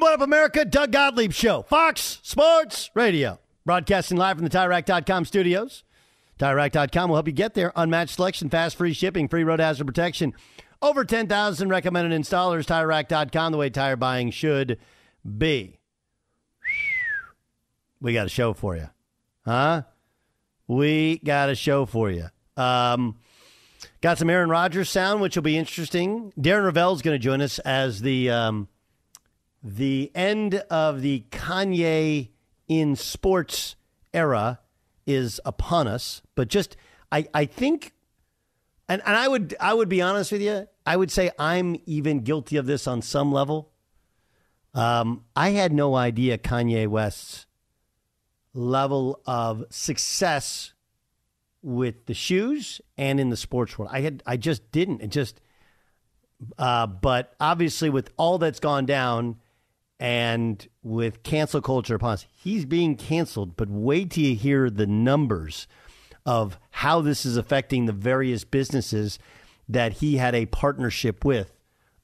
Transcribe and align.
What 0.00 0.14
up, 0.14 0.20
America? 0.20 0.64
Doug 0.64 0.92
Gottlieb 0.92 1.32
Show, 1.32 1.62
Fox 1.62 2.20
Sports 2.22 2.88
Radio. 2.94 3.40
Broadcasting 3.66 4.16
live 4.16 4.36
from 4.36 4.44
the 4.44 4.50
TireRack.com 4.50 5.24
studios. 5.24 5.82
TireRack.com 6.38 7.10
will 7.10 7.16
help 7.16 7.26
you 7.26 7.32
get 7.32 7.54
there. 7.54 7.72
Unmatched 7.74 8.14
selection, 8.14 8.48
fast, 8.48 8.76
free 8.76 8.92
shipping, 8.92 9.26
free 9.26 9.42
road 9.42 9.58
hazard 9.58 9.88
protection. 9.88 10.34
Over 10.80 11.04
10,000 11.04 11.68
recommended 11.68 12.18
installers. 12.18 12.64
TireRack.com, 12.66 13.50
the 13.50 13.58
way 13.58 13.70
tire 13.70 13.96
buying 13.96 14.30
should 14.30 14.78
be. 15.36 15.80
We 18.00 18.12
got 18.12 18.26
a 18.26 18.30
show 18.30 18.54
for 18.54 18.76
you. 18.76 18.90
Huh? 19.44 19.82
We 20.68 21.18
got 21.18 21.50
a 21.50 21.56
show 21.56 21.86
for 21.86 22.08
you. 22.08 22.26
Um, 22.56 23.16
got 24.00 24.18
some 24.18 24.30
Aaron 24.30 24.48
Rodgers 24.48 24.90
sound, 24.90 25.20
which 25.20 25.34
will 25.34 25.42
be 25.42 25.58
interesting. 25.58 26.32
Darren 26.38 26.72
Rovell 26.72 26.94
is 26.94 27.02
going 27.02 27.16
to 27.16 27.18
join 27.18 27.40
us 27.40 27.58
as 27.58 28.00
the. 28.00 28.30
Um, 28.30 28.68
the 29.62 30.10
end 30.14 30.56
of 30.70 31.02
the 31.02 31.24
Kanye 31.30 32.30
in 32.68 32.96
sports 32.96 33.76
era 34.12 34.60
is 35.06 35.40
upon 35.44 35.88
us. 35.88 36.22
But 36.34 36.48
just, 36.48 36.76
I, 37.10 37.26
I 37.34 37.46
think, 37.46 37.92
and, 38.88 39.02
and 39.04 39.16
I 39.16 39.28
would, 39.28 39.54
I 39.60 39.74
would 39.74 39.88
be 39.88 40.02
honest 40.02 40.32
with 40.32 40.42
you. 40.42 40.68
I 40.86 40.96
would 40.96 41.10
say 41.10 41.30
I'm 41.38 41.76
even 41.86 42.20
guilty 42.20 42.56
of 42.56 42.66
this 42.66 42.86
on 42.86 43.02
some 43.02 43.32
level. 43.32 43.70
Um, 44.74 45.24
I 45.34 45.50
had 45.50 45.72
no 45.72 45.94
idea 45.94 46.38
Kanye 46.38 46.86
West's 46.86 47.46
level 48.54 49.20
of 49.26 49.64
success 49.70 50.72
with 51.62 52.06
the 52.06 52.14
shoes 52.14 52.80
and 52.96 53.18
in 53.18 53.30
the 53.30 53.36
sports 53.36 53.78
world. 53.78 53.90
I 53.92 54.00
had, 54.02 54.22
I 54.26 54.36
just 54.36 54.70
didn't. 54.70 55.00
It 55.00 55.08
just, 55.08 55.40
uh, 56.58 56.86
but 56.86 57.34
obviously 57.40 57.90
with 57.90 58.10
all 58.16 58.38
that's 58.38 58.60
gone 58.60 58.86
down 58.86 59.36
and 60.00 60.66
with 60.82 61.22
cancel 61.22 61.60
culture 61.60 61.96
upon 61.96 62.12
us, 62.12 62.26
he's 62.32 62.64
being 62.64 62.96
canceled. 62.96 63.56
But 63.56 63.68
wait 63.68 64.12
till 64.12 64.24
you 64.24 64.36
hear 64.36 64.70
the 64.70 64.86
numbers 64.86 65.66
of 66.24 66.58
how 66.70 67.00
this 67.00 67.26
is 67.26 67.36
affecting 67.36 67.86
the 67.86 67.92
various 67.92 68.44
businesses 68.44 69.18
that 69.68 69.94
he 69.94 70.16
had 70.16 70.34
a 70.34 70.46
partnership 70.46 71.24
with 71.24 71.52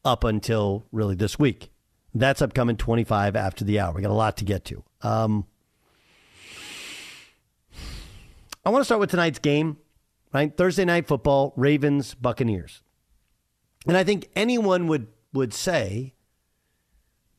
up 0.05 0.25
until 0.25 0.85
really 0.93 1.15
this 1.15 1.39
week. 1.39 1.71
That's 2.15 2.43
upcoming 2.43 2.77
25 2.77 3.37
after 3.37 3.65
the 3.65 3.81
hour. 3.81 3.93
We 3.93 4.03
got 4.03 4.11
a 4.11 4.15
lot 4.15 4.37
to 4.39 4.45
get 4.45 4.65
to. 4.67 4.85
Um, 5.03 5.47
I 8.65 8.71
want 8.71 8.81
to 8.81 8.85
start 8.85 9.01
with 9.01 9.11
tonight's 9.11 9.39
game, 9.39 9.79
right? 10.33 10.57
Thursday 10.57 10.85
night 10.85 11.07
football, 11.07 11.53
Ravens, 11.57 12.15
Buccaneers. 12.15 12.83
And 13.87 13.97
I 13.97 14.05
think 14.05 14.31
anyone 14.35 14.87
would, 14.87 15.09
would 15.33 15.53
say 15.53 16.14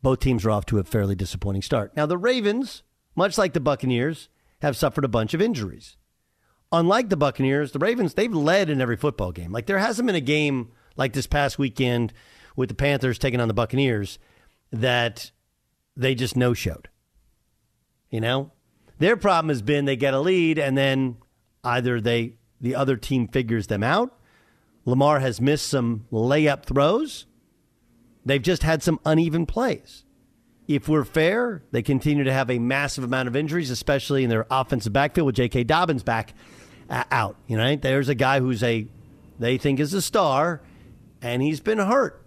both 0.06 0.20
teams 0.20 0.46
are 0.46 0.52
off 0.52 0.68
to 0.68 0.78
a 0.78 0.84
fairly 0.84 1.16
disappointing 1.16 1.64
start. 1.64 1.92
Now, 1.98 2.06
the 2.06 2.16
Ravens, 2.16 2.84
much 3.16 3.40
like 3.40 3.54
the 3.54 3.60
Buccaneers, 3.60 4.30
have 4.62 4.78
suffered 4.78 5.04
a 5.04 5.08
bunch 5.08 5.34
of 5.34 5.42
injuries. 5.42 5.98
Unlike 6.72 7.10
the 7.10 7.18
Buccaneers, 7.18 7.72
the 7.72 7.80
Ravens, 7.80 8.14
they've 8.14 8.32
led 8.32 8.70
in 8.70 8.82
every 8.82 8.98
football 8.98 9.32
game. 9.32 9.52
Like, 9.52 9.66
there 9.66 9.80
hasn't 9.80 10.06
been 10.06 10.16
a 10.16 10.22
game 10.22 10.72
like 10.96 11.14
this 11.14 11.26
past 11.26 11.58
weekend 11.58 12.14
with 12.56 12.70
the 12.70 12.76
Panthers 12.76 13.18
taking 13.18 13.42
on 13.42 13.48
the 13.48 13.56
Buccaneers 13.56 14.20
that 14.72 15.32
they 15.98 16.14
just 16.14 16.38
no 16.38 16.54
showed. 16.54 16.88
You 18.12 18.22
know? 18.22 18.52
Their 19.00 19.18
problem 19.18 19.50
has 19.50 19.64
been 19.64 19.86
they 19.86 19.96
get 19.96 20.14
a 20.14 20.20
lead 20.20 20.60
and 20.60 20.78
then 20.78 21.18
either 21.64 22.00
they 22.00 22.36
the 22.62 22.76
other 22.76 22.96
team 22.96 23.28
figures 23.28 23.66
them 23.66 23.82
out. 23.82 24.16
Lamar 24.86 25.20
has 25.20 25.42
missed 25.42 25.68
some 25.68 26.06
layup 26.12 26.64
throws 26.64 27.26
They've 28.26 28.42
just 28.42 28.64
had 28.64 28.82
some 28.82 29.00
uneven 29.06 29.46
plays. 29.46 30.04
If 30.68 30.90
we're 30.90 31.04
fair, 31.04 31.64
they 31.72 31.84
continue 31.84 32.24
to 32.24 32.34
have 32.34 32.50
a 32.50 32.58
massive 32.58 33.04
amount 33.04 33.28
of 33.28 33.36
injuries, 33.36 33.70
especially 33.70 34.24
in 34.24 34.30
their 34.32 34.48
offensive 34.50 34.92
backfield 34.94 35.28
with 35.28 35.36
J.K. 35.36 35.66
Dobbins 35.66 36.02
back 36.02 36.34
uh, 36.90 37.04
out. 37.12 37.36
You 37.48 37.58
know, 37.58 37.76
there's 37.76 38.10
a 38.10 38.16
guy 38.16 38.40
who's 38.40 38.64
a 38.64 38.88
they 39.38 39.58
think 39.58 39.80
is 39.80 39.94
a 39.94 40.02
star, 40.02 40.62
and 41.22 41.42
he's 41.42 41.60
been 41.60 41.78
hurt. 41.78 42.26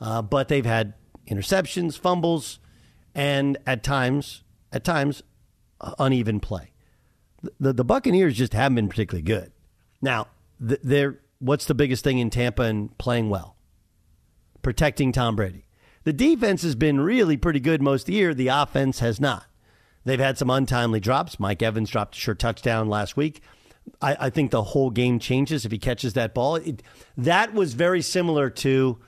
uh, 0.00 0.22
but 0.22 0.48
they've 0.48 0.64
had 0.64 0.94
interceptions, 1.28 1.98
fumbles, 1.98 2.58
and 3.14 3.58
at 3.66 3.82
times, 3.82 4.42
at 4.72 4.84
times, 4.84 5.22
uh, 5.80 5.94
uneven 5.98 6.40
play. 6.40 6.72
The, 7.58 7.72
the, 7.72 7.84
Buccaneers 7.84 8.36
just 8.36 8.52
haven't 8.52 8.76
been 8.76 8.88
particularly 8.88 9.22
good. 9.22 9.52
Now, 10.02 10.28
th- 10.66 10.80
they're 10.82 11.20
what's 11.38 11.64
the 11.64 11.74
biggest 11.74 12.04
thing 12.04 12.18
in 12.18 12.30
Tampa 12.30 12.62
and 12.62 12.96
playing 12.98 13.30
well? 13.30 13.56
Protecting 14.62 15.12
Tom 15.12 15.36
Brady. 15.36 15.66
The 16.04 16.12
defense 16.12 16.62
has 16.62 16.74
been 16.74 17.00
really 17.00 17.36
pretty 17.36 17.60
good 17.60 17.82
most 17.82 18.02
of 18.02 18.06
the 18.06 18.14
year. 18.14 18.34
The 18.34 18.48
offense 18.48 19.00
has 19.00 19.20
not. 19.20 19.44
They've 20.04 20.18
had 20.18 20.38
some 20.38 20.50
untimely 20.50 21.00
drops. 21.00 21.38
Mike 21.38 21.62
Evans 21.62 21.90
dropped 21.90 22.16
a 22.16 22.18
sure 22.18 22.34
touchdown 22.34 22.88
last 22.88 23.16
week. 23.16 23.42
I, 24.00 24.16
I 24.26 24.30
think 24.30 24.50
the 24.50 24.62
whole 24.62 24.90
game 24.90 25.18
changes 25.18 25.64
if 25.64 25.72
he 25.72 25.78
catches 25.78 26.14
that 26.14 26.34
ball. 26.34 26.56
It, 26.56 26.82
that 27.16 27.52
was 27.52 27.74
very 27.74 28.02
similar 28.02 28.50
to 28.50 28.98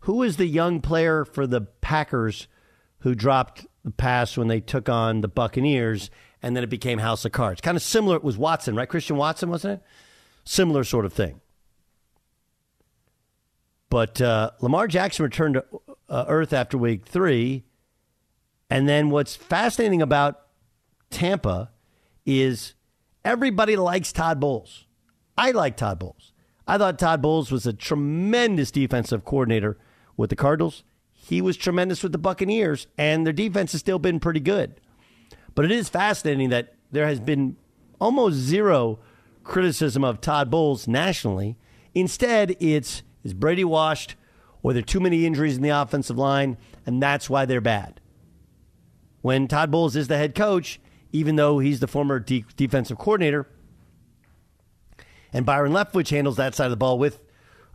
who 0.00 0.22
is 0.22 0.36
the 0.36 0.46
young 0.46 0.80
player 0.80 1.24
for 1.24 1.46
the 1.46 1.62
Packers 1.62 2.46
who 3.00 3.14
dropped 3.14 3.66
the 3.84 3.90
pass 3.90 4.36
when 4.36 4.48
they 4.48 4.60
took 4.60 4.88
on 4.88 5.20
the 5.20 5.28
Buccaneers, 5.28 6.10
and 6.42 6.54
then 6.54 6.62
it 6.62 6.70
became 6.70 6.98
House 6.98 7.24
of 7.24 7.32
Cards. 7.32 7.60
Kind 7.60 7.76
of 7.76 7.82
similar. 7.82 8.16
It 8.16 8.24
was 8.24 8.36
Watson, 8.36 8.76
right? 8.76 8.88
Christian 8.88 9.16
Watson, 9.16 9.50
wasn't 9.50 9.80
it? 9.80 9.86
Similar 10.44 10.84
sort 10.84 11.04
of 11.04 11.12
thing. 11.12 11.40
But 13.90 14.20
uh, 14.20 14.52
Lamar 14.60 14.86
Jackson 14.86 15.24
returned 15.24 15.54
to 15.54 15.64
uh, 16.08 16.24
Earth 16.28 16.52
after 16.52 16.78
week 16.78 17.04
three. 17.04 17.64
And 18.70 18.88
then 18.88 19.10
what's 19.10 19.34
fascinating 19.36 20.00
about 20.00 20.40
Tampa 21.10 21.72
is 22.24 22.74
everybody 23.24 23.76
likes 23.76 24.12
Todd 24.12 24.38
Bowles. 24.40 24.86
I 25.36 25.50
like 25.50 25.76
Todd 25.76 25.98
Bowles. 25.98 26.32
I 26.66 26.78
thought 26.78 26.98
Todd 27.00 27.20
Bowles 27.20 27.50
was 27.50 27.66
a 27.66 27.72
tremendous 27.72 28.70
defensive 28.70 29.24
coordinator 29.24 29.76
with 30.16 30.30
the 30.30 30.36
Cardinals. 30.36 30.84
He 31.12 31.40
was 31.40 31.56
tremendous 31.56 32.02
with 32.02 32.12
the 32.12 32.18
Buccaneers, 32.18 32.86
and 32.96 33.26
their 33.26 33.32
defense 33.32 33.72
has 33.72 33.80
still 33.80 33.98
been 33.98 34.20
pretty 34.20 34.40
good. 34.40 34.80
But 35.54 35.64
it 35.64 35.72
is 35.72 35.88
fascinating 35.88 36.50
that 36.50 36.74
there 36.92 37.06
has 37.06 37.18
been 37.18 37.56
almost 38.00 38.36
zero 38.36 39.00
criticism 39.42 40.04
of 40.04 40.20
Todd 40.20 40.48
Bowles 40.48 40.86
nationally. 40.86 41.56
Instead, 41.92 42.56
it's 42.60 43.02
is 43.24 43.34
Brady 43.34 43.64
washed, 43.64 44.14
or 44.62 44.72
there 44.72 44.80
are 44.80 44.82
too 44.82 45.00
many 45.00 45.26
injuries 45.26 45.56
in 45.56 45.62
the 45.62 45.70
offensive 45.70 46.18
line, 46.18 46.56
and 46.86 47.02
that's 47.02 47.30
why 47.30 47.44
they're 47.44 47.60
bad. 47.60 48.00
When 49.22 49.48
Todd 49.48 49.70
Bowles 49.70 49.96
is 49.96 50.08
the 50.08 50.16
head 50.16 50.34
coach, 50.34 50.80
even 51.12 51.36
though 51.36 51.58
he's 51.58 51.80
the 51.80 51.86
former 51.86 52.18
de- 52.18 52.44
defensive 52.56 52.98
coordinator, 52.98 53.46
and 55.32 55.46
Byron 55.46 55.72
Leftwich 55.72 56.10
handles 56.10 56.36
that 56.36 56.54
side 56.54 56.66
of 56.66 56.70
the 56.70 56.76
ball 56.76 56.98
with 56.98 57.22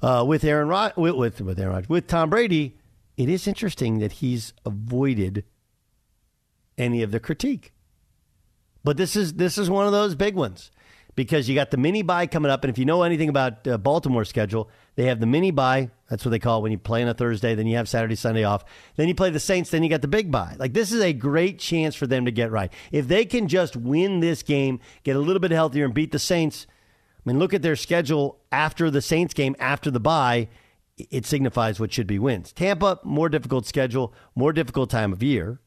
uh, 0.02 0.24
with 0.28 0.44
Aaron 0.44 0.68
Rod- 0.68 0.94
with, 0.98 1.16
with 1.16 1.42
with 1.42 1.60
Aaron 1.60 1.86
with 1.88 2.08
Tom 2.08 2.30
Brady. 2.30 2.78
It 3.18 3.30
is 3.30 3.48
interesting 3.48 4.00
that 4.00 4.14
he's 4.14 4.54
avoided 4.66 5.46
any 6.78 7.02
of 7.02 7.12
the 7.12 7.20
critique. 7.20 7.74
But 8.84 8.98
this 8.98 9.16
is 9.16 9.36
this 9.36 9.58
is 9.58 9.70
one 9.70 9.86
of 9.86 9.92
those 9.92 10.16
big 10.16 10.36
ones 10.36 10.70
because 11.16 11.48
you 11.48 11.56
got 11.56 11.72
the 11.72 11.78
mini 11.78 12.02
bye 12.02 12.28
coming 12.28 12.52
up, 12.52 12.64
and 12.64 12.72
if 12.72 12.78
you 12.78 12.86
know 12.86 13.04
anything 13.04 13.30
about 13.30 13.66
uh, 13.68 13.78
Baltimore's 13.78 14.30
schedule, 14.30 14.70
they 14.96 15.06
have 15.06 15.20
the 15.20 15.26
mini 15.26 15.52
bye. 15.52 15.90
That's 16.10 16.26
what 16.26 16.32
they 16.32 16.40
call 16.40 16.60
it 16.60 16.64
when 16.64 16.72
you 16.72 16.78
play 16.78 17.02
on 17.02 17.08
a 17.08 17.14
Thursday. 17.14 17.56
Then 17.56 17.68
you 17.68 17.78
have 17.78 17.90
Saturday, 17.90 18.16
Sunday 18.16 18.44
off. 18.44 18.64
Then 18.96 19.08
you 19.08 19.16
play 19.16 19.30
the 19.30 19.40
Saints. 19.40 19.70
Then 19.70 19.84
you 19.84 19.90
got 19.90 20.02
the 20.02 20.08
big 20.08 20.30
bye. 20.30 20.56
Like 20.60 20.74
this 20.74 20.92
is 20.92 21.02
a 21.02 21.14
great 21.14 21.58
chance 21.58 21.96
for 21.96 22.06
them 22.06 22.26
to 22.26 22.32
get 22.32 22.52
right. 22.52 22.72
If 22.92 23.08
they 23.08 23.26
can 23.26 23.48
just 23.48 23.76
win 23.76 24.20
this 24.20 24.44
game, 24.44 24.80
get 25.04 25.16
a 25.16 25.20
little 25.20 25.40
bit 25.40 25.52
healthier, 25.52 25.86
and 25.86 25.94
beat 25.94 26.12
the 26.12 26.20
Saints. 26.20 26.68
I 27.26 27.30
mean, 27.30 27.40
look 27.40 27.54
at 27.54 27.62
their 27.62 27.76
schedule 27.76 28.40
after 28.52 28.92
the 28.92 29.02
Saints 29.02 29.34
game, 29.34 29.56
after 29.60 29.90
the 29.90 30.00
bye. 30.00 30.50
It 30.98 31.26
signifies 31.26 31.78
what 31.78 31.92
should 31.92 32.08
be 32.08 32.20
wins. 32.20 32.54
Tampa, 32.54 33.00
more 33.04 33.28
difficult 33.28 33.66
schedule, 33.66 34.14
more 34.34 34.54
difficult 34.54 34.90
time 34.90 35.12
of 35.12 35.22
year. 35.22 35.60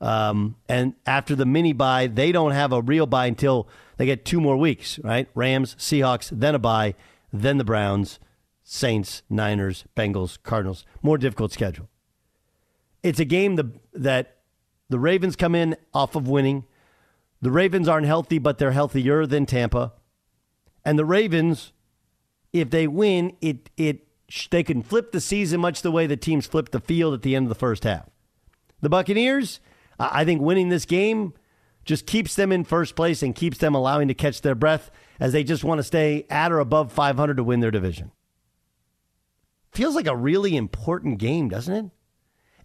Um, 0.00 0.56
and 0.68 0.94
after 1.06 1.34
the 1.34 1.46
mini 1.46 1.72
bye, 1.72 2.06
they 2.06 2.32
don't 2.32 2.52
have 2.52 2.72
a 2.72 2.82
real 2.82 3.06
bye 3.06 3.26
until 3.26 3.68
they 3.96 4.06
get 4.06 4.24
two 4.24 4.40
more 4.40 4.56
weeks, 4.56 4.98
right? 4.98 5.28
Rams, 5.34 5.76
Seahawks, 5.76 6.30
then 6.32 6.54
a 6.54 6.58
bye, 6.58 6.94
then 7.32 7.58
the 7.58 7.64
Browns, 7.64 8.18
Saints, 8.62 9.22
Niners, 9.30 9.84
Bengals, 9.96 10.38
Cardinals. 10.42 10.84
More 11.02 11.18
difficult 11.18 11.52
schedule. 11.52 11.88
It's 13.02 13.20
a 13.20 13.24
game 13.24 13.56
the, 13.56 13.70
that 13.92 14.38
the 14.88 14.98
Ravens 14.98 15.36
come 15.36 15.54
in 15.54 15.76
off 15.92 16.16
of 16.16 16.28
winning. 16.28 16.64
The 17.40 17.50
Ravens 17.50 17.88
aren't 17.88 18.06
healthy, 18.06 18.38
but 18.38 18.58
they're 18.58 18.72
healthier 18.72 19.26
than 19.26 19.46
Tampa. 19.46 19.92
And 20.84 20.98
the 20.98 21.04
Ravens, 21.04 21.72
if 22.52 22.70
they 22.70 22.86
win, 22.86 23.36
it 23.40 23.70
it 23.76 24.06
they 24.50 24.62
can 24.62 24.82
flip 24.82 25.12
the 25.12 25.20
season 25.20 25.60
much 25.60 25.82
the 25.82 25.92
way 25.92 26.06
the 26.06 26.16
teams 26.16 26.46
flipped 26.46 26.72
the 26.72 26.80
field 26.80 27.14
at 27.14 27.22
the 27.22 27.36
end 27.36 27.44
of 27.44 27.48
the 27.48 27.54
first 27.54 27.84
half. 27.84 28.08
The 28.80 28.88
Buccaneers, 28.88 29.60
I 29.98 30.24
think 30.24 30.40
winning 30.40 30.68
this 30.68 30.84
game 30.84 31.34
just 31.84 32.06
keeps 32.06 32.34
them 32.34 32.50
in 32.50 32.64
first 32.64 32.96
place 32.96 33.22
and 33.22 33.34
keeps 33.34 33.58
them 33.58 33.74
allowing 33.74 34.08
to 34.08 34.14
catch 34.14 34.40
their 34.40 34.54
breath 34.54 34.90
as 35.20 35.32
they 35.32 35.44
just 35.44 35.64
want 35.64 35.78
to 35.78 35.82
stay 35.82 36.26
at 36.30 36.50
or 36.50 36.58
above 36.58 36.92
500 36.92 37.36
to 37.36 37.44
win 37.44 37.60
their 37.60 37.70
division. 37.70 38.10
Feels 39.72 39.94
like 39.94 40.06
a 40.06 40.16
really 40.16 40.56
important 40.56 41.18
game, 41.18 41.48
doesn't 41.48 41.74
it? 41.74 41.90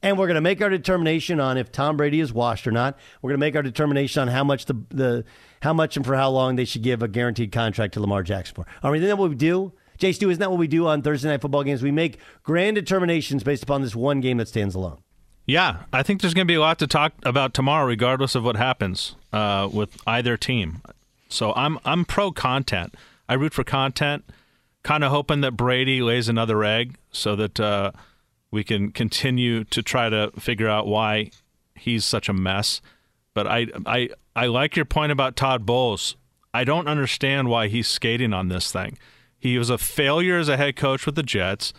And 0.01 0.17
we're 0.17 0.27
going 0.27 0.35
to 0.35 0.41
make 0.41 0.61
our 0.61 0.69
determination 0.69 1.41
on 1.41 1.57
if 1.57 1.71
Tom 1.71 1.97
Brady 1.97 2.21
is 2.21 2.31
washed 2.31 2.65
or 2.65 2.71
not. 2.71 2.97
We're 3.21 3.31
going 3.31 3.39
to 3.39 3.45
make 3.45 3.55
our 3.55 3.61
determination 3.61 4.21
on 4.21 4.27
how 4.29 4.45
much 4.45 4.65
the, 4.65 4.75
the 4.89 5.25
how 5.61 5.73
much 5.73 5.97
and 5.97 6.05
for 6.05 6.15
how 6.15 6.29
long 6.29 6.55
they 6.55 6.63
should 6.63 6.83
give 6.83 7.03
a 7.03 7.09
guaranteed 7.09 7.51
contract 7.51 7.95
to 7.95 7.99
Lamar 7.99 8.23
Jackson 8.23 8.55
for. 8.55 8.65
I 8.81 8.87
mean, 8.87 8.97
isn't 8.97 9.09
that 9.09 9.17
what 9.17 9.29
we 9.29 9.35
do? 9.35 9.73
Jay 9.97 10.13
Stu, 10.13 10.29
isn't 10.29 10.39
that 10.39 10.49
what 10.49 10.59
we 10.59 10.67
do 10.67 10.87
on 10.87 11.01
Thursday 11.01 11.27
night 11.27 11.41
football 11.41 11.63
games? 11.65 11.83
We 11.83 11.91
make 11.91 12.19
grand 12.43 12.75
determinations 12.75 13.43
based 13.43 13.63
upon 13.63 13.81
this 13.81 13.93
one 13.93 14.21
game 14.21 14.37
that 14.37 14.47
stands 14.47 14.73
alone. 14.73 14.99
Yeah, 15.49 15.77
I 15.91 16.03
think 16.03 16.21
there's 16.21 16.35
going 16.35 16.45
to 16.45 16.51
be 16.51 16.57
a 16.57 16.61
lot 16.61 16.77
to 16.77 16.85
talk 16.85 17.13
about 17.23 17.55
tomorrow, 17.55 17.87
regardless 17.87 18.35
of 18.35 18.43
what 18.43 18.55
happens 18.55 19.15
uh, 19.33 19.67
with 19.71 19.97
either 20.05 20.37
team. 20.37 20.83
So 21.27 21.53
I'm 21.55 21.79
I'm 21.83 22.05
pro 22.05 22.31
content. 22.31 22.93
I 23.27 23.33
root 23.33 23.55
for 23.55 23.63
content, 23.63 24.25
kind 24.83 25.03
of 25.03 25.09
hoping 25.09 25.41
that 25.41 25.57
Brady 25.57 26.03
lays 26.03 26.29
another 26.29 26.63
egg 26.63 26.97
so 27.11 27.35
that 27.35 27.59
uh, 27.59 27.93
we 28.51 28.63
can 28.63 28.91
continue 28.91 29.63
to 29.65 29.81
try 29.81 30.07
to 30.07 30.31
figure 30.39 30.69
out 30.69 30.85
why 30.85 31.31
he's 31.73 32.05
such 32.05 32.29
a 32.29 32.33
mess. 32.33 32.79
But 33.33 33.47
I 33.47 33.65
I 33.87 34.09
I 34.35 34.45
like 34.45 34.75
your 34.75 34.85
point 34.85 35.11
about 35.11 35.35
Todd 35.35 35.65
Bowles. 35.65 36.15
I 36.53 36.63
don't 36.63 36.87
understand 36.87 37.49
why 37.49 37.69
he's 37.69 37.87
skating 37.87 38.33
on 38.33 38.49
this 38.49 38.71
thing. 38.71 38.99
He 39.39 39.57
was 39.57 39.71
a 39.71 39.79
failure 39.79 40.37
as 40.37 40.47
a 40.47 40.57
head 40.57 40.75
coach 40.75 41.07
with 41.07 41.15
the 41.15 41.23
Jets. 41.23 41.73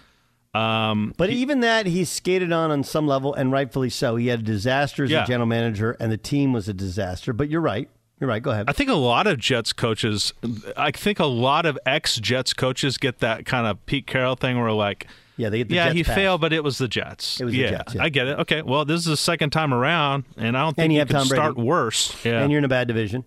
Um, 0.52 1.14
but 1.16 1.30
he, 1.30 1.36
even 1.36 1.60
that, 1.60 1.86
he 1.86 2.04
skated 2.04 2.50
on 2.52 2.70
on 2.70 2.82
some 2.82 3.06
level, 3.06 3.32
and 3.34 3.52
rightfully 3.52 3.90
so. 3.90 4.16
He 4.16 4.26
had 4.28 4.40
a 4.40 4.42
disaster 4.42 5.04
as 5.04 5.10
Yeah. 5.10 5.22
a 5.24 5.26
general 5.26 5.46
manager, 5.46 5.96
and 6.00 6.10
the 6.10 6.16
team 6.16 6.52
was 6.52 6.68
a 6.68 6.74
disaster. 6.74 7.32
But 7.32 7.48
you're 7.50 7.60
right. 7.60 7.88
You're 8.18 8.28
right. 8.28 8.42
Go 8.42 8.50
ahead. 8.50 8.66
I 8.68 8.72
think 8.72 8.90
a 8.90 8.94
lot 8.94 9.26
of 9.26 9.38
Jets 9.38 9.72
coaches, 9.72 10.32
I 10.76 10.90
think 10.90 11.20
a 11.20 11.26
lot 11.26 11.64
of 11.66 11.78
ex 11.86 12.16
Jets 12.16 12.52
coaches 12.52 12.98
get 12.98 13.20
that 13.20 13.46
kind 13.46 13.66
of 13.66 13.84
Pete 13.86 14.06
Carroll 14.06 14.34
thing 14.36 14.60
where 14.60 14.72
like, 14.72 15.06
yeah, 15.36 15.48
they 15.48 15.58
get 15.58 15.68
the 15.68 15.76
yeah, 15.76 15.84
Jets 15.86 15.94
he 15.96 16.04
pass. 16.04 16.14
failed, 16.16 16.40
but 16.42 16.52
it 16.52 16.62
was 16.64 16.76
the 16.78 16.88
Jets. 16.88 17.40
It 17.40 17.44
was 17.44 17.54
the 17.54 17.60
Jets, 17.68 17.94
yeah. 17.94 18.02
I 18.02 18.08
get 18.10 18.26
it. 18.26 18.38
Okay, 18.40 18.60
well, 18.60 18.84
this 18.84 18.98
is 18.98 19.06
the 19.06 19.16
second 19.16 19.50
time 19.50 19.72
around, 19.72 20.24
and 20.36 20.54
I 20.58 20.62
don't 20.62 20.74
think 20.74 20.84
And 20.84 20.92
you 20.92 20.96
you 20.96 21.00
have 21.00 21.08
can 21.08 21.16
Tom 21.16 21.28
Brady. 21.28 21.40
start 21.42 21.56
worse. 21.56 22.14
Yeah, 22.24 22.42
and 22.42 22.50
you're 22.50 22.58
in 22.58 22.64
a 22.64 22.68
bad 22.68 22.88
division, 22.88 23.24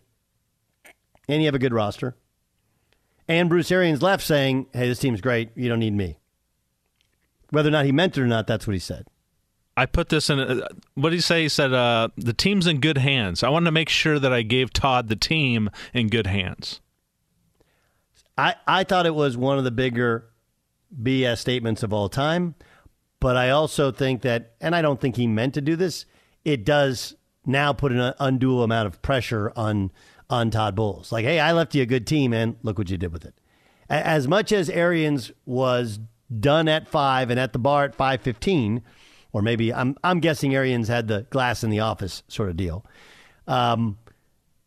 and 1.28 1.42
you 1.42 1.48
have 1.48 1.56
a 1.56 1.60
good 1.60 1.74
roster. 1.74 2.16
And 3.28 3.50
Bruce 3.50 3.72
Arians 3.72 4.02
left 4.04 4.24
saying, 4.24 4.68
"Hey, 4.74 4.88
this 4.90 5.00
team's 5.00 5.22
great. 5.22 5.50
You 5.56 5.70
don't 5.70 5.80
need 5.80 5.94
me." 5.94 6.18
Whether 7.54 7.70
or 7.70 7.72
not 7.72 7.86
he 7.86 7.92
meant 7.92 8.18
it 8.18 8.22
or 8.22 8.26
not, 8.26 8.48
that's 8.48 8.66
what 8.66 8.74
he 8.74 8.80
said. 8.80 9.06
I 9.78 9.86
put 9.86 10.10
this 10.10 10.28
in. 10.28 10.40
A, 10.40 10.68
what 10.96 11.12
did 11.12 11.18
he 11.18 11.22
say? 11.22 11.44
He 11.44 11.50
said 11.50 11.72
uh, 11.72 12.08
the 12.18 12.34
team's 12.34 12.66
in 12.66 12.80
good 12.80 12.98
hands. 12.98 13.44
I 13.44 13.50
wanted 13.50 13.66
to 13.66 13.72
make 13.72 13.90
sure 13.90 14.18
that 14.18 14.34
I 14.34 14.42
gave 14.42 14.74
Todd 14.74 15.08
the 15.08 15.16
team 15.16 15.70
in 15.94 16.08
good 16.08 16.26
hands. 16.26 16.82
I, 18.36 18.56
I 18.66 18.84
thought 18.84 19.06
it 19.06 19.14
was 19.14 19.38
one 19.38 19.60
of 19.60 19.66
the 19.66 19.72
bigger 19.72 20.32
BS 21.00 21.38
statements 21.38 21.84
of 21.84 21.94
all 21.94 22.10
time, 22.10 22.56
but 23.20 23.38
I 23.38 23.52
also 23.52 23.92
think 23.92 24.24
that, 24.24 24.54
and 24.60 24.76
I 24.76 24.82
don't 24.82 25.00
think 25.00 25.16
he 25.16 25.28
meant 25.28 25.54
to 25.54 25.62
do 25.62 25.76
this. 25.76 26.08
It 26.44 26.66
does 26.66 27.16
now 27.46 27.72
put 27.72 27.92
an 27.92 28.16
undue 28.20 28.64
amount 28.64 28.88
of 28.88 29.00
pressure 29.04 29.54
on 29.56 29.92
on 30.28 30.50
Todd 30.50 30.74
Bowles. 30.74 31.12
Like, 31.12 31.24
hey, 31.24 31.40
I 31.40 31.52
left 31.52 31.76
you 31.76 31.84
a 31.84 31.86
good 31.86 32.08
team, 32.08 32.34
and 32.34 32.56
look 32.64 32.80
what 32.80 32.90
you 32.90 32.98
did 32.98 33.14
with 33.14 33.26
it. 33.26 33.36
As 33.88 34.28
much 34.28 34.52
as 34.52 34.72
Arians 34.72 35.32
was 35.46 36.00
done 36.40 36.68
at 36.68 36.88
five 36.88 37.30
and 37.30 37.40
at 37.40 37.54
the 37.54 37.60
bar 37.60 37.86
at 37.86 37.96
five 37.96 38.22
fifteen, 38.22 38.82
or 39.32 39.42
maybe 39.42 39.74
I'm 39.74 39.96
I'm 40.04 40.20
guessing 40.20 40.56
Arians 40.56 40.88
had 40.88 41.08
the 41.08 41.26
glass 41.30 41.64
in 41.64 41.70
the 41.70 41.80
office 41.80 42.24
sort 42.28 42.50
of 42.50 42.58
deal. 42.58 42.86
Um, 43.48 43.98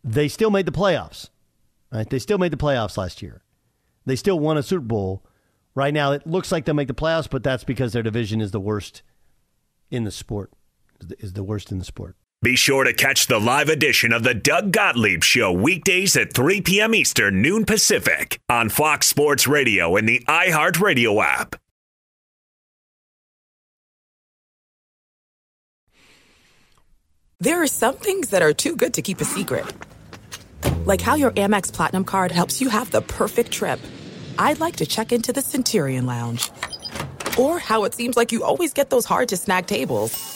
they 0.05 0.29
still 0.29 0.51
made 0.51 0.67
the 0.67 0.73
playoffs. 0.73 1.31
Right? 1.93 2.09
They 2.11 2.19
still 2.19 2.39
made 2.39 2.53
the 2.53 2.57
playoffs 2.57 2.97
last 2.97 3.23
year. 3.23 3.43
They 4.05 4.17
still 4.17 4.39
won 4.39 4.59
a 4.59 4.63
Super 4.63 4.85
Bowl. 4.85 5.25
Right 5.75 5.95
now, 5.95 6.13
it 6.13 6.27
looks 6.27 6.51
like 6.51 6.65
they'll 6.65 6.75
make 6.75 6.89
the 6.89 6.95
playoffs, 6.95 7.31
but 7.31 7.43
that's 7.43 7.65
because 7.65 7.93
their 7.93 8.03
division 8.03 8.41
is 8.41 8.51
the 8.51 8.61
worst 8.61 9.03
in 9.91 10.05
the 10.05 10.11
sport. 10.11 10.53
Is 11.01 11.09
the, 11.09 11.17
is 11.21 11.33
the 11.35 11.45
worst 11.45 11.71
in 11.71 11.79
the 11.79 11.85
sport. 11.85 12.17
Be 12.43 12.55
sure 12.55 12.85
to 12.85 12.93
catch 12.93 13.29
the 13.29 13.41
live 13.41 13.71
edition 13.71 14.13
of 14.13 14.23
the 14.23 14.35
Doug 14.35 14.71
Gottlieb 14.71 15.25
Show 15.25 15.51
weekdays 15.53 16.17
at 16.19 16.35
3 16.35 16.61
p.m. 16.61 16.95
Eastern, 16.95 17.41
noon 17.41 17.65
Pacific 17.65 18.39
on 18.51 18.69
Fox 18.69 19.07
Sports 19.07 19.49
Radio 19.49 19.97
and 19.97 20.07
the 20.07 20.23
iHeartRadio 20.29 21.25
app. 21.25 21.57
There 27.41 27.63
are 27.63 27.67
some 27.67 27.97
things 27.97 28.29
that 28.31 28.43
are 28.43 28.53
too 28.53 28.77
good 28.77 28.95
to 28.95 29.03
keep 29.03 29.21
a 29.23 29.25
secret, 29.25 29.65
like 30.85 31.01
how 31.01 31.15
your 31.15 31.31
Amex 31.33 31.73
Platinum 31.73 32.05
card 32.05 32.33
helps 32.33 32.61
you 32.61 32.69
have 32.69 32.91
the 32.91 33.01
perfect 33.01 33.51
trip. 33.51 33.81
I'd 34.39 34.61
like 34.61 34.77
to 34.77 34.87
check 34.87 35.11
into 35.11 35.33
the 35.33 35.43
Centurion 35.43 36.05
Lounge, 36.05 36.51
or 37.39 37.59
how 37.59 37.85
it 37.85 37.95
seems 37.95 38.15
like 38.15 38.31
you 38.31 38.45
always 38.45 38.75
get 38.75 38.91
those 38.91 39.07
hard 39.07 39.31
to 39.31 39.39
snag 39.39 39.67
tables. 39.67 40.36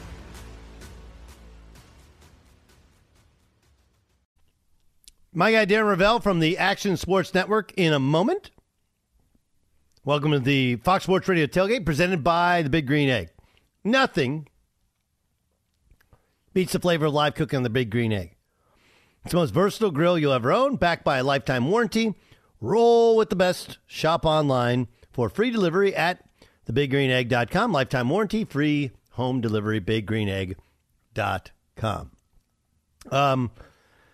My 5.33 5.53
guy 5.53 5.65
Darren 5.65 5.95
Rovell 5.95 6.21
from 6.21 6.41
the 6.41 6.57
Action 6.57 6.97
Sports 6.97 7.33
Network 7.33 7.71
in 7.77 7.93
a 7.93 7.99
moment. 7.99 8.51
Welcome 10.03 10.31
to 10.31 10.39
the 10.39 10.75
Fox 10.77 11.05
Sports 11.05 11.29
Radio 11.29 11.45
tailgate 11.45 11.85
presented 11.85 12.21
by 12.21 12.63
the 12.63 12.69
Big 12.69 12.85
Green 12.85 13.07
Egg. 13.07 13.29
Nothing 13.81 14.49
beats 16.53 16.73
the 16.73 16.81
flavor 16.81 17.05
of 17.05 17.13
live 17.13 17.35
cooking 17.35 17.55
on 17.55 17.63
the 17.63 17.69
Big 17.69 17.89
Green 17.89 18.11
Egg. 18.11 18.35
It's 19.23 19.31
the 19.31 19.37
most 19.37 19.53
versatile 19.53 19.91
grill 19.91 20.19
you'll 20.19 20.33
ever 20.33 20.51
own, 20.51 20.75
backed 20.75 21.05
by 21.05 21.19
a 21.19 21.23
lifetime 21.23 21.71
warranty. 21.71 22.13
Roll 22.59 23.15
with 23.15 23.29
the 23.29 23.37
best. 23.37 23.77
Shop 23.85 24.25
online 24.25 24.89
for 25.13 25.29
free 25.29 25.49
delivery 25.49 25.95
at 25.95 26.25
thebiggreenegg.com. 26.69 27.71
Lifetime 27.71 28.09
warranty, 28.09 28.43
free 28.43 28.91
home 29.11 29.39
delivery, 29.39 29.79
biggreenegg.com. 29.79 32.11
Um, 33.09 33.51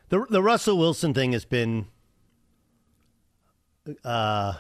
the 0.10 0.26
the 0.30 0.42
Russell 0.42 0.78
Wilson 0.78 1.14
thing 1.14 1.34
has 1.34 1.46
been 1.46 1.88
uh 4.04 4.54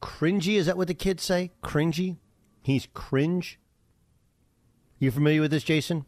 cringy. 0.00 0.56
Is 0.56 0.66
that 0.66 0.76
what 0.76 0.88
the 0.88 0.94
kids 0.94 1.22
say? 1.22 1.52
Cringy. 1.62 2.16
He's 2.62 2.86
cringe. 2.92 3.58
You 4.98 5.10
familiar 5.10 5.40
with 5.40 5.50
this, 5.50 5.62
Jason? 5.62 6.04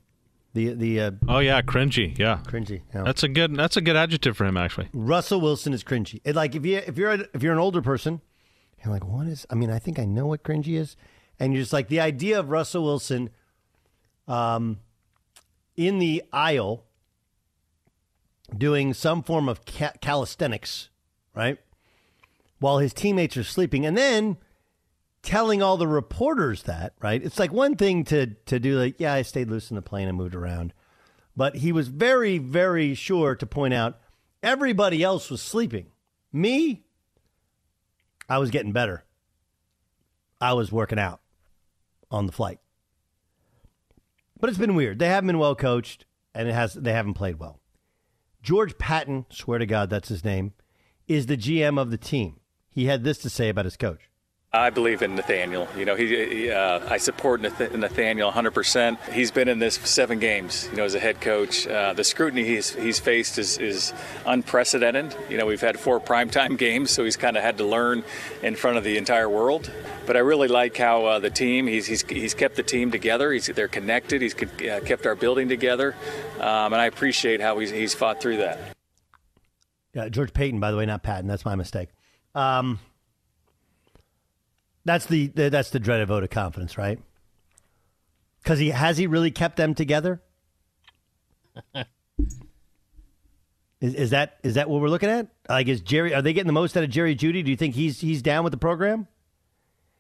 The 0.53 0.75
the 0.75 1.01
uh, 1.01 1.11
oh 1.29 1.39
yeah, 1.39 1.63
cringy. 1.63 2.19
Yeah, 2.19 2.41
cringy. 2.45 2.83
Yeah. 2.93 3.05
That's 3.05 3.23
a 3.23 3.29
good 3.29 3.55
that's 3.55 3.77
a 3.77 3.81
good 3.81 3.95
adjective 3.97 4.37
for 4.37 4.45
him 4.45 4.57
actually. 4.57 4.89
Russell 4.93 5.41
Wilson 5.41 5.73
is 5.73 5.85
cringy. 5.85 6.21
It, 6.25 6.35
like 6.35 6.57
if 6.57 6.67
you 6.67 6.79
if 6.79 6.99
you're 6.99 7.13
a, 7.13 7.27
if 7.33 7.43
you're 7.43 7.53
an 7.53 7.61
older 7.61 7.81
person, 7.81 8.21
you're 8.85 8.93
like, 8.93 9.05
what 9.07 9.29
is? 9.29 9.47
I 9.49 9.55
mean, 9.55 9.71
I 9.71 9.79
think 9.79 10.01
I 10.01 10.05
know 10.05 10.27
what 10.27 10.43
cringy 10.43 10.77
is, 10.77 10.97
and 11.39 11.53
you're 11.53 11.63
just 11.63 11.73
like 11.73 11.89
the 11.89 12.01
idea 12.01 12.41
of 12.41 12.51
Russell 12.51 12.83
Wilson, 12.83 13.31
um, 14.27 14.81
in 15.77 16.01
the 16.01 16.25
aisle 16.33 16.85
doing 18.57 18.95
some 18.95 19.23
form 19.23 19.49
of 19.49 19.65
ca- 19.65 19.93
calisthenics, 20.01 20.89
right? 21.35 21.59
While 22.59 22.79
his 22.79 22.93
teammates 22.93 23.37
are 23.37 23.45
sleeping. 23.45 23.87
And 23.87 23.97
then 23.97 24.37
telling 25.23 25.63
all 25.63 25.77
the 25.77 25.87
reporters 25.87 26.63
that, 26.65 26.95
right? 27.01 27.23
It's 27.23 27.39
like 27.39 27.53
one 27.53 27.77
thing 27.77 28.05
to 28.05 28.27
to 28.47 28.59
do 28.59 28.79
like, 28.79 28.97
yeah, 28.99 29.15
I 29.15 29.23
stayed 29.23 29.51
loose 29.51 29.71
in 29.71 29.77
the 29.77 29.83
plane 29.83 30.09
and 30.09 30.17
moved 30.17 30.35
around. 30.35 30.73
But 31.37 31.57
he 31.57 31.73
was 31.73 31.89
very, 31.89 32.39
very 32.39 32.95
sure 32.95 33.35
to 33.35 33.47
point 33.47 33.75
out 33.75 33.99
everybody 34.43 35.03
else 35.03 35.31
was 35.31 35.41
sleeping. 35.41 35.87
Me, 36.33 36.85
I 38.29 38.39
was 38.39 38.51
getting 38.51 38.73
better. 38.73 39.05
I 40.41 40.55
was 40.55 40.73
working 40.73 40.99
out 40.99 41.21
on 42.11 42.27
the 42.27 42.33
flight. 42.33 42.59
But 44.39 44.49
it's 44.49 44.59
been 44.59 44.75
weird. 44.75 44.99
They 44.99 45.09
haven't 45.09 45.27
been 45.27 45.39
well 45.39 45.55
coached, 45.55 46.07
and 46.35 46.49
it 46.49 46.53
has 46.53 46.75
they 46.75 46.93
haven't 46.93 47.15
played 47.15 47.39
well. 47.39 47.61
George 48.43 48.79
Patton, 48.79 49.27
swear 49.31 49.59
to 49.59 49.67
God, 49.67 49.91
that's 49.91 50.09
his 50.09 50.25
name, 50.25 50.55
is 51.07 51.27
the 51.27 51.37
GM 51.37 51.81
of 51.81 51.91
the 51.91 51.99
team. 51.99 52.41
He 52.71 52.87
had 52.87 53.05
this 53.05 53.19
to 53.19 53.31
say 53.31 53.49
about 53.49 53.65
his 53.65 53.77
coach. 53.77 54.10
I 54.53 54.71
believe 54.71 55.03
in 55.03 55.15
Nathaniel. 55.15 55.69
You 55.77 55.85
know, 55.85 55.95
he, 55.95 56.09
he 56.09 56.51
uh, 56.51 56.81
I 56.89 56.97
support 56.97 57.41
Nath- 57.41 57.73
Nathaniel 57.73 58.33
100%. 58.33 59.13
He's 59.13 59.31
been 59.31 59.47
in 59.47 59.61
this 59.61 59.77
seven 59.77 60.19
games, 60.19 60.67
you 60.73 60.79
know, 60.79 60.85
as 60.85 60.97
a 60.97 60.99
head 60.99 61.21
coach. 61.21 61.69
Uh, 61.69 61.93
the 61.93 62.03
scrutiny 62.03 62.45
he's, 62.45 62.75
he's 62.75 62.99
faced 62.99 63.39
is, 63.39 63.59
is 63.59 63.95
unprecedented. 64.27 65.15
You 65.29 65.39
know, 65.39 65.47
we've 65.47 65.61
had 65.61 65.79
four 65.79 66.01
primetime 66.01 66.59
games, 66.59 66.91
so 66.91 67.05
he's 67.05 67.17
kind 67.17 67.37
of 67.37 67.45
had 67.45 67.59
to 67.59 67.65
learn 67.65 68.03
in 68.43 68.57
front 68.57 68.77
of 68.77 68.83
the 68.83 68.97
entire 68.99 69.29
world. 69.29 69.71
But 70.05 70.17
I 70.17 70.21
really 70.21 70.49
like 70.49 70.77
how 70.77 71.05
uh, 71.07 71.19
the 71.21 71.31
team, 71.31 71.69
he's, 71.69 71.87
he's, 71.87 72.03
he's 72.03 72.35
kept 72.35 72.57
the 72.57 72.65
team 72.65 72.91
together. 72.91 73.31
He's, 73.31 73.47
they're 73.47 73.69
connected. 73.69 74.21
He's 74.21 74.35
uh, 74.35 74.81
kept 74.85 75.07
our 75.07 75.15
building 75.15 75.49
together. 75.49 75.95
Um, 76.41 76.73
and 76.73 76.77
I 76.77 76.87
appreciate 76.87 77.41
how 77.41 77.61
he's, 77.61 77.71
he's 77.71 77.95
fought 77.95 78.21
through 78.21 78.39
that. 78.39 78.59
Yeah, 79.95 80.09
George 80.09 80.33
Paton, 80.33 80.59
by 80.59 80.73
the 80.73 80.77
way, 80.77 80.87
not 80.87 81.05
Patton. 81.05 81.29
That's 81.29 81.45
my 81.45 81.55
mistake. 81.55 81.91
Um, 82.35 82.81
that's 84.85 85.07
the, 85.07 85.29
the 85.29 85.51
that's 85.51 85.71
the 85.71 85.81
dreaded 85.81 86.09
vote 86.09 86.23
of 86.23 86.31
confidence, 86.31 86.79
right? 86.79 86.99
Because 88.43 88.59
he 88.59 88.71
has 88.71 88.97
he 88.97 89.07
really 89.07 89.31
kept 89.31 89.57
them 89.57 89.75
together? 89.75 90.23
is, 93.81 93.95
is 93.95 94.11
that 94.11 94.39
is 94.43 94.55
that 94.55 94.69
what 94.69 94.81
we're 94.81 94.89
looking 94.89 95.11
at? 95.11 95.29
Like, 95.49 95.69
is 95.69 95.81
Jerry? 95.81 96.15
Are 96.15 96.23
they 96.23 96.33
getting 96.33 96.47
the 96.47 96.53
most 96.53 96.77
out 96.77 96.85
of 96.85 96.91
Jerry 96.91 97.15
Jeudy? 97.15 97.45
Do 97.45 97.51
you 97.51 97.57
think 97.57 97.75
he's 97.75 98.01
he's 98.01 98.23
down 98.23 98.45
with 98.45 98.53
the 98.53 98.59
program? 98.59 99.09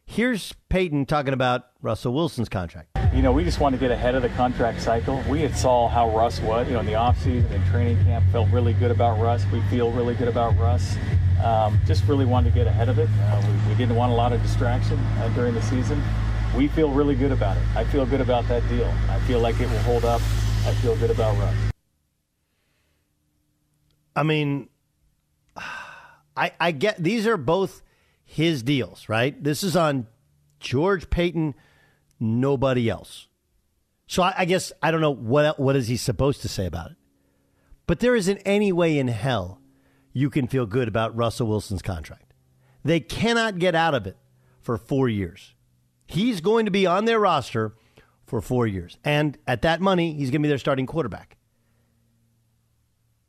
Here's 0.07 0.53
Paton 0.69 1.07
talking 1.07 1.35
about 1.35 1.67
Russell 1.83 2.13
Wilson's 2.13 2.49
contract. 2.49 2.90
You 3.13 3.23
know, 3.23 3.33
we 3.33 3.43
just 3.43 3.59
wanted 3.59 3.79
to 3.79 3.81
get 3.81 3.91
ahead 3.91 4.15
of 4.15 4.23
the 4.23 4.29
contract 4.31 4.81
cycle. 4.81 5.21
We 5.29 5.41
had 5.41 5.57
saw 5.57 5.89
how 5.89 6.17
Russ 6.17 6.41
was, 6.41 6.69
you 6.69 6.75
know, 6.75 6.81
in 6.81 6.87
the 6.87 6.93
offseason 6.93 7.51
and 7.51 7.67
training 7.67 8.03
camp, 8.05 8.25
felt 8.31 8.49
really 8.51 8.73
good 8.73 8.93
about 8.93 9.19
Russ. 9.19 9.45
We 9.53 9.61
feel 9.63 9.91
really 9.91 10.15
good 10.15 10.29
about 10.29 10.57
Russ. 10.57 10.97
Um, 11.43 11.81
just 11.87 12.05
really 12.07 12.25
wanted 12.25 12.51
to 12.51 12.55
get 12.55 12.69
ahead 12.69 12.89
of 12.89 13.01
it. 13.01 13.09
Uh, 13.23 13.43
we, 13.45 13.71
we, 13.71 13.75
didn't 13.75 13.97
want 13.97 14.13
a 14.13 14.15
lot 14.15 14.33
of 14.33 14.41
distraction 14.43 14.97
uh, 14.99 15.29
during 15.31 15.55
the 15.55 15.63
season. 15.63 16.01
We 16.57 16.69
feel 16.69 16.91
really 16.91 17.17
good 17.17 17.33
about 17.33 17.57
it. 17.57 17.63
I 17.75 17.83
feel 17.83 18.07
good 18.07 18.21
about 18.21 18.47
that 18.47 18.69
deal. 18.69 18.93
I 19.09 19.19
feel 19.21 19.41
like 19.41 19.59
it 19.59 19.69
will 19.69 19.79
hold 19.81 20.05
up. 20.05 20.21
I 20.65 20.75
feel 20.75 20.95
good 20.97 21.11
about 21.11 21.37
Russ. 21.37 21.57
I 24.15 24.23
mean, 24.23 24.69
I, 26.37 26.53
I 26.61 26.71
get 26.71 27.03
these 27.03 27.27
are 27.27 27.37
both 27.37 27.83
his 28.25 28.63
deals, 28.63 29.09
right? 29.09 29.43
This 29.43 29.65
is 29.65 29.75
on 29.75 30.07
George 30.61 31.11
Paton, 31.11 31.55
nobody 32.21 32.89
else. 32.89 33.27
So 34.07 34.23
I, 34.23 34.35
I 34.39 34.45
guess 34.45 34.73
I 34.83 34.91
don't 34.91 35.01
know 35.01 35.15
what 35.15 35.59
what 35.59 35.77
is 35.77 35.89
he 35.89 35.97
supposed 35.97 36.43
to 36.43 36.49
say 36.49 36.67
about 36.67 36.91
it. 36.91 36.97
But 37.87 38.01
there 38.01 38.15
isn't 38.15 38.39
any 38.45 38.73
way 38.73 38.99
in 38.99 39.09
hell 39.09 39.61
you 40.13 40.31
can 40.31 40.47
feel 40.47 40.67
good 40.67 40.89
about 40.89 41.17
Russell 41.17 41.49
Wilson's 41.49 41.83
contract. 41.83 42.35
They 42.85 43.01
cannot 43.01 43.59
get 43.59 43.75
out 43.75 43.95
of 43.95 44.07
it 44.07 44.17
for 44.61 44.77
four 44.77 45.09
years. 45.09 45.55
He's 46.07 46.41
going 46.41 46.65
to 46.65 46.71
be 46.71 46.87
on 46.87 47.05
their 47.05 47.21
roster 47.21 47.75
for 48.27 48.41
four 48.41 48.67
years. 48.67 48.99
And 49.05 49.39
at 49.47 49.63
that 49.63 49.81
money, 49.81 50.15
he's 50.15 50.31
going 50.31 50.43
to 50.43 50.47
be 50.47 50.49
their 50.49 50.59
starting 50.59 50.87
quarterback. 50.87 51.37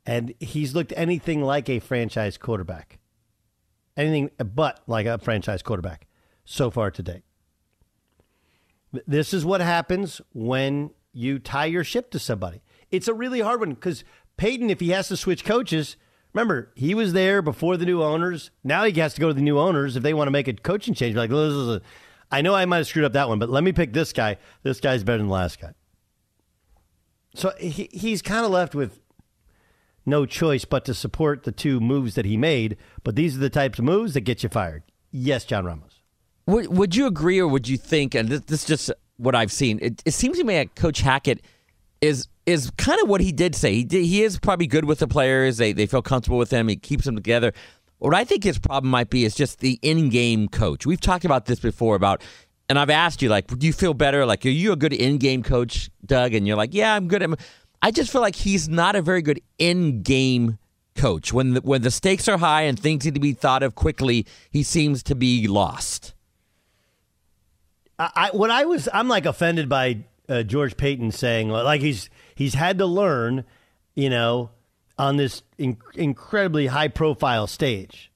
And 0.04 0.34
he's 0.40 0.74
looked 0.74 0.92
anything 0.96 1.42
like 1.42 1.68
a 1.68 1.78
franchise 1.78 2.36
quarterback. 2.36 2.98
Anything 3.96 4.30
but 4.38 4.80
like 4.86 5.06
a 5.06 5.18
franchise 5.18 5.62
quarterback 5.62 6.06
so 6.44 6.70
far 6.70 6.90
to 6.90 7.02
date. 7.02 7.22
This 9.06 9.32
is 9.32 9.44
what 9.44 9.60
happens 9.60 10.20
when 10.32 10.90
you 11.12 11.38
tie 11.38 11.66
your 11.66 11.84
ship 11.84 12.10
to 12.10 12.18
somebody. 12.18 12.62
It's 12.90 13.08
a 13.08 13.14
really 13.14 13.40
hard 13.40 13.60
one 13.60 13.74
because 13.74 14.04
Paton, 14.36 14.70
if 14.70 14.80
he 14.80 14.90
has 14.90 15.08
to 15.08 15.16
switch 15.16 15.44
coaches, 15.44 15.96
Remember, 16.32 16.72
he 16.74 16.94
was 16.94 17.12
there 17.12 17.42
before 17.42 17.76
the 17.76 17.84
new 17.84 18.02
owners. 18.02 18.50
Now 18.64 18.84
he 18.84 18.98
has 19.00 19.14
to 19.14 19.20
go 19.20 19.28
to 19.28 19.34
the 19.34 19.42
new 19.42 19.58
owners 19.58 19.96
if 19.96 20.02
they 20.02 20.14
want 20.14 20.28
to 20.28 20.32
make 20.32 20.48
a 20.48 20.54
coaching 20.54 20.94
change. 20.94 21.14
Like, 21.14 21.30
this 21.30 21.52
is 21.52 21.68
a, 21.68 21.82
I 22.30 22.40
know 22.40 22.54
I 22.54 22.64
might 22.64 22.78
have 22.78 22.86
screwed 22.86 23.04
up 23.04 23.12
that 23.12 23.28
one, 23.28 23.38
but 23.38 23.50
let 23.50 23.62
me 23.62 23.72
pick 23.72 23.92
this 23.92 24.12
guy. 24.12 24.38
This 24.62 24.80
guy's 24.80 25.04
better 25.04 25.18
than 25.18 25.26
the 25.26 25.32
last 25.32 25.60
guy. 25.60 25.74
So 27.34 27.52
he, 27.58 27.88
he's 27.92 28.22
kind 28.22 28.44
of 28.44 28.50
left 28.50 28.74
with 28.74 29.00
no 30.06 30.24
choice 30.24 30.64
but 30.64 30.84
to 30.86 30.94
support 30.94 31.44
the 31.44 31.52
two 31.52 31.80
moves 31.80 32.14
that 32.14 32.24
he 32.24 32.36
made. 32.38 32.78
But 33.04 33.14
these 33.14 33.36
are 33.36 33.40
the 33.40 33.50
types 33.50 33.78
of 33.78 33.84
moves 33.84 34.14
that 34.14 34.22
get 34.22 34.42
you 34.42 34.48
fired. 34.48 34.84
Yes, 35.10 35.44
John 35.44 35.66
Ramos. 35.66 35.91
Would, 36.46 36.76
would 36.76 36.96
you 36.96 37.06
agree 37.06 37.38
or 37.38 37.46
would 37.46 37.68
you 37.68 37.76
think, 37.76 38.14
and 38.14 38.28
this, 38.28 38.40
this 38.42 38.62
is 38.62 38.66
just 38.66 38.92
what 39.16 39.34
I've 39.34 39.52
seen, 39.52 39.78
it, 39.80 40.02
it 40.04 40.12
seems 40.12 40.38
to 40.38 40.44
me 40.44 40.54
that 40.54 40.74
Coach 40.74 41.00
Hackett 41.00 41.42
is 42.00 42.28
is 42.44 42.72
kind 42.76 43.00
of 43.00 43.08
what 43.08 43.20
he 43.20 43.30
did 43.30 43.54
say. 43.54 43.74
He 43.74 43.84
did, 43.84 44.04
he 44.04 44.24
is 44.24 44.38
probably 44.40 44.66
good 44.66 44.84
with 44.84 44.98
the 44.98 45.06
players. 45.06 45.58
They 45.58 45.72
they 45.72 45.86
feel 45.86 46.02
comfortable 46.02 46.38
with 46.38 46.50
him. 46.50 46.66
He 46.66 46.74
keeps 46.74 47.04
them 47.04 47.14
together. 47.14 47.52
What 47.98 48.14
I 48.14 48.24
think 48.24 48.42
his 48.42 48.58
problem 48.58 48.90
might 48.90 49.10
be 49.10 49.24
is 49.24 49.36
just 49.36 49.60
the 49.60 49.78
in-game 49.80 50.48
coach. 50.48 50.84
We've 50.84 51.00
talked 51.00 51.24
about 51.24 51.46
this 51.46 51.60
before 51.60 51.94
about 51.94 52.20
and 52.68 52.78
I've 52.78 52.90
asked 52.90 53.22
you 53.22 53.28
like, 53.28 53.46
do 53.46 53.66
you 53.66 53.72
feel 53.72 53.94
better? 53.94 54.24
Like, 54.24 54.46
are 54.46 54.48
you 54.48 54.72
a 54.72 54.76
good 54.76 54.92
in-game 54.92 55.42
coach, 55.42 55.90
Doug? 56.06 56.32
And 56.32 56.46
you're 56.46 56.56
like, 56.56 56.72
yeah, 56.72 56.94
I'm 56.94 57.06
good. 57.06 57.22
I 57.82 57.90
just 57.90 58.10
feel 58.10 58.22
like 58.22 58.34
he's 58.34 58.68
not 58.68 58.96
a 58.96 59.02
very 59.02 59.20
good 59.20 59.40
in-game 59.58 60.58
coach. 60.94 61.32
When 61.32 61.54
the, 61.54 61.60
when 61.60 61.82
the 61.82 61.90
stakes 61.90 62.28
are 62.28 62.38
high 62.38 62.62
and 62.62 62.78
things 62.78 63.04
need 63.04 63.14
to 63.14 63.20
be 63.20 63.34
thought 63.34 63.62
of 63.62 63.74
quickly, 63.74 64.26
he 64.50 64.62
seems 64.62 65.02
to 65.04 65.14
be 65.14 65.46
lost. 65.48 66.14
I, 68.14 68.30
what 68.32 68.50
I 68.50 68.64
was, 68.64 68.88
I'm 68.92 69.08
like 69.08 69.26
offended 69.26 69.68
by 69.68 70.04
uh, 70.28 70.42
George 70.42 70.76
Paton 70.76 71.12
saying 71.12 71.48
like 71.48 71.80
he's 71.80 72.08
he's 72.34 72.54
had 72.54 72.78
to 72.78 72.86
learn, 72.86 73.44
you 73.94 74.08
know, 74.10 74.50
on 74.98 75.16
this 75.16 75.42
in- 75.58 75.78
incredibly 75.94 76.66
high 76.66 76.88
profile 76.88 77.46
stage. 77.46 78.10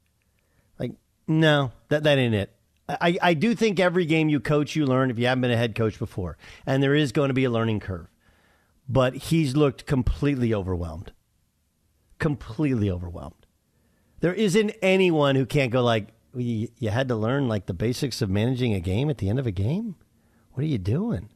Like, 0.79 0.92
no, 1.27 1.72
that 1.88 2.05
that 2.05 2.18
ain't 2.18 2.35
it. 2.35 2.53
I, 2.88 3.18
I 3.20 3.35
do 3.35 3.55
think 3.55 3.81
every 3.81 4.07
game 4.07 4.29
you 4.29 4.38
coach, 4.38 4.77
you 4.77 4.87
learn 4.87 5.11
if 5.11 5.18
you 5.18 5.27
haven't 5.27 5.42
been 5.42 5.51
a 5.51 5.57
head 5.57 5.75
coach 5.75 5.99
before, 5.99 6.37
and 6.64 6.83
there 6.83 6.94
is 6.94 7.11
going 7.12 7.29
to 7.29 7.35
be 7.35 7.44
a 7.44 7.51
learning 7.51 7.81
curve. 7.81 8.07
But 8.88 9.14
he's 9.14 9.57
looked 9.57 9.87
completely 9.87 10.55
overwhelmed, 10.55 11.12
completely 12.20 12.88
overwhelmed. 12.88 13.35
There 14.20 14.33
isn't 14.33 14.72
anyone 14.81 15.35
who 15.35 15.44
can't 15.44 15.72
go 15.72 15.83
like, 15.83 16.09
you, 16.37 16.68
you 16.79 16.90
had 16.90 17.09
to 17.09 17.16
learn 17.16 17.49
like 17.49 17.66
the 17.66 17.75
basics 17.75 18.22
of 18.22 18.31
managing 18.31 18.75
a 18.75 18.81
game 18.81 19.11
at 19.11 19.18
the 19.18 19.29
end 19.29 19.38
of 19.38 19.46
a 19.46 19.53
game. 19.53 19.96
What 20.53 20.62
are 20.62 20.68
you 20.68 20.79
doing? 20.79 21.29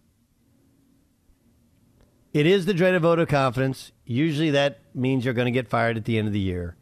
It 2.33 2.47
is 2.47 2.67
the 2.67 2.75
dreaded 2.75 3.03
vote 3.03 3.19
of 3.19 3.29
confidence. 3.29 3.93
Usually 4.05 4.51
that 4.51 4.81
means 4.95 5.25
you're 5.25 5.35
going 5.35 5.47
to 5.47 5.51
get 5.51 5.69
fired 5.69 5.97
at 5.97 6.05
the 6.05 6.17
end 6.17 6.29
of 6.29 6.33
the 6.33 6.41
year. 6.41 6.77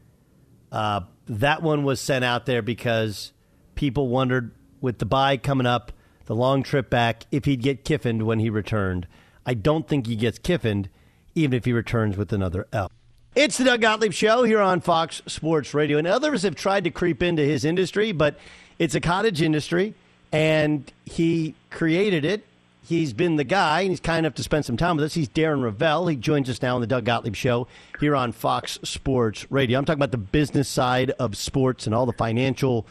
Uh, 0.71 1.01
that 1.27 1.63
one 1.63 1.85
was 1.85 2.01
sent 2.01 2.25
out 2.25 2.47
there 2.47 2.61
because 2.61 3.33
people 3.75 4.09
wondered 4.09 4.55
with 4.81 4.99
the 4.99 5.07
bye 5.07 5.37
coming 5.37 5.67
up, 5.67 5.93
the 6.27 6.35
long 6.35 6.63
trip 6.63 6.91
back, 6.91 7.25
if 7.31 7.47
he'd 7.47 7.63
get 7.63 7.85
Kiffined 7.85 8.23
when 8.23 8.39
he 8.39 8.51
returned. 8.51 9.07
I 9.47 9.55
don't 9.55 9.89
think 9.89 10.07
he 10.07 10.17
gets 10.17 10.39
Kiffined, 10.39 10.89
even 11.35 11.55
if 11.55 11.65
he 11.65 11.73
returns 11.73 12.17
with 12.19 12.33
another 12.33 12.67
L. 12.73 12.91
It's 13.39 13.57
the 13.57 13.63
Doug 13.63 13.83
Gottlieb 13.83 14.13
Show 14.13 14.43
here 14.43 14.61
on 14.61 14.81
Fox 14.81 15.23
Sports 15.27 15.73
Radio. 15.73 15.97
And 15.99 16.09
others 16.09 16.43
have 16.43 16.57
tried 16.57 16.83
to 16.83 16.91
creep 16.91 17.23
into 17.23 17.43
his 17.43 17.65
industry, 17.65 18.11
but 18.11 18.37
it's 18.81 18.97
a 18.97 19.01
cottage 19.01 19.43
industry, 19.43 19.95
and 20.33 20.93
he 21.07 21.55
created 21.71 22.25
it 22.25 22.45
He's 22.89 23.13
been 23.13 23.37
the 23.37 23.45
guy, 23.45 23.83
and 23.83 23.91
he's 23.91 24.01
kind 24.01 24.21
enough 24.21 24.35
to 24.37 24.43
spend 24.43 24.65
some 24.65 24.79
time 24.79 24.97
with 24.97 25.05
us. 25.05 25.13
He's 25.13 25.29
Darren 25.29 25.61
Rovell. 25.61 26.11
He 26.11 26.17
joins 26.17 26.49
us 26.49 26.63
now 26.63 26.75
on 26.75 26.81
the 26.81 26.87
Doug 26.87 27.05
Gottlieb 27.05 27.37
Show 27.37 27.69
here 28.01 28.17
on 28.17 28.33
Fox 28.33 28.79
Sports 28.83 29.47
Radio. 29.51 29.79
I'm 29.79 29.85
talking 29.85 29.99
about 29.99 30.11
the 30.11 30.17
business 30.17 30.71
side 30.71 31.11
of 31.11 31.37
sports 31.37 31.85
and 31.85 31.95
all 31.95 32.07
the 32.07 32.15
financial 32.15 32.87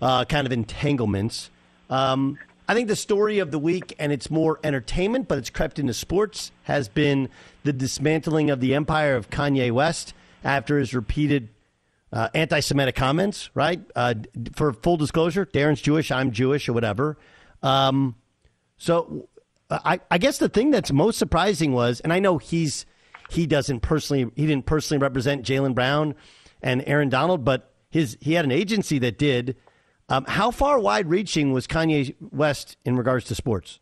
uh, 0.00 0.24
kind 0.26 0.46
of 0.46 0.52
entanglements. 0.52 1.50
Um, 1.90 2.38
I 2.68 2.74
think 2.74 2.86
the 2.86 2.94
story 2.94 3.40
of 3.40 3.50
the 3.50 3.58
week, 3.58 3.96
and 3.98 4.12
it's 4.12 4.30
more 4.30 4.60
entertainment, 4.62 5.26
but 5.26 5.38
it's 5.38 5.50
crept 5.50 5.80
into 5.80 5.92
sports, 5.92 6.52
has 6.62 6.88
been 6.88 7.28
the 7.64 7.72
dismantling 7.72 8.50
of 8.50 8.60
the 8.60 8.74
empire 8.74 9.16
of 9.16 9.30
Kanye 9.30 9.70
West 9.70 10.14
after 10.44 10.78
his 10.78 10.94
repeated 10.94 11.48
uh, 12.12 12.28
anti 12.34 12.60
Semitic 12.60 12.94
comments, 12.94 13.50
right? 13.54 13.80
Uh, 13.94 14.14
for 14.54 14.72
full 14.72 14.96
disclosure, 14.96 15.46
Darren's 15.46 15.80
Jewish, 15.80 16.10
I'm 16.10 16.30
Jewish, 16.30 16.68
or 16.68 16.72
whatever. 16.72 17.16
Um, 17.62 18.16
so 18.76 19.28
I, 19.70 20.00
I 20.10 20.18
guess 20.18 20.38
the 20.38 20.48
thing 20.48 20.70
that's 20.70 20.92
most 20.92 21.18
surprising 21.18 21.72
was, 21.72 22.00
and 22.00 22.12
I 22.12 22.18
know 22.18 22.38
he's 22.38 22.84
he 23.30 23.46
doesn't 23.46 23.80
personally 23.80 24.30
he 24.36 24.46
didn't 24.46 24.66
personally 24.66 25.00
represent 25.00 25.44
Jaylen 25.44 25.74
Brown 25.74 26.14
and 26.62 26.82
Aaron 26.86 27.08
Donald, 27.08 27.44
but 27.44 27.72
his 27.90 28.18
he 28.20 28.34
had 28.34 28.44
an 28.44 28.52
agency 28.52 28.98
that 28.98 29.18
did. 29.18 29.56
Um, 30.08 30.24
how 30.26 30.50
far 30.50 30.78
wide 30.78 31.08
reaching 31.08 31.52
was 31.52 31.66
Kanye 31.66 32.14
West 32.20 32.76
in 32.84 32.96
regards 32.96 33.24
to 33.26 33.34
sports? 33.34 33.78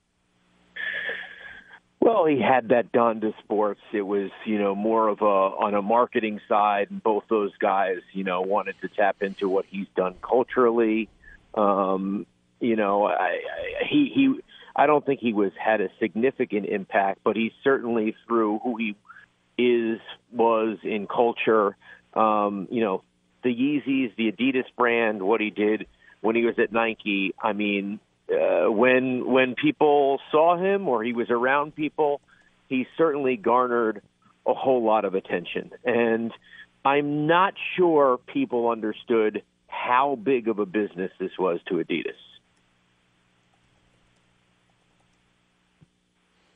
Well, 2.01 2.25
he 2.25 2.41
had 2.41 2.71
that 2.71 2.93
done 2.93 3.21
to 3.21 3.35
sports. 3.45 3.83
It 3.93 4.03
was, 4.03 4.31
you 4.47 4.59
know, 4.59 4.75
more 4.75 5.09
of 5.09 5.21
a 5.21 5.25
on 5.25 5.75
a 5.75 5.83
marketing 5.83 6.41
side, 6.49 6.91
and 6.91 7.03
both 7.03 7.25
those 7.29 7.55
guys, 7.59 7.99
you 8.13 8.25
know, 8.25 8.41
wanted 8.41 8.77
to 8.81 8.89
tap 8.89 9.17
into 9.23 9.51
what 9.51 9.67
he's 9.69 9.87
done 9.95 10.15
culturally. 10.23 11.11
Um, 11.55 12.27
you 12.59 12.77
know, 12.77 13.05
I, 13.05 13.13
I, 13.13 13.39
he 13.89 14.11
he, 14.15 14.41
I 14.75 14.87
don't 14.87 15.05
think 15.05 15.21
he 15.21 15.35
was 15.35 15.53
had 15.63 15.83
a 15.83 15.91
significant 16.01 16.67
impact, 16.67 17.21
but 17.23 17.37
he 17.37 17.53
certainly 17.63 18.15
through 18.27 18.61
who 18.61 18.77
he 18.79 18.97
is 19.59 20.01
was 20.33 20.79
in 20.83 21.07
culture. 21.07 21.77
Um, 22.15 22.67
you 22.71 22.81
know, 22.83 23.03
the 23.43 23.51
Yeezys, 23.51 24.17
the 24.17 24.33
Adidas 24.33 24.65
brand, 24.77 25.23
what 25.23 25.43
he 25.43 25.51
did 25.51 25.87
when 26.23 26.35
he 26.35 26.47
was 26.47 26.59
at 26.59 26.73
Nike. 26.73 27.35
I 27.39 27.53
mean, 27.53 28.01
uh, 28.31 28.71
when 28.71 29.31
when 29.31 29.55
people 29.55 30.21
saw 30.31 30.57
him 30.57 30.89
or 30.89 31.03
he 31.03 31.13
was 31.13 31.31
around 31.31 31.75
people, 31.75 32.21
he 32.69 32.87
certainly 32.97 33.37
garnered 33.37 34.03
a 34.47 34.55
whole 34.55 34.85
lot 34.85 35.05
of 35.05 35.15
attention. 35.15 35.71
And 35.85 36.33
I'm 36.85 37.27
not 37.27 37.55
sure 37.77 38.19
people 38.19 38.71
understood 38.71 39.43
how 39.67 40.17
big 40.23 40.49
of 40.49 40.59
a 40.59 40.67
business 40.67 41.11
this 41.19 41.33
was 41.39 41.61
to 41.69 41.75
Adidas. 41.75 42.15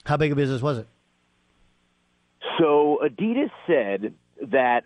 How 0.04 0.16
big 0.16 0.32
a 0.32 0.36
business 0.36 0.60
was 0.60 0.78
it? 0.78 0.86
So 2.58 3.00
Adidas 3.02 3.50
said 3.66 4.14
that 4.50 4.84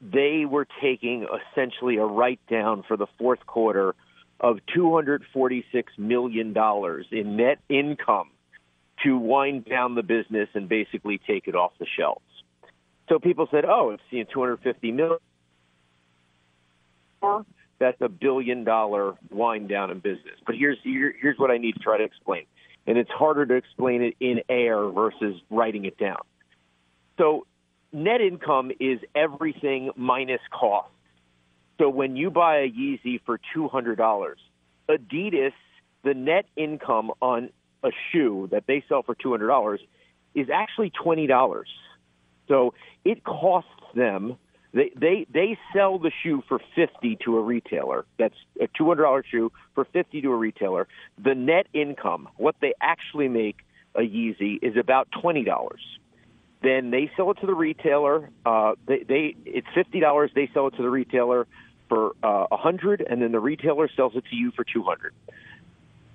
they 0.00 0.44
were 0.46 0.66
taking 0.80 1.26
essentially 1.52 1.96
a 1.96 2.04
write 2.04 2.40
down 2.48 2.82
for 2.86 2.96
the 2.96 3.06
fourth 3.18 3.44
quarter 3.46 3.94
of 4.40 4.58
$246 4.76 5.62
million 5.96 6.54
in 7.10 7.36
net 7.36 7.58
income 7.68 8.30
to 9.02 9.16
wind 9.16 9.64
down 9.64 9.94
the 9.94 10.02
business 10.02 10.48
and 10.54 10.68
basically 10.68 11.18
take 11.26 11.48
it 11.48 11.54
off 11.54 11.72
the 11.78 11.86
shelves. 11.98 12.22
So 13.08 13.18
people 13.18 13.48
said, 13.50 13.64
"Oh, 13.64 13.90
it's 13.90 14.02
you 14.10 14.20
know, 14.20 14.30
250 14.32 14.92
million. 14.92 15.18
That's 17.78 18.00
a 18.00 18.08
billion 18.08 18.64
dollar 18.64 19.14
wind 19.30 19.68
down 19.68 19.90
in 19.90 19.98
business." 19.98 20.36
But 20.46 20.54
here's 20.56 20.78
here, 20.82 21.14
here's 21.20 21.38
what 21.38 21.50
I 21.50 21.58
need 21.58 21.74
to 21.74 21.80
try 21.80 21.98
to 21.98 22.04
explain, 22.04 22.44
and 22.86 22.96
it's 22.96 23.10
harder 23.10 23.44
to 23.44 23.54
explain 23.54 24.02
it 24.02 24.14
in 24.20 24.40
air 24.48 24.88
versus 24.88 25.40
writing 25.50 25.84
it 25.84 25.98
down. 25.98 26.20
So, 27.18 27.46
net 27.92 28.20
income 28.20 28.72
is 28.80 29.00
everything 29.14 29.90
minus 29.96 30.40
cost. 30.50 30.88
So 31.78 31.88
when 31.88 32.16
you 32.16 32.30
buy 32.30 32.58
a 32.58 32.70
Yeezy 32.70 33.20
for 33.24 33.40
two 33.52 33.68
hundred 33.68 33.96
dollars, 33.96 34.38
Adidas, 34.88 35.52
the 36.02 36.14
net 36.14 36.46
income 36.56 37.12
on 37.20 37.50
a 37.82 37.90
shoe 38.12 38.48
that 38.52 38.66
they 38.66 38.84
sell 38.88 39.02
for 39.02 39.14
two 39.14 39.30
hundred 39.30 39.48
dollars 39.48 39.80
is 40.34 40.48
actually 40.52 40.90
twenty 40.90 41.26
dollars. 41.26 41.68
So 42.48 42.74
it 43.04 43.24
costs 43.24 43.70
them. 43.94 44.36
They 44.72 44.90
they 44.96 45.26
they 45.32 45.58
sell 45.74 45.98
the 45.98 46.12
shoe 46.22 46.42
for 46.48 46.60
fifty 46.74 47.16
to 47.24 47.38
a 47.38 47.40
retailer. 47.40 48.04
That's 48.18 48.36
a 48.60 48.68
two 48.68 48.86
hundred 48.86 49.04
dollar 49.04 49.24
shoe 49.28 49.52
for 49.74 49.84
fifty 49.84 50.20
to 50.22 50.32
a 50.32 50.36
retailer. 50.36 50.86
The 51.22 51.34
net 51.34 51.66
income, 51.72 52.28
what 52.36 52.56
they 52.60 52.74
actually 52.80 53.28
make 53.28 53.58
a 53.94 54.00
Yeezy, 54.00 54.58
is 54.62 54.76
about 54.76 55.08
twenty 55.10 55.44
dollars. 55.44 55.80
Then 56.64 56.90
they 56.90 57.10
sell 57.14 57.30
it 57.30 57.34
to 57.40 57.46
the 57.46 57.54
retailer. 57.54 58.30
Uh, 58.46 58.72
they, 58.88 59.04
they 59.06 59.36
it's 59.44 59.66
fifty 59.74 60.00
dollars. 60.00 60.30
They 60.34 60.48
sell 60.54 60.66
it 60.68 60.76
to 60.76 60.82
the 60.82 60.88
retailer 60.88 61.46
for 61.90 62.12
uh, 62.24 62.46
a 62.50 62.54
uh, 62.54 62.56
hundred, 62.56 63.06
and 63.06 63.20
then 63.20 63.32
the 63.32 63.38
retailer 63.38 63.88
sells 63.94 64.16
it 64.16 64.24
to 64.30 64.34
you 64.34 64.50
for 64.50 64.64
two 64.64 64.82
hundred. 64.82 65.12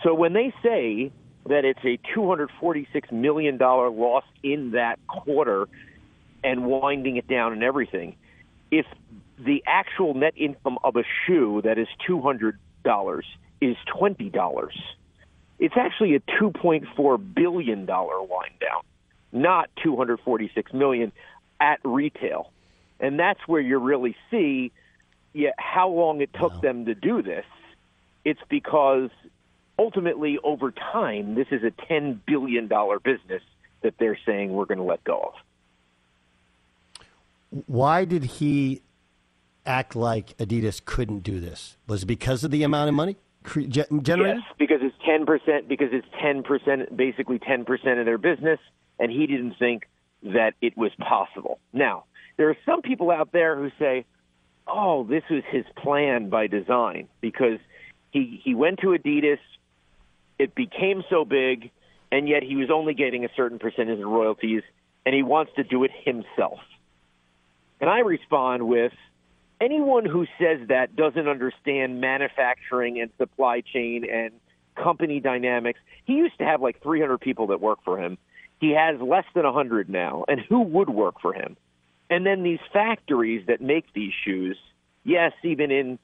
So 0.01 0.15
when 0.15 0.33
they 0.33 0.51
say 0.63 1.11
that 1.45 1.65
it's 1.65 1.85
a 1.85 1.99
two 2.15 2.27
hundred 2.27 2.49
forty-six 2.59 3.11
million 3.11 3.57
dollar 3.57 3.91
loss 3.91 4.23
in 4.41 4.71
that 4.71 4.97
quarter, 5.05 5.67
and 6.43 6.65
winding 6.65 7.17
it 7.17 7.27
down 7.27 7.53
and 7.53 7.61
everything, 7.61 8.15
if 8.71 8.87
the 9.37 9.63
actual 9.67 10.15
net 10.15 10.33
income 10.35 10.79
of 10.83 10.95
a 10.95 11.03
shoe 11.27 11.61
that 11.63 11.77
is 11.77 11.87
two 12.07 12.21
hundred 12.21 12.57
dollars 12.83 13.25
is 13.61 13.77
twenty 13.85 14.31
dollars, 14.31 14.75
it's 15.59 15.77
actually 15.77 16.15
a 16.15 16.21
two 16.39 16.49
point 16.49 16.85
four 16.95 17.19
billion 17.19 17.85
dollar 17.85 18.19
wind 18.19 18.53
down 18.59 18.81
not 19.31 19.69
246 19.83 20.73
million 20.73 21.11
at 21.59 21.79
retail. 21.83 22.51
And 22.99 23.19
that's 23.19 23.39
where 23.47 23.61
you 23.61 23.77
really 23.77 24.15
see 24.31 24.71
yeah, 25.33 25.51
how 25.57 25.89
long 25.89 26.21
it 26.21 26.31
took 26.33 26.53
wow. 26.55 26.61
them 26.61 26.85
to 26.85 26.95
do 26.95 27.21
this. 27.21 27.45
It's 28.25 28.39
because 28.49 29.09
ultimately, 29.77 30.37
over 30.43 30.71
time, 30.71 31.35
this 31.35 31.47
is 31.51 31.63
a 31.63 31.71
$10 31.71 32.19
billion 32.25 32.67
business 32.67 33.43
that 33.81 33.93
they're 33.97 34.17
saying 34.25 34.51
we're 34.53 34.65
going 34.65 34.79
to 34.79 34.83
let 34.83 35.03
go 35.03 35.33
of. 37.51 37.63
Why 37.67 38.05
did 38.05 38.23
he 38.25 38.81
act 39.65 39.95
like 39.95 40.35
Adidas 40.37 40.83
couldn't 40.83 41.19
do 41.19 41.39
this? 41.39 41.77
Was 41.87 42.03
it 42.03 42.05
because 42.07 42.43
of 42.43 42.51
the 42.51 42.63
amount 42.63 42.89
of 42.89 42.95
money 42.95 43.15
generated? 43.45 44.37
Yes, 44.37 44.55
because 44.57 44.79
it's 44.81 44.95
10%, 45.07 45.67
because 45.67 45.89
it's 45.91 46.07
10%, 46.21 46.95
basically 46.95 47.39
10% 47.39 47.99
of 47.99 48.05
their 48.05 48.17
business 48.17 48.59
and 48.99 49.11
he 49.11 49.25
didn't 49.25 49.55
think 49.57 49.87
that 50.23 50.53
it 50.61 50.77
was 50.77 50.91
possible. 50.99 51.59
Now, 51.71 52.03
there 52.37 52.49
are 52.49 52.57
some 52.65 52.81
people 52.81 53.09
out 53.09 53.31
there 53.31 53.55
who 53.55 53.71
say, 53.79 54.05
"Oh, 54.67 55.03
this 55.03 55.23
was 55.29 55.43
his 55.45 55.65
plan 55.75 56.29
by 56.29 56.47
design 56.47 57.07
because 57.21 57.59
he 58.11 58.41
he 58.43 58.53
went 58.53 58.79
to 58.79 58.87
Adidas, 58.87 59.39
it 60.37 60.53
became 60.55 61.03
so 61.09 61.25
big, 61.25 61.71
and 62.11 62.27
yet 62.27 62.43
he 62.43 62.55
was 62.55 62.69
only 62.69 62.93
getting 62.93 63.25
a 63.25 63.29
certain 63.35 63.59
percentage 63.59 63.99
of 63.99 64.07
royalties, 64.07 64.63
and 65.05 65.15
he 65.15 65.23
wants 65.23 65.53
to 65.55 65.63
do 65.63 65.83
it 65.83 65.91
himself." 65.91 66.59
And 67.81 67.89
I 67.89 67.99
respond 67.99 68.67
with, 68.67 68.91
anyone 69.61 70.05
who 70.05 70.25
says 70.37 70.67
that 70.67 70.95
doesn't 70.95 71.27
understand 71.27 72.01
manufacturing 72.01 72.99
and 72.99 73.09
supply 73.17 73.61
chain 73.61 74.05
and 74.09 74.31
company 74.75 75.19
dynamics. 75.19 75.79
He 76.05 76.13
used 76.13 76.37
to 76.39 76.45
have 76.45 76.61
like 76.61 76.81
300 76.81 77.19
people 77.19 77.47
that 77.47 77.61
work 77.61 77.79
for 77.83 77.97
him 77.97 78.17
he 78.59 78.71
has 78.71 78.99
less 78.99 79.25
than 79.33 79.43
100 79.43 79.89
now, 79.89 80.25
and 80.27 80.39
who 80.39 80.61
would 80.61 80.89
work 80.89 81.21
for 81.21 81.33
him? 81.33 81.55
And 82.09 82.25
then 82.25 82.43
these 82.43 82.59
factories 82.73 83.45
that 83.47 83.61
make 83.61 83.85
these 83.93 84.13
shoes, 84.25 84.57
yes, 85.03 85.31
even 85.43 85.71
in 85.71 85.99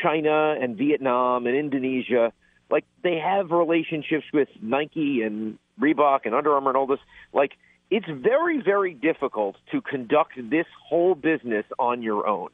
China 0.00 0.56
and 0.60 0.76
Vietnam 0.76 1.46
and 1.46 1.56
Indonesia, 1.56 2.32
like 2.70 2.84
they 3.02 3.16
have 3.16 3.50
relationships 3.50 4.26
with 4.32 4.48
Nike 4.60 5.22
and 5.22 5.58
Reebok 5.80 6.20
and 6.24 6.34
Under 6.34 6.54
Armour 6.54 6.70
and 6.70 6.76
all 6.76 6.86
this. 6.86 7.00
Like 7.32 7.52
it's 7.90 8.06
very, 8.08 8.60
very 8.60 8.94
difficult 8.94 9.56
to 9.72 9.80
conduct 9.80 10.32
this 10.50 10.66
whole 10.88 11.14
business 11.14 11.64
on 11.78 12.02
your 12.02 12.26
own. 12.26 12.50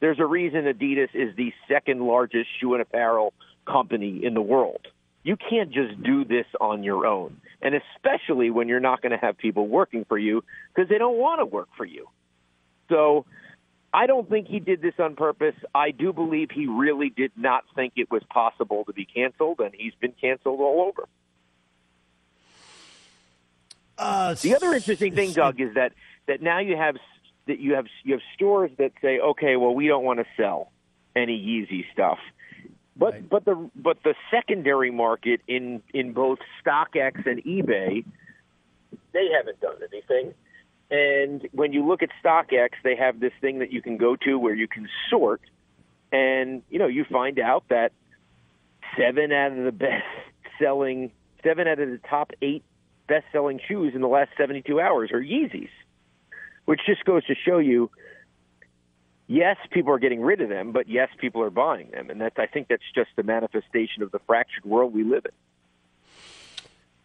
There's 0.00 0.20
a 0.20 0.26
reason 0.26 0.64
Adidas 0.64 1.14
is 1.14 1.34
the 1.36 1.52
second 1.68 2.02
largest 2.02 2.48
shoe 2.60 2.74
and 2.74 2.82
apparel 2.82 3.32
company 3.66 4.20
in 4.22 4.34
the 4.34 4.42
world. 4.42 4.86
You 5.26 5.36
can't 5.36 5.72
just 5.72 6.00
do 6.04 6.24
this 6.24 6.46
on 6.60 6.84
your 6.84 7.04
own, 7.04 7.40
and 7.60 7.74
especially 7.74 8.48
when 8.50 8.68
you're 8.68 8.78
not 8.78 9.02
going 9.02 9.10
to 9.10 9.18
have 9.18 9.36
people 9.36 9.66
working 9.66 10.04
for 10.04 10.16
you 10.16 10.44
because 10.72 10.88
they 10.88 10.98
don't 10.98 11.18
want 11.18 11.40
to 11.40 11.44
work 11.44 11.68
for 11.76 11.84
you. 11.84 12.08
So 12.88 13.26
I 13.92 14.06
don't 14.06 14.30
think 14.30 14.46
he 14.46 14.60
did 14.60 14.80
this 14.80 14.94
on 15.00 15.16
purpose. 15.16 15.56
I 15.74 15.90
do 15.90 16.12
believe 16.12 16.52
he 16.52 16.68
really 16.68 17.10
did 17.10 17.32
not 17.36 17.64
think 17.74 17.94
it 17.96 18.08
was 18.08 18.22
possible 18.30 18.84
to 18.84 18.92
be 18.92 19.04
canceled, 19.04 19.58
and 19.58 19.74
he's 19.76 19.94
been 20.00 20.12
canceled 20.12 20.60
all 20.60 20.86
over. 20.86 21.08
Uh, 23.98 24.34
the 24.34 24.54
other 24.54 24.74
interesting 24.74 25.12
thing, 25.12 25.32
Doug, 25.32 25.60
is 25.60 25.74
that 25.74 25.90
that 26.28 26.40
now 26.40 26.60
you 26.60 26.76
have 26.76 26.98
that 27.48 27.58
you 27.58 27.74
have 27.74 27.86
you 28.04 28.12
have 28.12 28.22
stores 28.36 28.70
that 28.78 28.92
say, 29.02 29.18
okay, 29.18 29.56
well, 29.56 29.74
we 29.74 29.88
don't 29.88 30.04
want 30.04 30.20
to 30.20 30.26
sell 30.36 30.70
any 31.16 31.36
Yeezy 31.36 31.84
stuff. 31.92 32.18
But 32.98 33.12
right. 33.12 33.28
but 33.28 33.44
the 33.44 33.70
but 33.76 33.98
the 34.04 34.14
secondary 34.30 34.90
market 34.90 35.40
in 35.46 35.82
in 35.92 36.12
both 36.12 36.38
StockX 36.64 37.26
and 37.26 37.42
eBay, 37.44 38.04
they 39.12 39.28
haven't 39.36 39.60
done 39.60 39.76
anything. 39.92 40.34
And 40.90 41.48
when 41.52 41.72
you 41.72 41.86
look 41.86 42.02
at 42.02 42.10
StockX, 42.24 42.70
they 42.84 42.96
have 42.96 43.20
this 43.20 43.32
thing 43.40 43.58
that 43.58 43.72
you 43.72 43.82
can 43.82 43.96
go 43.96 44.16
to 44.16 44.38
where 44.38 44.54
you 44.54 44.68
can 44.68 44.88
sort, 45.10 45.42
and 46.12 46.62
you 46.70 46.78
know 46.78 46.86
you 46.86 47.04
find 47.04 47.38
out 47.38 47.64
that 47.68 47.92
seven 48.96 49.32
out 49.32 49.52
of 49.52 49.64
the 49.64 49.72
best 49.72 50.04
selling, 50.58 51.10
seven 51.42 51.68
out 51.68 51.78
of 51.78 51.90
the 51.90 52.00
top 52.08 52.32
eight 52.40 52.62
best 53.06 53.24
selling 53.32 53.60
shoes 53.66 53.94
in 53.94 54.00
the 54.00 54.08
last 54.08 54.30
72 54.36 54.80
hours 54.80 55.10
are 55.12 55.20
Yeezys, 55.20 55.68
which 56.64 56.80
just 56.86 57.04
goes 57.04 57.24
to 57.26 57.34
show 57.34 57.58
you 57.58 57.90
yes, 59.26 59.56
people 59.70 59.92
are 59.92 59.98
getting 59.98 60.20
rid 60.20 60.40
of 60.40 60.48
them, 60.48 60.72
but 60.72 60.88
yes, 60.88 61.08
people 61.18 61.42
are 61.42 61.50
buying 61.50 61.90
them, 61.90 62.10
and 62.10 62.20
that's 62.20 62.38
I 62.38 62.46
think 62.46 62.68
that's 62.68 62.82
just 62.94 63.10
the 63.16 63.22
manifestation 63.22 64.02
of 64.02 64.10
the 64.12 64.18
fractured 64.26 64.64
world 64.64 64.94
we 64.94 65.04
live 65.04 65.24
in. 65.24 65.32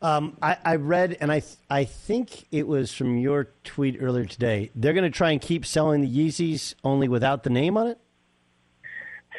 Um, 0.03 0.35
I, 0.41 0.57
I, 0.65 0.75
read, 0.77 1.15
and 1.21 1.31
I 1.31 1.41
th- 1.41 1.57
I 1.69 1.83
think 1.85 2.47
it 2.51 2.67
was 2.67 2.91
from 2.91 3.19
your 3.19 3.49
tweet 3.63 3.97
earlier 4.01 4.25
today. 4.25 4.71
They're 4.75 4.93
going 4.93 5.03
to 5.03 5.15
try 5.15 5.29
and 5.29 5.39
keep 5.39 5.63
selling 5.63 6.01
the 6.01 6.07
Yeezys 6.09 6.73
only 6.83 7.07
without 7.07 7.43
the 7.43 7.51
name 7.51 7.77
on 7.77 7.85
it. 7.85 7.99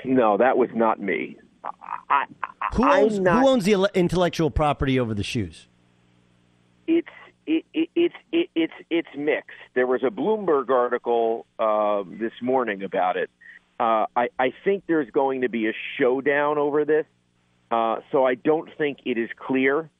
No, 0.04 0.36
that 0.36 0.56
was 0.56 0.68
not 0.72 1.00
me. 1.00 1.36
I, 2.08 2.26
Who 2.74 2.84
I'm 2.84 3.04
owns 3.04 3.18
not- 3.18 3.42
who 3.42 3.48
owns 3.48 3.64
the 3.64 3.90
intellectual 3.94 4.50
property 4.50 4.98
over 5.00 5.14
the 5.14 5.22
shoes? 5.24 5.66
it's 6.86 7.08
it, 7.46 7.64
it, 7.72 7.88
it's 7.94 8.14
it, 8.30 8.50
it's 8.54 8.72
it's 8.90 9.08
mixed. 9.16 9.50
There 9.74 9.86
was 9.86 10.02
a 10.02 10.10
Bloomberg 10.10 10.70
article 10.70 11.46
uh, 11.58 12.04
this 12.18 12.32
morning 12.40 12.82
about 12.82 13.16
it. 13.16 13.30
Uh, 13.80 14.06
I, 14.14 14.28
I 14.38 14.52
think 14.64 14.84
there's 14.86 15.10
going 15.10 15.40
to 15.40 15.48
be 15.48 15.68
a 15.68 15.72
showdown 15.98 16.58
over 16.58 16.84
this, 16.84 17.06
uh, 17.70 17.96
so 18.12 18.24
I 18.24 18.34
don't 18.34 18.68
think 18.76 18.98
it 19.04 19.18
is 19.18 19.30
clear. 19.36 19.90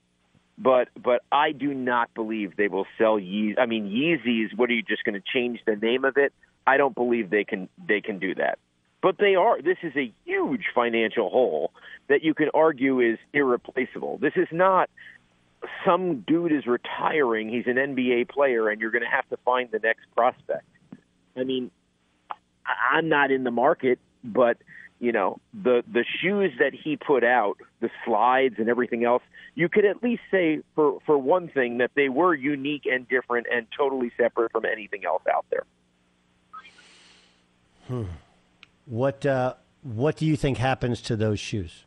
But 0.58 0.88
but 1.02 1.22
I 1.32 1.52
do 1.52 1.74
not 1.74 2.12
believe 2.14 2.56
they 2.56 2.68
will 2.68 2.86
sell 2.98 3.18
Yeezys. 3.18 3.58
I 3.58 3.66
mean 3.66 3.86
Yeezys. 3.86 4.56
What 4.56 4.70
are 4.70 4.74
you 4.74 4.82
just 4.82 5.02
going 5.04 5.20
to 5.20 5.22
change 5.32 5.60
the 5.66 5.76
name 5.76 6.04
of 6.04 6.16
it? 6.16 6.32
I 6.66 6.76
don't 6.76 6.94
believe 6.94 7.30
they 7.30 7.44
can 7.44 7.68
they 7.88 8.00
can 8.00 8.18
do 8.18 8.34
that. 8.36 8.58
But 9.00 9.16
they 9.18 9.34
are. 9.34 9.60
This 9.60 9.78
is 9.82 9.92
a 9.96 10.12
huge 10.24 10.66
financial 10.74 11.28
hole 11.28 11.72
that 12.08 12.22
you 12.22 12.34
can 12.34 12.50
argue 12.54 13.00
is 13.00 13.18
irreplaceable. 13.32 14.18
This 14.18 14.34
is 14.36 14.46
not 14.52 14.88
some 15.84 16.20
dude 16.26 16.52
is 16.52 16.66
retiring. 16.66 17.48
He's 17.48 17.66
an 17.66 17.76
NBA 17.76 18.28
player, 18.28 18.68
and 18.68 18.80
you're 18.80 18.90
going 18.90 19.04
to 19.04 19.10
have 19.10 19.28
to 19.30 19.36
find 19.38 19.70
the 19.70 19.78
next 19.78 20.06
prospect. 20.14 20.64
I 21.36 21.44
mean, 21.44 21.70
I'm 22.90 23.08
not 23.08 23.30
in 23.30 23.44
the 23.44 23.50
market, 23.50 23.98
but 24.22 24.58
you 25.00 25.12
know 25.12 25.40
the 25.52 25.82
the 25.90 26.04
shoes 26.20 26.52
that 26.58 26.72
he 26.72 26.96
put 26.96 27.24
out, 27.24 27.58
the 27.80 27.90
slides 28.04 28.56
and 28.58 28.68
everything 28.68 29.04
else. 29.04 29.22
You 29.54 29.68
could 29.68 29.84
at 29.84 30.02
least 30.02 30.22
say 30.30 30.60
for 30.74 30.98
for 31.04 31.18
one 31.18 31.48
thing 31.48 31.78
that 31.78 31.90
they 31.94 32.08
were 32.08 32.34
unique 32.34 32.86
and 32.86 33.08
different 33.08 33.46
and 33.52 33.66
totally 33.76 34.12
separate 34.16 34.52
from 34.52 34.64
anything 34.64 35.04
else 35.04 35.22
out 35.32 35.46
there. 35.50 35.64
Hmm. 37.88 38.04
What 38.86 39.26
uh, 39.26 39.54
what 39.82 40.16
do 40.16 40.26
you 40.26 40.36
think 40.36 40.58
happens 40.58 41.02
to 41.02 41.16
those 41.16 41.40
shoes? 41.40 41.84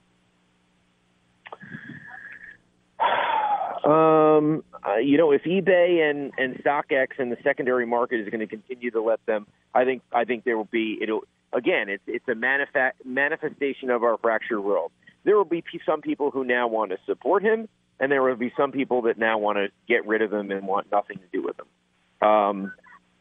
Um, 3.85 4.63
uh, 4.85 4.97
you 4.97 5.17
know, 5.17 5.31
if 5.31 5.43
eBay 5.43 6.09
and 6.09 6.33
and 6.37 6.55
StockX 6.63 7.19
and 7.19 7.31
the 7.31 7.37
secondary 7.43 7.85
market 7.85 8.19
is 8.19 8.29
going 8.29 8.39
to 8.39 8.47
continue 8.47 8.89
to 8.91 9.01
let 9.01 9.23
them, 9.27 9.45
I 9.75 9.85
think 9.85 10.01
I 10.11 10.25
think 10.25 10.43
there 10.43 10.57
will 10.57 10.65
be 10.65 10.97
it'll 11.01 11.21
again 11.53 11.89
it's 11.89 12.03
it's 12.07 12.27
a 12.27 12.33
manufa- 12.33 12.93
manifestation 13.05 13.91
of 13.91 14.03
our 14.03 14.17
fractured 14.17 14.61
world. 14.61 14.91
There 15.23 15.35
will 15.37 15.45
be 15.45 15.63
some 15.85 16.01
people 16.01 16.31
who 16.31 16.43
now 16.43 16.67
want 16.67 16.91
to 16.91 16.97
support 17.05 17.43
him, 17.43 17.67
and 17.99 18.11
there 18.11 18.23
will 18.23 18.35
be 18.35 18.51
some 18.57 18.71
people 18.71 19.03
that 19.03 19.19
now 19.19 19.37
want 19.37 19.57
to 19.57 19.67
get 19.87 20.05
rid 20.07 20.23
of 20.23 20.33
him 20.33 20.51
and 20.51 20.67
want 20.67 20.91
nothing 20.91 21.17
to 21.17 21.25
do 21.31 21.43
with 21.43 21.55
him. 21.59 22.27
Um, 22.27 22.73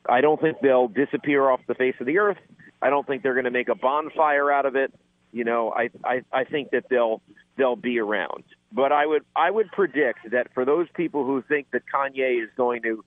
I 0.09 0.21
don't 0.23 0.41
think 0.41 0.59
they'll 0.63 0.89
disappear 0.89 1.49
off 1.49 1.61
the 1.67 1.75
face 1.75 1.95
of 2.01 2.07
the 2.07 2.19
earth. 2.19 2.39
I 2.81 2.91
don't 2.91 3.07
think 3.07 3.23
they're 3.23 3.35
going 3.35 3.45
to 3.45 3.51
make 3.51 3.69
a 3.69 3.75
bonfire 3.75 4.51
out 4.51 4.67
of 4.67 4.77
it. 4.77 4.93
You 5.35 5.43
know, 5.43 5.73
I, 5.73 5.91
I 6.05 6.23
I 6.33 6.45
think 6.45 6.71
that 6.71 6.85
they'll 6.89 7.21
they'll 7.57 7.75
be 7.75 7.99
around. 7.99 8.45
But 8.71 8.93
I 8.93 9.05
would 9.05 9.25
I 9.35 9.51
would 9.51 9.67
predict 9.73 10.31
that 10.31 10.55
for 10.55 10.65
those 10.65 10.87
people 10.95 11.27
who 11.27 11.43
think 11.43 11.73
that 11.73 11.83
Kanye 11.93 12.41
is 12.41 12.51
going 12.57 12.83
to 12.83 13.05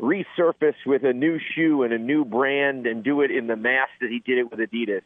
resurface 0.00 0.84
with 0.84 1.04
a 1.04 1.12
new 1.12 1.38
shoe 1.54 1.84
and 1.84 1.92
a 1.92 1.98
new 1.98 2.24
brand 2.24 2.88
and 2.88 3.04
do 3.04 3.20
it 3.20 3.30
in 3.30 3.46
the 3.46 3.54
mass 3.54 3.86
that 4.00 4.10
he 4.10 4.18
did 4.18 4.38
it 4.38 4.50
with 4.50 4.58
Adidas, 4.58 5.02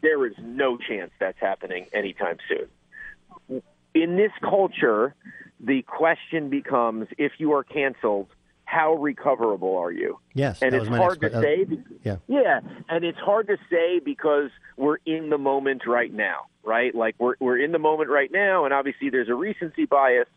there 0.00 0.24
is 0.26 0.34
no 0.38 0.76
chance 0.76 1.10
that's 1.18 1.40
happening 1.40 1.86
anytime 1.92 2.36
soon. 2.48 3.62
In 3.94 4.16
this 4.16 4.30
culture, 4.40 5.16
the 5.58 5.82
question 5.82 6.50
becomes 6.50 7.08
if 7.18 7.32
you 7.38 7.54
are 7.54 7.64
canceled, 7.64 8.28
how 8.68 8.92
recoverable 8.96 9.78
are 9.78 9.90
you? 9.90 10.18
Yes, 10.34 10.60
and 10.60 10.74
it's 10.74 10.86
hard 10.88 11.22
to 11.22 11.30
que- 11.30 11.40
say. 11.40 11.62
uh, 11.62 11.64
be- 11.64 11.82
yeah. 12.04 12.16
yeah, 12.26 12.60
and 12.90 13.02
it's 13.02 13.18
hard 13.18 13.46
to 13.46 13.56
say 13.70 13.98
because 13.98 14.50
we're 14.76 14.98
in 15.06 15.30
the 15.30 15.38
moment 15.38 15.86
right 15.86 16.12
now, 16.12 16.42
right? 16.64 16.94
Like 16.94 17.14
we're 17.18 17.36
we're 17.40 17.56
in 17.58 17.72
the 17.72 17.78
moment 17.78 18.10
right 18.10 18.30
now, 18.30 18.66
and 18.66 18.74
obviously 18.74 19.08
there's 19.08 19.30
a 19.30 19.34
recency 19.34 19.86
bias, 19.86 20.28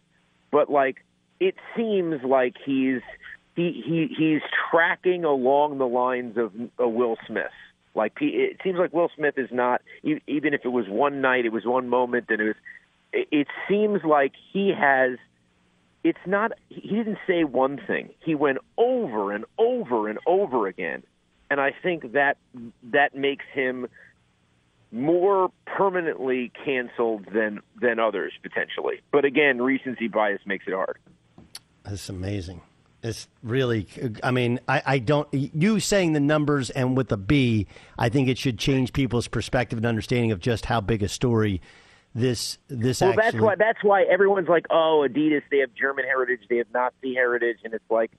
but 0.50 0.72
like 0.72 1.04
it 1.42 1.56
seems 1.76 2.24
like 2.24 2.56
he's 2.66 3.02
he 3.58 3.84
he 3.86 4.08
he's 4.18 4.42
tracking 4.72 5.26
along 5.26 5.78
the 5.78 5.88
lines 5.88 6.38
of 6.38 6.54
uh, 6.82 6.88
Will 6.88 7.18
Smith. 7.28 7.52
Like 7.96 8.14
he- 8.18 8.28
it 8.28 8.62
seems 8.64 8.80
like 8.80 8.94
Will 8.94 9.12
Smith 9.14 9.38
is 9.38 9.50
not 9.52 9.82
even 10.04 10.54
if 10.54 10.62
it 10.64 10.70
was 10.72 10.88
one 10.88 11.20
night, 11.20 11.46
it 11.46 11.52
was 11.52 11.66
one 11.66 11.90
moment, 11.90 12.28
and 12.30 12.40
it 12.40 12.46
was. 12.46 12.56
It, 13.12 13.28
it 13.30 13.48
seems 13.68 14.06
like 14.06 14.32
he 14.54 14.70
has 14.74 15.18
it's 16.04 16.20
not 16.26 16.52
he 16.70 16.90
didn't 16.90 17.20
say 17.28 17.44
one 17.44 17.80
thing. 17.86 18.10
He 18.20 18.36
went 18.36 18.60
over 18.78 19.32
and 19.32 19.46
over 19.58 20.08
and 20.08 20.20
over 20.26 20.68
again. 20.68 21.04
And 21.50 21.60
i 21.60 21.74
think 21.84 22.14
that 22.14 22.38
that 22.84 23.16
makes 23.16 23.46
him 23.54 23.88
more 24.92 25.52
permanently 25.66 26.52
canceled 26.66 27.26
than 27.34 27.62
than 27.80 28.00
others 28.00 28.34
potentially. 28.42 29.02
But 29.12 29.26
again 29.26 29.62
recency 29.62 30.08
bias 30.08 30.42
makes 30.46 30.66
it 30.68 30.74
hard. 30.74 30.98
That's 31.84 32.10
amazing. 32.10 32.62
It's 33.04 33.28
really, 33.42 33.88
I 34.22 34.30
mean, 34.30 34.60
I, 34.68 34.84
I 34.86 35.00
don't, 35.00 35.28
you 35.34 35.80
saying 35.80 36.14
the 36.14 36.20
numbers 36.20 36.70
and 36.70 36.96
with 36.96 37.08
the 37.08 37.18
B, 37.18 37.66
I 37.98 38.10
think 38.10 38.30
it 38.30 38.38
should 38.38 38.60
change 38.60 38.94
people's 38.94 39.28
perspective 39.28 39.78
and 39.78 39.88
understanding 39.88 40.32
of 40.32 40.40
just 40.40 40.68
how 40.68 40.82
big 40.82 41.02
a 41.02 41.08
story 41.08 41.62
this, 42.14 42.58
this 42.68 43.02
well 43.02 43.12
actually. 43.12 43.24
that's 43.24 43.42
why 43.42 43.56
that's 43.56 43.84
why 43.84 44.04
everyone's 44.04 44.50
like 44.50 44.66
oh 44.70 45.08
adidas 45.08 45.44
they 45.50 45.60
have 45.60 45.74
german 45.74 46.04
heritage 46.04 46.42
they 46.50 46.58
have 46.58 46.68
nazi 46.74 47.14
heritage 47.14 47.60
and 47.64 47.74
it's 47.74 47.90
like 47.90 48.12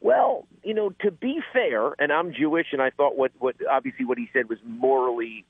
well 0.00 0.46
you 0.64 0.74
know 0.74 0.90
to 1.00 1.10
be 1.12 1.40
fair 1.52 1.94
and 2.00 2.12
i'm 2.12 2.32
jewish 2.32 2.66
and 2.72 2.82
i 2.82 2.90
thought 2.90 3.16
what 3.16 3.30
what 3.38 3.54
obviously 3.70 4.04
what 4.04 4.18
he 4.18 4.28
said 4.32 4.48
was 4.48 4.58
morally 4.64 5.44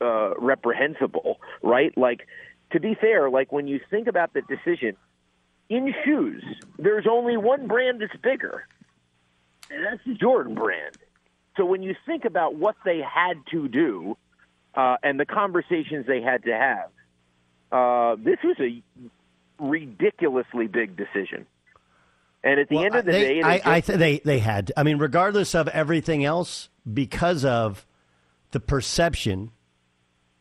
uh 0.00 0.34
reprehensible 0.38 1.38
right 1.62 1.96
like 1.98 2.26
to 2.72 2.80
be 2.80 2.94
fair 2.94 3.28
like 3.28 3.52
when 3.52 3.66
you 3.66 3.78
think 3.90 4.06
about 4.06 4.32
the 4.32 4.40
decision 4.42 4.96
in 5.68 5.94
shoes 6.04 6.42
there's 6.78 7.06
only 7.06 7.36
one 7.36 7.66
brand 7.66 8.00
that's 8.00 8.16
bigger 8.22 8.66
and 9.70 9.84
that's 9.84 10.02
the 10.06 10.14
jordan 10.14 10.54
brand 10.54 10.96
so 11.58 11.64
when 11.66 11.82
you 11.82 11.94
think 12.06 12.24
about 12.24 12.54
what 12.54 12.74
they 12.86 13.00
had 13.00 13.36
to 13.50 13.68
do 13.68 14.16
uh, 14.74 14.96
and 15.04 15.20
the 15.20 15.26
conversations 15.26 16.06
they 16.06 16.20
had 16.20 16.42
to 16.44 16.52
have 16.52 16.90
uh, 17.74 18.16
this 18.16 18.38
was 18.44 18.56
a 18.60 18.82
ridiculously 19.58 20.66
big 20.68 20.96
decision. 20.96 21.46
And 22.42 22.60
at 22.60 22.68
the 22.68 22.78
end 22.84 22.94
of 22.94 23.04
the 23.06 23.12
they, 23.12 23.34
day, 23.34 23.42
I, 23.42 23.56
they 23.58 23.62
I 23.64 23.80
just- 23.80 23.86
th- 23.88 23.98
they 23.98 24.18
they 24.24 24.38
had. 24.38 24.70
I 24.76 24.82
mean, 24.82 24.98
regardless 24.98 25.54
of 25.54 25.66
everything 25.68 26.24
else, 26.24 26.68
because 26.92 27.44
of 27.44 27.86
the 28.52 28.60
perception 28.60 29.50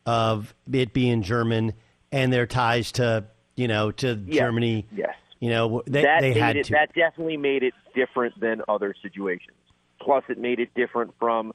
of 0.06 0.54
it 0.72 0.94
being 0.94 1.22
German 1.22 1.74
and 2.12 2.32
their 2.32 2.46
ties 2.46 2.92
to 2.94 3.26
you 3.56 3.68
know 3.68 3.92
to 3.92 4.22
Yes, 4.28 4.38
Germany. 4.38 4.86
Yes, 4.94 5.16
you 5.40 5.50
know 5.50 5.82
they 5.88 6.04
that 6.04 6.22
they 6.22 6.34
had 6.34 6.58
it, 6.58 6.66
to. 6.66 6.74
That 6.74 6.94
definitely 6.94 7.38
made 7.38 7.64
it 7.64 7.74
different 7.96 8.38
than 8.40 8.62
other 8.68 8.94
situations. 9.02 9.56
Plus, 10.02 10.26
it 10.28 10.38
made 10.38 10.60
it 10.60 10.70
different 10.76 11.14
from 11.18 11.54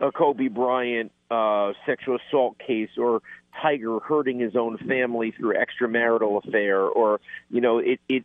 a 0.00 0.10
Kobe 0.10 0.48
Bryant 0.48 1.12
uh, 1.30 1.72
sexual 1.84 2.16
assault 2.16 2.58
case 2.58 2.88
or 2.96 3.20
Tiger 3.60 3.98
hurting 4.00 4.38
his 4.38 4.56
own 4.56 4.78
family 4.78 5.32
through 5.32 5.54
extramarital 5.54 6.44
affair, 6.44 6.80
or 6.80 7.20
you 7.50 7.60
know, 7.60 7.78
it 7.78 8.00
it 8.08 8.24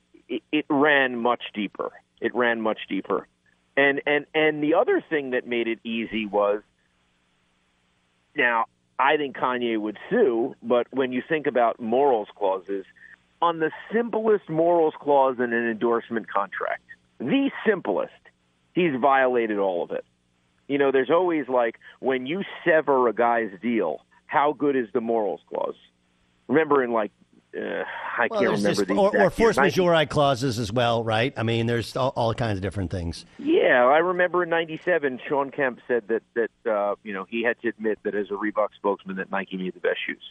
it, 0.51 0.65
ran 0.69 1.17
much 1.17 1.43
deeper. 1.53 1.91
It 2.19 2.33
ran 2.33 2.61
much 2.61 2.79
deeper. 2.89 3.27
And 3.77 4.01
and 4.05 4.25
and 4.33 4.63
the 4.63 4.75
other 4.75 5.01
thing 5.01 5.31
that 5.31 5.47
made 5.47 5.67
it 5.67 5.79
easy 5.83 6.25
was 6.25 6.61
now 8.35 8.65
I 8.97 9.17
think 9.17 9.35
Kanye 9.35 9.77
would 9.77 9.97
sue, 10.09 10.55
but 10.63 10.87
when 10.91 11.11
you 11.11 11.21
think 11.27 11.47
about 11.47 11.79
morals 11.79 12.29
clauses, 12.35 12.85
on 13.41 13.59
the 13.59 13.71
simplest 13.91 14.49
morals 14.49 14.93
clause 14.99 15.35
in 15.37 15.51
an 15.51 15.69
endorsement 15.69 16.29
contract, 16.29 16.81
the 17.19 17.51
simplest, 17.65 18.13
he's 18.73 18.95
violated 18.95 19.57
all 19.57 19.83
of 19.83 19.91
it. 19.91 20.05
You 20.67 20.77
know, 20.77 20.91
there's 20.91 21.11
always 21.11 21.47
like 21.47 21.79
when 21.99 22.25
you 22.25 22.43
sever 22.63 23.07
a 23.07 23.13
guy's 23.13 23.51
deal, 23.61 24.01
how 24.25 24.53
good 24.53 24.75
is 24.75 24.87
the 24.93 25.01
morals 25.01 25.41
clause? 25.49 25.75
Remember 26.47 26.83
in 26.83 26.91
like 26.91 27.11
uh, 27.57 27.83
I 28.17 28.27
Well, 28.29 28.41
can't 28.41 28.51
remember 28.57 28.67
this- 28.69 28.87
the 28.87 28.95
or, 28.95 29.17
or 29.17 29.29
force 29.29 29.55
majeure 29.57 30.05
clauses 30.07 30.59
as 30.59 30.71
well, 30.73 31.03
right? 31.03 31.33
I 31.37 31.43
mean, 31.43 31.67
there's 31.67 31.95
all, 31.95 32.11
all 32.15 32.33
kinds 32.33 32.57
of 32.57 32.61
different 32.61 32.91
things. 32.91 33.25
Yeah, 33.39 33.85
I 33.85 33.99
remember 33.99 34.43
in 34.43 34.49
'97, 34.49 35.19
Shawn 35.27 35.51
Kemp 35.51 35.79
said 35.87 36.03
that 36.09 36.23
that 36.35 36.71
uh, 36.71 36.95
you 37.03 37.13
know 37.13 37.25
he 37.29 37.43
had 37.43 37.59
to 37.61 37.69
admit 37.69 37.99
that 38.03 38.13
as 38.15 38.27
a 38.29 38.33
Reebok 38.33 38.69
spokesman 38.75 39.15
that 39.17 39.31
Nike 39.31 39.57
made 39.57 39.73
the 39.73 39.79
best 39.79 39.99
shoes, 40.05 40.21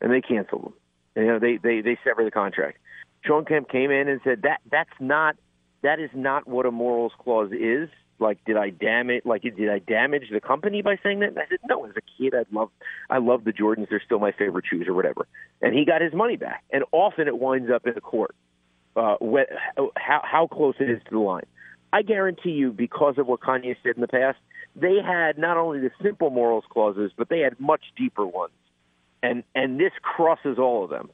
and 0.00 0.12
they 0.12 0.20
canceled 0.20 0.64
them. 0.64 0.72
And, 1.16 1.26
you 1.26 1.32
know, 1.32 1.38
they 1.38 1.56
they 1.56 1.80
they 1.80 1.98
severed 2.04 2.26
the 2.26 2.30
contract. 2.30 2.78
Shawn 3.24 3.44
Kemp 3.46 3.68
came 3.70 3.90
in 3.90 4.08
and 4.08 4.20
said 4.22 4.42
that 4.42 4.60
that's 4.70 4.90
not 5.00 5.36
that 5.82 5.98
is 6.00 6.10
not 6.14 6.46
what 6.46 6.66
a 6.66 6.70
morals 6.70 7.12
clause 7.18 7.50
is. 7.52 7.88
Like, 8.20 8.44
did 8.44 8.56
I 8.56 8.70
damage? 8.70 9.22
Like, 9.24 9.42
did 9.42 9.70
I 9.70 9.78
damage 9.78 10.24
the 10.32 10.40
company 10.40 10.82
by 10.82 10.98
saying 11.02 11.20
that? 11.20 11.30
And 11.30 11.38
I 11.38 11.46
said, 11.48 11.58
no. 11.68 11.84
As 11.84 11.92
a 11.96 12.00
kid, 12.18 12.34
I 12.34 12.44
love 12.52 12.70
I 13.08 13.18
love 13.18 13.44
the 13.44 13.52
Jordans. 13.52 13.88
They're 13.90 14.02
still 14.04 14.18
my 14.18 14.32
favorite 14.32 14.64
shoes, 14.68 14.86
or 14.88 14.94
whatever. 14.94 15.26
And 15.62 15.74
he 15.74 15.84
got 15.84 16.00
his 16.02 16.12
money 16.12 16.36
back. 16.36 16.64
And 16.72 16.84
often 16.92 17.28
it 17.28 17.38
winds 17.38 17.70
up 17.70 17.86
in 17.86 17.94
the 17.94 18.00
court. 18.00 18.34
Uh, 18.96 19.16
how 19.96 20.20
how 20.24 20.46
close 20.48 20.74
it 20.80 20.90
is 20.90 21.00
to 21.04 21.10
the 21.12 21.18
line. 21.18 21.46
I 21.92 22.02
guarantee 22.02 22.50
you, 22.50 22.72
because 22.72 23.16
of 23.18 23.26
what 23.26 23.40
Kanye 23.40 23.76
said 23.82 23.94
in 23.94 24.00
the 24.00 24.08
past, 24.08 24.38
they 24.76 24.96
had 25.04 25.38
not 25.38 25.56
only 25.56 25.78
the 25.80 25.90
simple 26.02 26.30
morals 26.30 26.64
clauses, 26.70 27.12
but 27.16 27.28
they 27.28 27.40
had 27.40 27.58
much 27.60 27.82
deeper 27.96 28.26
ones. 28.26 28.52
and 29.22 29.42
and 29.54 29.78
this 29.78 29.92
crosses 30.02 30.58
all 30.58 30.84
of 30.84 30.90
them. 30.90 31.10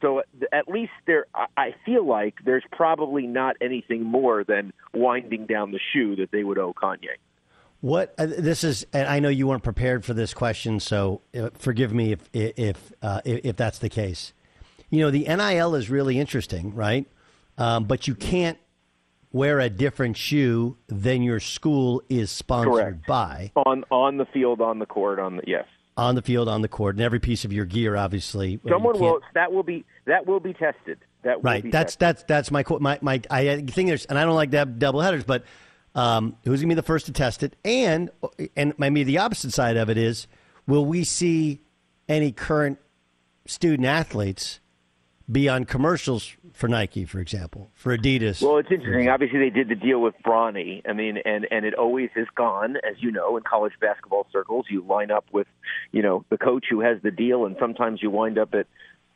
So 0.00 0.22
at 0.52 0.68
least 0.68 0.92
there, 1.06 1.26
I 1.56 1.74
feel 1.84 2.06
like 2.06 2.34
there's 2.44 2.64
probably 2.70 3.26
not 3.26 3.56
anything 3.60 4.02
more 4.02 4.44
than 4.44 4.72
winding 4.92 5.46
down 5.46 5.72
the 5.72 5.80
shoe 5.92 6.16
that 6.16 6.30
they 6.30 6.44
would 6.44 6.58
owe 6.58 6.74
Kanye. 6.74 7.16
What 7.80 8.14
uh, 8.18 8.26
this 8.26 8.64
is, 8.64 8.86
and 8.92 9.06
I 9.06 9.20
know 9.20 9.28
you 9.28 9.46
weren't 9.46 9.62
prepared 9.62 10.04
for 10.04 10.14
this 10.14 10.34
question, 10.34 10.80
so 10.80 11.20
uh, 11.38 11.50
forgive 11.54 11.92
me 11.92 12.12
if 12.12 12.28
if 12.32 12.92
uh, 13.02 13.20
if 13.24 13.56
that's 13.56 13.78
the 13.78 13.90
case. 13.90 14.32
You 14.90 15.00
know, 15.00 15.10
the 15.10 15.24
NIL 15.24 15.74
is 15.74 15.90
really 15.90 16.18
interesting, 16.18 16.74
right? 16.74 17.06
Um, 17.58 17.84
but 17.84 18.08
you 18.08 18.14
can't 18.14 18.58
wear 19.32 19.60
a 19.60 19.68
different 19.68 20.16
shoe 20.16 20.76
than 20.88 21.22
your 21.22 21.40
school 21.40 22.02
is 22.08 22.30
sponsored 22.30 22.72
Correct. 22.72 23.06
by 23.06 23.52
on 23.54 23.84
on 23.90 24.16
the 24.16 24.26
field, 24.26 24.60
on 24.60 24.78
the 24.78 24.86
court, 24.86 25.18
on 25.18 25.36
the 25.36 25.42
yes, 25.46 25.66
on 25.96 26.14
the 26.14 26.22
field, 26.22 26.48
on 26.48 26.62
the 26.62 26.68
court, 26.68 26.96
and 26.96 27.02
every 27.02 27.20
piece 27.20 27.44
of 27.44 27.52
your 27.52 27.64
gear, 27.64 27.96
obviously. 27.96 28.60
Someone 28.68 28.98
will 28.98 29.20
that 29.34 29.52
will 29.52 29.62
be 29.62 29.84
that 30.06 30.26
will 30.26 30.40
be 30.40 30.52
tested. 30.52 30.98
That 31.22 31.38
will 31.38 31.50
right. 31.50 31.62
Be 31.62 31.70
that's 31.70 31.96
tested. 31.96 32.26
that's 32.28 32.50
that's 32.50 32.50
my 32.50 32.64
my 32.80 32.98
my. 33.00 33.22
I 33.30 33.62
think 33.62 33.88
there's, 33.88 34.04
and 34.06 34.18
I 34.18 34.24
don't 34.24 34.34
like 34.34 34.50
to 34.50 34.58
have 34.58 34.78
double 34.78 35.00
headers, 35.00 35.24
but 35.24 35.44
um, 35.94 36.36
who's 36.44 36.60
going 36.60 36.68
to 36.68 36.74
be 36.74 36.74
the 36.74 36.82
first 36.82 37.06
to 37.06 37.12
test 37.12 37.42
it? 37.42 37.56
And 37.64 38.10
and 38.56 38.74
maybe 38.78 39.04
the 39.04 39.18
opposite 39.18 39.52
side 39.52 39.76
of 39.76 39.88
it 39.88 39.96
is, 39.96 40.26
will 40.66 40.84
we 40.84 41.04
see 41.04 41.62
any 42.08 42.32
current 42.32 42.78
student 43.46 43.86
athletes 43.86 44.60
be 45.30 45.48
on 45.48 45.64
commercials 45.64 46.36
for 46.52 46.68
Nike, 46.68 47.04
for 47.04 47.20
example, 47.20 47.70
for 47.74 47.96
Adidas? 47.96 48.40
Well, 48.40 48.58
it's 48.58 48.70
interesting. 48.70 49.08
Obviously, 49.08 49.38
they 49.38 49.50
did 49.50 49.68
the 49.68 49.74
deal 49.74 50.00
with 50.00 50.14
Bronny. 50.24 50.82
I 50.88 50.92
mean, 50.92 51.18
and 51.24 51.46
and 51.50 51.64
it 51.64 51.74
always 51.74 52.10
has 52.14 52.26
gone, 52.34 52.76
as 52.76 52.96
you 52.98 53.10
know, 53.10 53.36
in 53.36 53.42
college 53.42 53.72
basketball 53.80 54.26
circles. 54.32 54.66
You 54.68 54.82
line 54.82 55.10
up 55.10 55.24
with, 55.32 55.46
you 55.92 56.02
know, 56.02 56.24
the 56.30 56.38
coach 56.38 56.66
who 56.70 56.80
has 56.80 57.00
the 57.02 57.10
deal, 57.10 57.46
and 57.46 57.56
sometimes 57.58 58.02
you 58.02 58.10
wind 58.10 58.38
up 58.38 58.54
at 58.54 58.66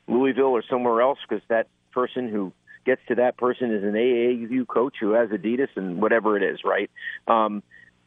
Louisville 0.09 0.47
or 0.47 0.63
somewhere 0.69 1.01
else 1.01 1.19
because 1.29 1.45
that 1.49 1.69
person 1.93 2.29
who 2.29 2.53
gets 2.85 3.01
to 3.09 3.15
that 3.17 3.37
person 3.37 3.73
is 3.73 3.85
an 3.85 3.93
AAU 3.93 4.67
coach 4.67 4.97
who 5.01 5.13
has 5.13 5.29
Adidas 5.29 5.69
and 5.77 6.01
whatever 6.01 6.37
it 6.37 6.43
is, 6.43 6.61
right? 6.65 6.91
Um, 7.29 7.63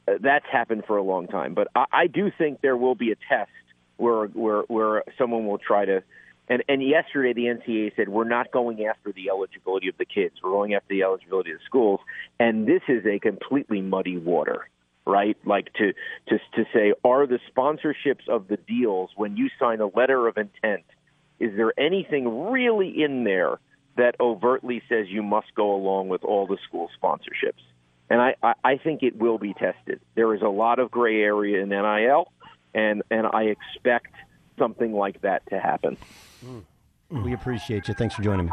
that's 0.05 0.45
happened 0.51 0.83
for 0.85 0.97
a 0.97 1.03
long 1.03 1.27
time, 1.27 1.53
but 1.53 1.67
I, 1.75 1.85
I 1.91 2.07
do 2.07 2.31
think 2.37 2.61
there 2.61 2.75
will 2.75 2.95
be 2.95 3.11
a 3.11 3.15
test 3.29 3.51
where 3.97 4.25
where 4.27 4.63
where 4.63 5.03
someone 5.17 5.47
will 5.47 5.57
try 5.59 5.85
to. 5.85 6.03
And, 6.49 6.63
and 6.67 6.83
yesterday, 6.83 7.33
the 7.33 7.45
NCAA 7.45 7.95
said 7.95 8.09
we're 8.09 8.25
not 8.25 8.51
going 8.51 8.85
after 8.85 9.11
the 9.11 9.29
eligibility 9.29 9.87
of 9.87 9.97
the 9.97 10.05
kids. 10.05 10.35
We're 10.43 10.51
going 10.51 10.73
after 10.73 10.89
the 10.89 11.03
eligibility 11.03 11.51
of 11.51 11.59
the 11.59 11.65
schools, 11.65 12.01
and 12.39 12.67
this 12.67 12.81
is 12.89 13.05
a 13.05 13.19
completely 13.19 13.81
muddy 13.81 14.17
water, 14.17 14.67
right? 15.05 15.37
Like 15.45 15.71
to 15.73 15.93
to 16.27 16.37
to 16.55 16.65
say, 16.73 16.93
are 17.05 17.25
the 17.27 17.39
sponsorships 17.55 18.27
of 18.27 18.49
the 18.49 18.57
deals 18.57 19.11
when 19.15 19.37
you 19.37 19.49
sign 19.57 19.79
a 19.79 19.87
letter 19.87 20.27
of 20.27 20.37
intent? 20.37 20.83
Is 21.39 21.55
there 21.55 21.73
anything 21.77 22.51
really 22.51 23.03
in 23.03 23.23
there 23.23 23.59
that 23.95 24.15
overtly 24.19 24.81
says 24.89 25.07
you 25.09 25.23
must 25.23 25.53
go 25.55 25.75
along 25.75 26.09
with 26.09 26.23
all 26.23 26.47
the 26.47 26.57
school 26.67 26.89
sponsorships. 27.01 27.61
And 28.09 28.21
I, 28.21 28.35
I, 28.41 28.53
I 28.63 28.77
think 28.77 29.03
it 29.03 29.15
will 29.15 29.37
be 29.37 29.53
tested. 29.53 29.99
There 30.15 30.33
is 30.33 30.41
a 30.41 30.47
lot 30.47 30.79
of 30.79 30.91
gray 30.91 31.21
area 31.21 31.61
in 31.61 31.69
NIL, 31.69 32.31
and, 32.73 33.03
and 33.09 33.27
I 33.27 33.43
expect 33.43 34.13
something 34.57 34.93
like 34.93 35.21
that 35.21 35.47
to 35.49 35.59
happen. 35.59 35.97
We 37.09 37.33
appreciate 37.33 37.87
you. 37.87 37.93
Thanks 37.93 38.15
for 38.15 38.21
joining 38.21 38.47
me. 38.47 38.51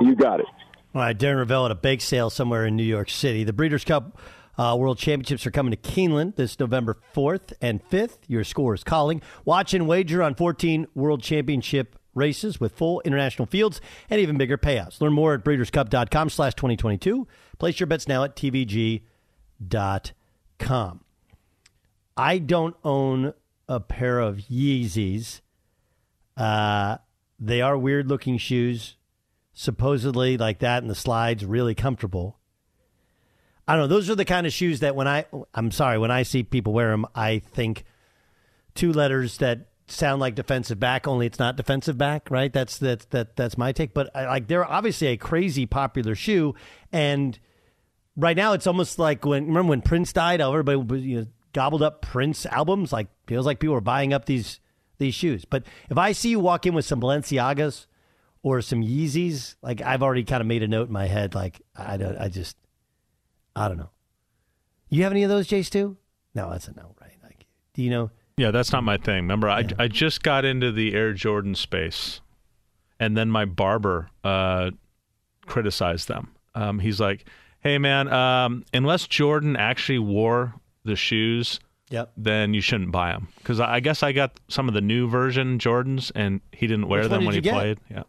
You 0.00 0.14
got 0.14 0.40
it. 0.40 0.46
All 0.94 1.02
right, 1.02 1.16
Darren 1.16 1.44
Rovell 1.44 1.66
at 1.66 1.70
a 1.70 1.76
bake 1.76 2.00
sale 2.00 2.30
somewhere 2.30 2.66
in 2.66 2.74
New 2.76 2.82
York 2.82 3.10
City. 3.10 3.44
The 3.44 3.52
Breeders' 3.52 3.84
Cup 3.84 4.18
uh, 4.58 4.76
World 4.76 4.98
Championships 4.98 5.46
are 5.46 5.50
coming 5.50 5.70
to 5.70 5.76
Keeneland 5.76 6.36
this 6.36 6.58
November 6.58 6.96
4th 7.14 7.52
and 7.62 7.82
5th. 7.88 8.18
Your 8.26 8.44
score 8.44 8.74
is 8.74 8.84
calling. 8.84 9.22
Watch 9.44 9.72
and 9.72 9.86
wager 9.86 10.22
on 10.22 10.34
14 10.34 10.86
World 10.94 11.22
Championship 11.22 11.96
races 12.14 12.60
with 12.60 12.72
full 12.72 13.00
international 13.02 13.46
fields 13.46 13.80
and 14.10 14.20
even 14.20 14.36
bigger 14.36 14.58
payouts. 14.58 15.00
Learn 15.00 15.12
more 15.12 15.34
at 15.34 15.44
breederscup.com 15.44 16.28
slash 16.28 16.54
2022. 16.54 17.26
Place 17.58 17.80
your 17.80 17.86
bets 17.86 18.08
now 18.08 18.24
at 18.24 18.36
tvg.com. 18.36 19.00
I 22.16 22.38
don't 22.38 22.76
own 22.84 23.32
a 23.68 23.80
pair 23.80 24.18
of 24.18 24.38
Yeezys. 24.38 25.40
Uh, 26.40 26.96
they 27.38 27.60
are 27.60 27.76
weird 27.76 28.08
looking 28.08 28.38
shoes, 28.38 28.96
supposedly 29.52 30.38
like 30.38 30.60
that 30.60 30.82
and 30.82 30.90
the 30.90 30.94
slides, 30.94 31.44
really 31.44 31.74
comfortable. 31.74 32.38
I 33.68 33.74
don't 33.74 33.82
know. 33.82 33.94
Those 33.94 34.08
are 34.08 34.14
the 34.14 34.24
kind 34.24 34.46
of 34.46 34.52
shoes 34.52 34.80
that 34.80 34.96
when 34.96 35.06
I, 35.06 35.26
I'm 35.52 35.70
sorry, 35.70 35.98
when 35.98 36.10
I 36.10 36.22
see 36.22 36.42
people 36.42 36.72
wear 36.72 36.92
them, 36.92 37.04
I 37.14 37.40
think 37.40 37.84
two 38.74 38.90
letters 38.90 39.36
that 39.36 39.68
sound 39.86 40.20
like 40.20 40.34
defensive 40.34 40.80
back, 40.80 41.06
only 41.06 41.26
it's 41.26 41.38
not 41.38 41.56
defensive 41.56 41.98
back, 41.98 42.30
right? 42.30 42.50
That's 42.50 42.78
that's 42.78 43.04
that 43.06 43.36
that's 43.36 43.58
my 43.58 43.72
take. 43.72 43.92
But 43.92 44.10
I, 44.16 44.24
like 44.24 44.48
they're 44.48 44.64
obviously 44.64 45.08
a 45.08 45.18
crazy 45.18 45.66
popular 45.66 46.14
shoe, 46.14 46.54
and 46.90 47.38
right 48.16 48.36
now 48.36 48.54
it's 48.54 48.66
almost 48.66 48.98
like 48.98 49.26
when 49.26 49.46
remember 49.46 49.70
when 49.70 49.82
Prince 49.82 50.14
died, 50.14 50.40
everybody 50.40 51.00
you 51.02 51.20
know, 51.20 51.26
gobbled 51.52 51.82
up 51.82 52.00
Prince 52.00 52.46
albums. 52.46 52.94
Like 52.94 53.08
feels 53.26 53.44
like 53.44 53.60
people 53.60 53.76
are 53.76 53.82
buying 53.82 54.14
up 54.14 54.24
these 54.24 54.58
these 55.00 55.14
shoes. 55.14 55.44
But 55.44 55.64
if 55.88 55.98
I 55.98 56.12
see 56.12 56.28
you 56.28 56.38
walk 56.38 56.66
in 56.66 56.74
with 56.74 56.84
some 56.84 57.00
Balenciagas 57.00 57.86
or 58.44 58.60
some 58.60 58.82
Yeezys, 58.82 59.56
like 59.62 59.82
I've 59.82 60.02
already 60.02 60.22
kind 60.22 60.40
of 60.40 60.46
made 60.46 60.62
a 60.62 60.68
note 60.68 60.86
in 60.86 60.92
my 60.92 61.08
head. 61.08 61.34
Like 61.34 61.60
I 61.74 61.96
don't, 61.96 62.16
I 62.16 62.28
just, 62.28 62.56
I 63.56 63.66
don't 63.66 63.78
know. 63.78 63.90
You 64.88 65.02
have 65.02 65.12
any 65.12 65.24
of 65.24 65.30
those, 65.30 65.48
Jace? 65.48 65.70
Too? 65.70 65.96
No, 66.34 66.50
that's 66.50 66.68
a 66.68 66.74
no, 66.74 66.94
right? 67.00 67.16
Like, 67.22 67.46
do 67.74 67.82
you 67.82 67.90
know? 67.90 68.10
Yeah, 68.36 68.50
that's 68.52 68.72
not 68.72 68.84
my 68.84 68.96
thing. 68.96 69.16
Remember, 69.16 69.48
I, 69.48 69.66
I 69.78 69.88
just 69.88 70.22
got 70.22 70.44
into 70.44 70.72
the 70.72 70.94
Air 70.94 71.12
Jordan 71.12 71.54
space, 71.54 72.20
and 72.98 73.16
then 73.16 73.30
my 73.30 73.44
barber 73.44 74.08
uh, 74.24 74.70
criticized 75.46 76.08
them. 76.08 76.34
Um, 76.54 76.78
he's 76.78 77.00
like, 77.00 77.26
"Hey, 77.60 77.78
man, 77.78 78.12
um, 78.12 78.64
unless 78.72 79.06
Jordan 79.06 79.56
actually 79.56 79.98
wore 79.98 80.54
the 80.84 80.96
shoes, 80.96 81.60
yep. 81.90 82.12
then 82.16 82.54
you 82.54 82.60
shouldn't 82.60 82.90
buy 82.92 83.12
them." 83.12 83.28
Because 83.38 83.60
I, 83.60 83.80
guess 83.80 84.02
I 84.02 84.12
got 84.12 84.40
some 84.48 84.68
of 84.68 84.74
the 84.74 84.80
new 84.80 85.08
version 85.08 85.58
Jordans, 85.58 86.10
and 86.14 86.40
he 86.52 86.66
didn't 86.66 86.88
wear 86.88 87.02
Which 87.02 87.10
them 87.10 87.24
when 87.26 87.34
he 87.34 87.40
get? 87.42 87.52
played. 87.52 87.78
Yeah, 87.90 88.04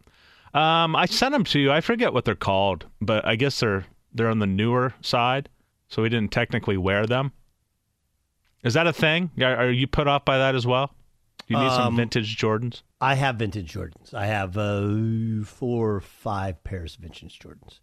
um, 0.54 0.96
I 0.96 1.06
sent 1.06 1.32
them 1.32 1.44
to 1.44 1.58
you. 1.60 1.70
I 1.70 1.80
forget 1.80 2.12
what 2.14 2.24
they're 2.24 2.34
called, 2.34 2.86
but 3.00 3.24
I 3.26 3.36
guess 3.36 3.60
they're 3.60 3.84
they're 4.14 4.28
on 4.30 4.38
the 4.38 4.46
newer 4.46 4.94
side, 5.02 5.48
so 5.88 6.02
he 6.04 6.08
didn't 6.08 6.32
technically 6.32 6.76
wear 6.76 7.06
them. 7.06 7.32
Is 8.64 8.74
that 8.74 8.86
a 8.86 8.92
thing? 8.92 9.30
Are 9.40 9.56
are 9.56 9.70
you 9.70 9.86
put 9.86 10.06
off 10.08 10.24
by 10.24 10.38
that 10.38 10.54
as 10.54 10.66
well? 10.66 10.94
You 11.48 11.58
need 11.58 11.70
some 11.72 11.88
Um, 11.88 11.96
vintage 11.96 12.36
Jordans. 12.36 12.82
I 13.00 13.14
have 13.16 13.36
vintage 13.36 13.72
Jordans. 13.74 14.14
I 14.14 14.26
have 14.26 14.56
uh, 14.56 15.44
four 15.44 15.96
or 15.96 16.00
five 16.00 16.62
pairs 16.62 16.94
of 16.94 17.00
vintage 17.02 17.38
Jordans. 17.40 17.80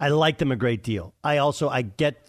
I 0.00 0.08
like 0.08 0.38
them 0.38 0.50
a 0.50 0.56
great 0.56 0.82
deal. 0.82 1.14
I 1.22 1.36
also 1.36 1.68
I 1.68 1.82
get 1.82 2.26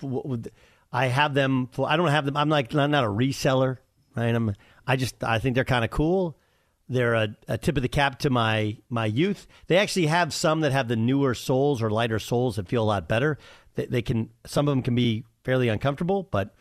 I 0.94 1.08
have 1.08 1.34
them 1.34 1.68
for 1.72 1.90
I 1.90 1.98
don't 1.98 2.08
have 2.08 2.26
them. 2.26 2.38
I'm 2.38 2.50
like 2.50 2.74
not, 2.74 2.90
not 2.90 3.04
a 3.04 3.08
reseller, 3.08 3.80
right? 4.16 4.34
I'm 4.34 4.56
I 4.88 4.96
just 4.96 5.22
I 5.24 5.40
think 5.40 5.56
they're 5.56 5.66
kind 5.66 5.84
of 5.84 5.92
cool. 5.92 6.38
They're 6.88 7.16
a, 7.16 7.36
a 7.48 7.58
tip 7.58 7.76
of 7.78 7.82
the 7.82 7.90
cap 7.90 8.20
to 8.20 8.30
my 8.30 8.78
my 8.90 9.08
youth. 9.08 9.48
They 9.68 9.78
actually 9.78 10.06
have 10.06 10.34
some 10.34 10.62
that 10.62 10.72
have 10.72 10.88
the 10.88 10.96
newer 10.96 11.34
soles 11.34 11.82
or 11.82 11.90
lighter 11.90 12.20
soles 12.20 12.58
that 12.58 12.68
feel 12.68 12.84
a 12.84 12.86
lot 12.86 13.08
better. 13.08 13.40
They, 13.76 13.88
they 13.88 14.02
can 14.04 14.30
some 14.46 14.68
of 14.68 14.72
them 14.72 14.84
can 14.84 14.94
be 14.94 15.26
fairly 15.44 15.68
uncomfortable, 15.68 16.24
but 16.30 16.56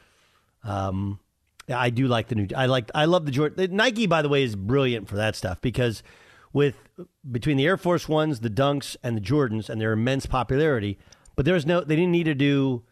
um, 0.64 1.20
I 1.68 1.90
do 1.90 2.06
like 2.06 2.28
the 2.28 2.34
new. 2.34 2.48
I 2.56 2.66
like. 2.66 2.90
I 2.94 3.04
love 3.04 3.26
the 3.26 3.32
Jordan. 3.32 3.76
Nike, 3.76 4.06
by 4.06 4.22
the 4.22 4.28
way, 4.28 4.42
is 4.42 4.56
brilliant 4.56 5.08
for 5.08 5.16
that 5.16 5.36
stuff 5.36 5.60
because 5.60 6.02
with 6.52 6.76
between 7.30 7.56
the 7.56 7.66
Air 7.66 7.76
Force 7.76 8.08
ones, 8.08 8.40
the 8.40 8.50
Dunks, 8.50 8.96
and 9.02 9.16
the 9.16 9.20
Jordans, 9.20 9.68
and 9.68 9.80
their 9.80 9.92
immense 9.92 10.26
popularity. 10.26 10.98
But 11.36 11.44
there's 11.44 11.66
no. 11.66 11.82
They 11.82 11.96
didn't 11.96 12.12
need 12.12 12.24
to 12.24 12.34
do. 12.34 12.82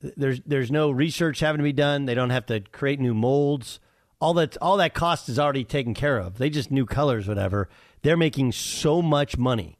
There's 0.00 0.40
there's 0.46 0.70
no 0.70 0.90
research 0.90 1.40
having 1.40 1.58
to 1.58 1.64
be 1.64 1.72
done. 1.72 2.06
They 2.06 2.14
don't 2.14 2.30
have 2.30 2.46
to 2.46 2.60
create 2.60 3.00
new 3.00 3.14
molds. 3.14 3.80
All 4.20 4.34
that 4.34 4.56
all 4.58 4.76
that 4.76 4.94
cost 4.94 5.28
is 5.28 5.38
already 5.38 5.64
taken 5.64 5.94
care 5.94 6.18
of. 6.18 6.38
They 6.38 6.50
just 6.50 6.70
new 6.70 6.86
colors, 6.86 7.26
whatever. 7.26 7.68
They're 8.02 8.16
making 8.16 8.52
so 8.52 9.02
much 9.02 9.36
money 9.36 9.78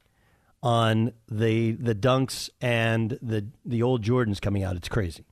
on 0.62 1.12
the 1.30 1.72
the 1.72 1.94
Dunks 1.94 2.50
and 2.60 3.18
the 3.22 3.46
the 3.64 3.82
old 3.82 4.02
Jordans 4.02 4.40
coming 4.40 4.64
out. 4.64 4.76
It's 4.76 4.88
crazy, 4.88 5.24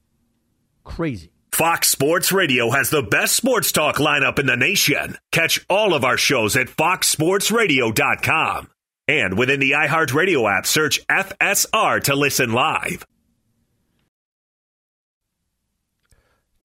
crazy. 0.84 1.32
Fox 1.52 1.88
Sports 1.88 2.32
Radio 2.32 2.70
has 2.70 2.90
the 2.90 3.02
best 3.02 3.34
sports 3.34 3.72
talk 3.72 3.96
lineup 3.96 4.38
in 4.38 4.46
the 4.46 4.56
nation. 4.56 5.16
Catch 5.32 5.64
all 5.70 5.94
of 5.94 6.04
our 6.04 6.18
shows 6.18 6.54
at 6.54 6.66
foxsportsradio.com. 6.66 8.68
And 9.08 9.38
within 9.38 9.60
the 9.60 9.70
iHeartRadio 9.70 10.58
app, 10.58 10.66
search 10.66 11.00
FSR 11.06 12.02
to 12.04 12.14
listen 12.14 12.52
live. 12.52 13.06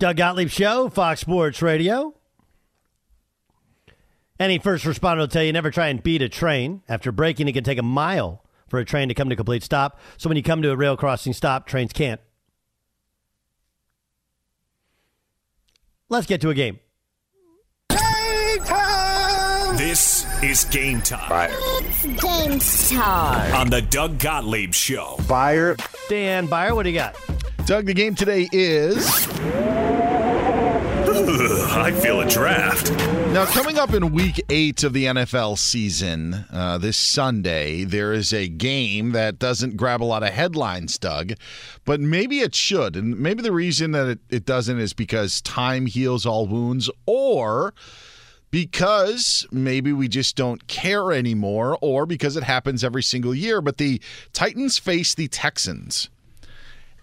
Doug 0.00 0.16
Gottlieb 0.16 0.48
Show, 0.48 0.88
Fox 0.88 1.20
Sports 1.20 1.60
Radio. 1.60 2.14
Any 4.38 4.58
first 4.58 4.86
responder 4.86 5.18
will 5.18 5.28
tell 5.28 5.42
you 5.42 5.52
never 5.52 5.70
try 5.70 5.88
and 5.88 6.02
beat 6.02 6.22
a 6.22 6.28
train. 6.30 6.82
After 6.88 7.12
braking, 7.12 7.48
it 7.48 7.52
can 7.52 7.64
take 7.64 7.76
a 7.76 7.82
mile 7.82 8.42
for 8.66 8.78
a 8.78 8.84
train 8.86 9.08
to 9.08 9.14
come 9.14 9.28
to 9.28 9.36
complete 9.36 9.62
stop. 9.62 10.00
So 10.16 10.30
when 10.30 10.38
you 10.38 10.42
come 10.42 10.62
to 10.62 10.70
a 10.70 10.76
rail 10.76 10.96
crossing 10.96 11.34
stop, 11.34 11.66
trains 11.66 11.92
can't. 11.92 12.18
Let's 16.08 16.26
get 16.26 16.40
to 16.40 16.48
a 16.48 16.54
game. 16.54 16.80
This 19.76 20.26
is 20.42 20.64
game 20.64 21.02
time. 21.02 21.28
Fire. 21.28 21.80
Game 22.02 22.58
time. 22.58 23.54
On 23.54 23.68
the 23.68 23.82
Doug 23.82 24.18
Gottlieb 24.18 24.72
Show. 24.72 25.18
Beyer. 25.28 25.76
Dan 26.08 26.46
Beyer, 26.46 26.74
what 26.74 26.84
do 26.84 26.88
you 26.88 26.96
got? 26.96 27.16
Doug, 27.66 27.86
the 27.86 27.94
game 27.94 28.14
today 28.14 28.48
is. 28.52 29.26
I 31.72 31.92
feel 31.92 32.20
a 32.20 32.28
draft. 32.28 32.90
Now, 33.32 33.44
coming 33.46 33.78
up 33.78 33.94
in 33.94 34.12
week 34.12 34.40
eight 34.48 34.82
of 34.82 34.92
the 34.92 35.04
NFL 35.04 35.56
season, 35.56 36.46
uh, 36.52 36.78
this 36.78 36.96
Sunday, 36.96 37.84
there 37.84 38.12
is 38.12 38.32
a 38.32 38.48
game 38.48 39.12
that 39.12 39.38
doesn't 39.38 39.76
grab 39.76 40.02
a 40.02 40.04
lot 40.04 40.22
of 40.22 40.30
headlines, 40.30 40.98
Doug, 40.98 41.34
but 41.84 42.00
maybe 42.00 42.40
it 42.40 42.54
should. 42.54 42.96
And 42.96 43.18
maybe 43.18 43.42
the 43.42 43.52
reason 43.52 43.92
that 43.92 44.08
it, 44.08 44.18
it 44.30 44.44
doesn't 44.44 44.78
is 44.78 44.92
because 44.92 45.40
time 45.42 45.86
heals 45.86 46.26
all 46.26 46.46
wounds, 46.46 46.90
or 47.06 47.72
because 48.50 49.46
maybe 49.52 49.92
we 49.92 50.08
just 50.08 50.34
don't 50.34 50.66
care 50.66 51.12
anymore, 51.12 51.78
or 51.80 52.06
because 52.06 52.36
it 52.36 52.42
happens 52.42 52.82
every 52.82 53.02
single 53.02 53.34
year. 53.34 53.60
But 53.60 53.78
the 53.78 54.00
Titans 54.32 54.78
face 54.78 55.14
the 55.14 55.28
Texans. 55.28 56.10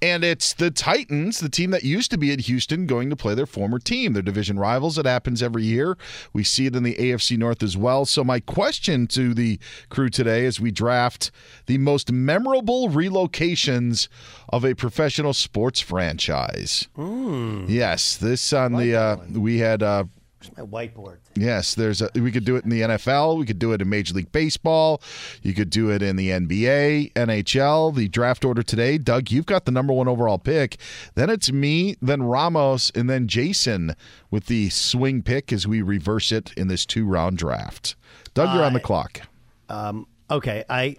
And 0.01 0.23
it's 0.23 0.53
the 0.53 0.69
Titans, 0.69 1.39
the 1.39 1.49
team 1.49 1.71
that 1.71 1.83
used 1.83 2.11
to 2.11 2.17
be 2.17 2.31
at 2.31 2.41
Houston, 2.41 2.85
going 2.85 3.09
to 3.09 3.15
play 3.15 3.33
their 3.33 3.45
former 3.45 3.79
team. 3.79 4.13
Their 4.13 4.21
division 4.21 4.59
rivals. 4.59 4.97
It 4.97 5.05
happens 5.05 5.41
every 5.41 5.63
year. 5.63 5.97
We 6.33 6.43
see 6.43 6.67
it 6.67 6.75
in 6.75 6.83
the 6.83 6.95
AFC 6.95 7.37
North 7.37 7.63
as 7.63 7.75
well. 7.75 8.05
So, 8.05 8.23
my 8.23 8.39
question 8.39 9.07
to 9.07 9.33
the 9.33 9.59
crew 9.89 10.09
today 10.09 10.45
as 10.45 10.59
we 10.59 10.71
draft 10.71 11.31
the 11.65 11.77
most 11.77 12.11
memorable 12.11 12.89
relocations 12.89 14.07
of 14.49 14.63
a 14.63 14.75
professional 14.75 15.33
sports 15.33 15.79
franchise. 15.79 16.87
Mm. 16.97 17.65
Yes, 17.67 18.17
this 18.17 18.53
on 18.53 18.73
the 18.73 18.95
uh, 18.95 19.17
we 19.31 19.59
had 19.59 19.81
uh, 19.81 20.05
Where's 20.39 20.55
my 20.57 20.63
whiteboard? 20.63 21.17
Yes, 21.35 21.73
there's 21.75 22.01
a, 22.01 22.09
we 22.13 22.31
could 22.31 22.45
do 22.45 22.55
it 22.55 22.63
in 22.63 22.69
the 22.69 22.81
NFL. 22.81 23.37
We 23.39 23.45
could 23.45 23.57
do 23.59 23.71
it 23.73 23.81
in 23.81 23.89
Major 23.89 24.13
League 24.13 24.31
Baseball. 24.31 25.01
You 25.41 25.53
could 25.53 25.69
do 25.69 25.89
it 25.89 26.01
in 26.01 26.15
the 26.15 26.29
NBA, 26.29 27.13
NHL. 27.13 27.95
The 27.95 28.07
draft 28.07 28.45
order 28.45 28.61
today, 28.61 28.97
Doug, 28.97 29.31
you've 29.31 29.47
got 29.47 29.65
the 29.65 29.71
number 29.71 29.93
one 29.93 30.07
overall 30.07 30.37
pick. 30.37 30.77
Then 31.15 31.29
it's 31.29 31.51
me, 31.51 31.95
then 32.01 32.23
Ramos, 32.23 32.91
and 32.93 33.09
then 33.09 33.27
Jason 33.27 33.95
with 34.29 34.45
the 34.45 34.69
swing 34.69 35.23
pick 35.23 35.51
as 35.51 35.65
we 35.67 35.81
reverse 35.81 36.31
it 36.31 36.53
in 36.53 36.67
this 36.67 36.85
two 36.85 37.05
round 37.05 37.37
draft. 37.37 37.95
Doug, 38.33 38.53
you're 38.53 38.63
on 38.63 38.73
the 38.73 38.79
clock. 38.79 39.21
Um, 39.69 40.05
okay, 40.29 40.63
I 40.69 40.97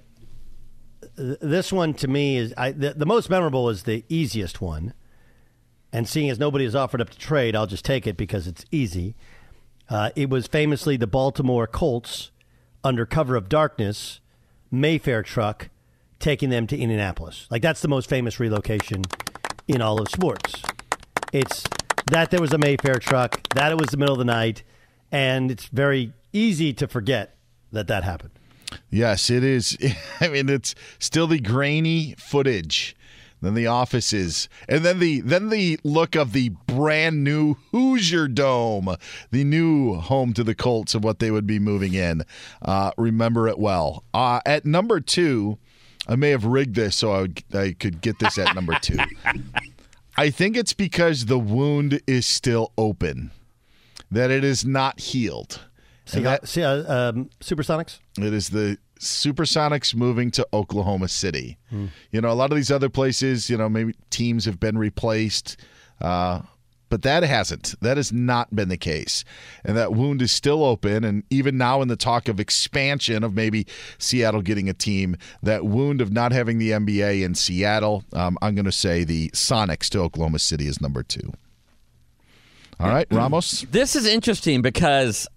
th- 1.16 1.38
this 1.40 1.72
one 1.72 1.94
to 1.94 2.08
me 2.08 2.36
is 2.36 2.52
I, 2.56 2.72
the, 2.72 2.94
the 2.94 3.06
most 3.06 3.30
memorable 3.30 3.68
is 3.68 3.84
the 3.84 4.04
easiest 4.08 4.60
one, 4.60 4.94
and 5.92 6.08
seeing 6.08 6.30
as 6.30 6.38
nobody 6.38 6.64
has 6.64 6.74
offered 6.74 7.00
up 7.00 7.10
to 7.10 7.18
trade, 7.18 7.56
I'll 7.56 7.66
just 7.66 7.84
take 7.84 8.06
it 8.06 8.16
because 8.16 8.46
it's 8.46 8.64
easy. 8.70 9.14
Uh, 9.88 10.10
it 10.14 10.28
was 10.28 10.46
famously 10.46 10.96
the 10.96 11.06
Baltimore 11.06 11.66
Colts 11.66 12.30
under 12.84 13.06
cover 13.06 13.36
of 13.36 13.48
darkness, 13.48 14.20
Mayfair 14.70 15.22
truck 15.22 15.70
taking 16.18 16.50
them 16.50 16.66
to 16.66 16.76
Indianapolis. 16.76 17.46
Like 17.50 17.62
that's 17.62 17.80
the 17.80 17.88
most 17.88 18.08
famous 18.08 18.40
relocation 18.40 19.04
in 19.66 19.80
all 19.80 20.00
of 20.00 20.08
sports. 20.08 20.62
It's 21.32 21.64
that 22.06 22.30
there 22.30 22.40
was 22.40 22.52
a 22.52 22.58
Mayfair 22.58 22.96
truck, 22.96 23.40
that 23.54 23.72
it 23.72 23.78
was 23.78 23.88
the 23.90 23.96
middle 23.96 24.14
of 24.14 24.18
the 24.18 24.24
night, 24.24 24.62
and 25.12 25.50
it's 25.50 25.66
very 25.66 26.12
easy 26.32 26.72
to 26.74 26.88
forget 26.88 27.36
that 27.72 27.86
that 27.86 28.04
happened. 28.04 28.32
Yes, 28.90 29.30
it 29.30 29.44
is. 29.44 29.76
I 30.20 30.28
mean, 30.28 30.48
it's 30.48 30.74
still 30.98 31.26
the 31.26 31.40
grainy 31.40 32.14
footage. 32.18 32.96
Then 33.40 33.54
the 33.54 33.68
offices, 33.68 34.48
and 34.68 34.84
then 34.84 34.98
the 34.98 35.20
then 35.20 35.48
the 35.48 35.78
look 35.84 36.16
of 36.16 36.32
the 36.32 36.48
brand 36.66 37.22
new 37.22 37.54
Hoosier 37.70 38.26
Dome, 38.26 38.96
the 39.30 39.44
new 39.44 39.94
home 39.94 40.32
to 40.34 40.42
the 40.42 40.56
Colts 40.56 40.94
of 40.94 41.04
what 41.04 41.20
they 41.20 41.30
would 41.30 41.46
be 41.46 41.58
moving 41.60 41.94
in. 41.94 42.24
Uh, 42.60 42.90
remember 42.96 43.46
it 43.46 43.58
well. 43.58 44.02
Uh, 44.12 44.40
at 44.44 44.64
number 44.66 44.98
two, 45.00 45.58
I 46.08 46.16
may 46.16 46.30
have 46.30 46.44
rigged 46.44 46.74
this 46.74 46.96
so 46.96 47.12
I, 47.12 47.20
would, 47.22 47.44
I 47.54 47.72
could 47.78 48.00
get 48.00 48.18
this 48.18 48.38
at 48.38 48.54
number 48.56 48.76
two. 48.80 48.98
I 50.16 50.30
think 50.30 50.56
it's 50.56 50.72
because 50.72 51.26
the 51.26 51.38
wound 51.38 52.00
is 52.08 52.26
still 52.26 52.72
open, 52.76 53.30
that 54.10 54.32
it 54.32 54.42
is 54.42 54.64
not 54.64 54.98
healed. 54.98 55.60
See, 56.06 56.20
that- 56.22 56.48
see 56.48 56.64
uh, 56.64 57.10
um, 57.10 57.30
Supersonics? 57.40 57.98
it 58.18 58.32
is 58.32 58.48
the 58.48 58.78
Supersonics 58.98 59.94
moving 59.94 60.30
to 60.32 60.46
Oklahoma 60.52 61.08
City. 61.08 61.58
Hmm. 61.70 61.86
You 62.10 62.20
know, 62.20 62.30
a 62.30 62.34
lot 62.34 62.50
of 62.50 62.56
these 62.56 62.70
other 62.70 62.88
places, 62.88 63.48
you 63.48 63.56
know, 63.56 63.68
maybe 63.68 63.94
teams 64.10 64.44
have 64.44 64.58
been 64.60 64.76
replaced, 64.78 65.56
uh, 66.00 66.42
but 66.90 67.02
that 67.02 67.22
hasn't. 67.22 67.74
That 67.82 67.96
has 67.98 68.12
not 68.12 68.54
been 68.56 68.70
the 68.70 68.76
case. 68.78 69.22
And 69.64 69.76
that 69.76 69.92
wound 69.92 70.22
is 70.22 70.32
still 70.32 70.64
open. 70.64 71.04
And 71.04 71.22
even 71.28 71.58
now, 71.58 71.82
in 71.82 71.88
the 71.88 71.96
talk 71.96 72.28
of 72.28 72.40
expansion 72.40 73.22
of 73.22 73.34
maybe 73.34 73.66
Seattle 73.98 74.40
getting 74.40 74.68
a 74.70 74.74
team, 74.74 75.16
that 75.42 75.66
wound 75.66 76.00
of 76.00 76.12
not 76.12 76.32
having 76.32 76.58
the 76.58 76.70
NBA 76.70 77.22
in 77.22 77.34
Seattle, 77.34 78.04
um, 78.14 78.38
I'm 78.40 78.54
going 78.54 78.64
to 78.64 78.72
say 78.72 79.04
the 79.04 79.28
Sonics 79.30 79.88
to 79.90 80.00
Oklahoma 80.00 80.38
City 80.38 80.66
is 80.66 80.80
number 80.80 81.02
two. 81.02 81.32
All 82.80 82.88
right, 82.88 83.06
Ramos. 83.10 83.66
This 83.70 83.96
is 83.96 84.06
interesting 84.06 84.62
because 84.62 85.26
I- 85.26 85.30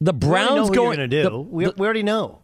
the 0.00 0.12
We 0.12 0.26
already 0.28 0.46
know 0.46 0.54
Browns 0.54 0.70
going. 0.70 0.74
you're 0.74 0.96
going 0.96 1.10
to 1.10 1.22
do. 1.22 1.22
the- 1.30 1.38
we, 1.40 1.66
we 1.76 1.84
already 1.86 2.02
know. 2.02 2.42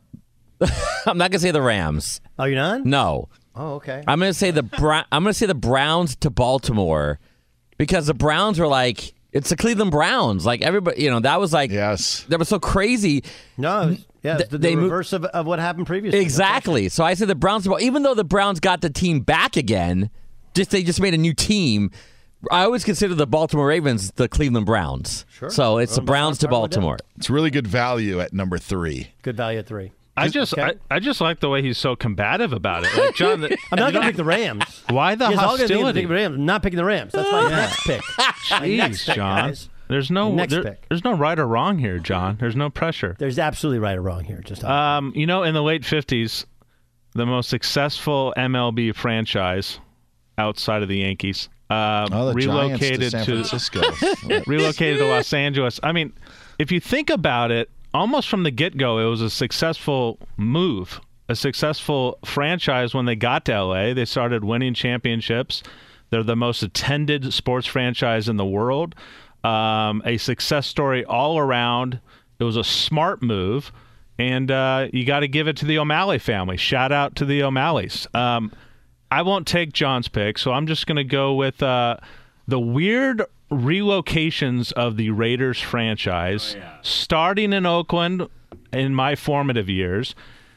I'm 1.07 1.19
not 1.19 1.31
going 1.31 1.33
to 1.33 1.39
say 1.41 1.51
the 1.51 1.63
Rams. 1.63 2.21
Oh, 2.39 2.45
you're 2.45 2.57
not? 2.57 2.85
No. 2.85 3.29
Oh, 3.55 3.75
okay. 3.75 4.03
I'm 4.07 4.19
going 4.19 4.31
to 4.31 4.39
say 4.39 4.51
the 4.51 4.63
Bra- 4.63 5.05
I'm 5.13 5.23
going 5.23 5.33
to 5.33 5.39
say 5.39 5.47
the 5.47 5.55
Browns 5.55 6.17
to 6.17 6.31
Baltimore 6.31 7.19
because 7.79 8.07
the 8.07 8.15
Browns 8.15 8.59
were 8.59 8.67
like 8.67 9.15
it's 9.33 9.51
the 9.51 9.57
Cleveland 9.57 9.91
Browns. 9.91 10.47
Like 10.47 10.63
everybody, 10.63 11.03
you 11.03 11.11
know, 11.11 11.21
that 11.21 11.39
was 11.41 11.53
like 11.53 11.71
yes, 11.71 12.25
that 12.29 12.39
was 12.39 12.49
so 12.49 12.59
crazy. 12.59 13.25
No, 13.57 13.83
it 13.83 13.87
was- 13.91 14.07
yeah, 14.23 14.35
it's 14.39 14.45
the, 14.49 14.57
the 14.57 14.59
they 14.59 14.75
moved- 14.75 14.85
reverse 14.85 15.13
of, 15.13 15.25
of 15.27 15.45
what 15.47 15.59
happened 15.59 15.87
previously. 15.87 16.21
Exactly. 16.21 16.89
So 16.89 17.05
I 17.05 17.13
say 17.15 17.27
the 17.27 17.35
Browns. 17.35 17.69
Well, 17.69 17.81
even 17.81 18.03
though 18.05 18.15
the 18.15 18.25
Browns 18.25 18.59
got 18.59 18.81
the 18.81 18.89
team 18.91 19.21
back 19.21 19.57
again, 19.57 20.09
just 20.55 20.71
they 20.71 20.83
just 20.83 21.01
made 21.01 21.13
a 21.15 21.19
new 21.19 21.35
team. 21.35 21.91
I 22.51 22.65
always 22.65 22.85
consider 22.85 23.15
the 23.15 23.27
Baltimore 23.27 23.67
Ravens 23.69 24.11
the 24.13 24.29
Cleveland 24.29 24.67
Browns. 24.67 25.25
Sure. 25.33 25.51
So 25.51 25.79
it's 25.79 25.95
the 25.95 26.01
I'm- 26.01 26.07
Browns 26.07 26.39
to 26.39 26.47
I'm 26.47 26.53
fine 26.53 26.63
with 26.63 26.71
that. 26.73 26.77
Baltimore. 26.81 26.99
It's 27.17 27.31
really 27.31 27.51
good 27.51 27.67
value 27.67 28.21
at 28.21 28.33
number 28.33 28.59
three. 28.59 29.09
Good 29.23 29.37
value 29.37 29.59
at 29.59 29.67
three. 29.67 29.93
I 30.17 30.29
just, 30.29 30.57
I, 30.57 30.75
I 30.89 31.01
just 31.01 31.21
like 31.21 31.41
the 31.41 31.49
way 31.49 31.61
he's 31.61 31.77
so 31.77 31.97
combative 31.97 32.53
about 32.53 32.85
it. 32.85 32.97
Like 32.97 33.17
John, 33.17 33.41
the, 33.43 33.59
I'm 33.73 33.79
not 33.81 33.93
going 33.93 34.03
to 34.05 34.09
pick 34.11 34.17
the 34.17 34.23
Rams. 34.23 34.85
Why 34.89 35.17
the 35.17 35.29
Yes, 35.29 35.39
all 35.41 35.57
gonna 35.57 35.59
think 35.67 35.71
of 35.73 35.77
hostility? 35.79 36.01
the 36.03 36.07
Rams. 36.15 36.35
I'm 36.37 36.47
not 36.47 36.63
picking 36.63 36.77
the 36.77 36.85
Rams. 36.85 37.11
That's 37.13 37.33
my 37.33 37.49
next 37.51 37.85
pick. 37.85 38.01
My 38.51 38.69
next 38.69 39.03
Jeez, 39.03 39.07
pick, 39.07 39.15
John. 39.17 39.49
guys. 39.49 39.69
There's 39.89 40.11
no 40.13 40.33
Next 40.33 40.53
there- 40.53 40.63
pick. 40.63 40.89
there's 40.89 41.03
no 41.03 41.15
right 41.17 41.37
or 41.39 41.47
wrong 41.49 41.79
here, 41.79 41.99
John. 41.99 42.37
There's 42.39 42.55
no 42.55 42.71
pressure. 42.71 43.17
There's 43.19 43.41
absolutely 43.41 43.81
right 43.81 43.97
or 43.99 44.03
wrong 44.03 44.23
here. 44.25 44.41
Just 44.45 44.63
Um, 44.63 45.13
you 45.17 45.27
know, 45.27 45.43
in 45.43 45.53
the 45.53 45.63
late 45.63 45.83
'50s, 45.83 46.45
the 47.15 47.27
most 47.27 47.51
successful 47.51 48.33
MLB 48.37 48.95
franchise 48.95 49.81
outside 50.39 50.83
of 50.83 50.89
the 50.89 50.99
Yankees 50.99 51.49
uh, 51.71 52.09
Oh, 52.13 52.31
to 52.31 52.35
relocated 52.35 53.11
San 53.11 53.25
Francisco. 53.25 53.81
relocated 54.47 54.99
to 54.99 55.07
Los 55.07 55.33
Angeles. 55.33 55.81
I 55.83 55.93
mean, 55.93 56.13
if 56.59 56.71
you 56.71 56.81
think 56.81 57.11
about 57.11 57.51
it, 57.51 57.71
almost 57.93 58.29
from 58.29 58.43
the 58.43 58.51
get-go, 58.51 58.99
it 58.99 59.07
was 59.07 59.21
a 59.21 59.31
successful 59.31 60.19
move, 60.37 61.01
a 61.29 61.35
successful 61.35 62.19
franchise. 62.25 62.95
When 62.95 63.07
they 63.07 63.17
got 63.17 63.45
to 63.47 63.63
LA, 63.65 63.95
they 63.95 64.05
started 64.05 64.45
winning 64.45 64.75
championships. 64.75 65.63
They're 66.11 66.23
the 66.23 66.37
most 66.37 66.63
attended 66.63 67.33
sports 67.33 67.67
franchise 67.67 68.29
in 68.29 68.37
the 68.37 68.45
world. 68.47 68.95
Um, 69.43 70.03
a 70.05 70.17
success 70.17 70.67
story 70.67 71.05
all 71.05 71.39
around. 71.39 72.01
It 72.39 72.45
was 72.45 72.57
a 72.57 72.65
smart 72.65 73.23
move, 73.23 73.73
and 74.19 74.51
uh, 74.51 74.89
you 74.93 75.05
got 75.05 75.21
to 75.21 75.29
give 75.29 75.49
it 75.49 75.57
to 75.59 75.67
the 75.67 75.79
O'Malley 75.79 76.19
family. 76.19 76.57
Shout 76.57 76.93
out 76.93 77.17
to 77.17 77.25
the 77.25 77.43
O'Malleys. 77.43 78.07
Um, 78.15 78.53
I 79.15 79.23
won't 79.23 79.47
take 79.47 79.73
John's 79.73 80.09
pick, 80.09 80.39
so 80.39 80.51
I'm 80.51 80.67
just 80.67 80.89
going 80.89 80.97
to 80.97 81.05
go 81.05 81.35
with 81.35 81.63
uh, 81.63 81.99
the 82.49 82.59
weird 82.59 83.23
relocations 83.49 84.73
of 84.73 84.97
the 84.97 85.11
Raiders 85.11 85.61
franchise, 85.61 86.57
starting 86.83 87.53
in 87.53 87.65
Oakland 87.65 88.27
in 88.73 88.93
my 88.93 89.15
formative 89.15 89.69
years, 89.69 90.17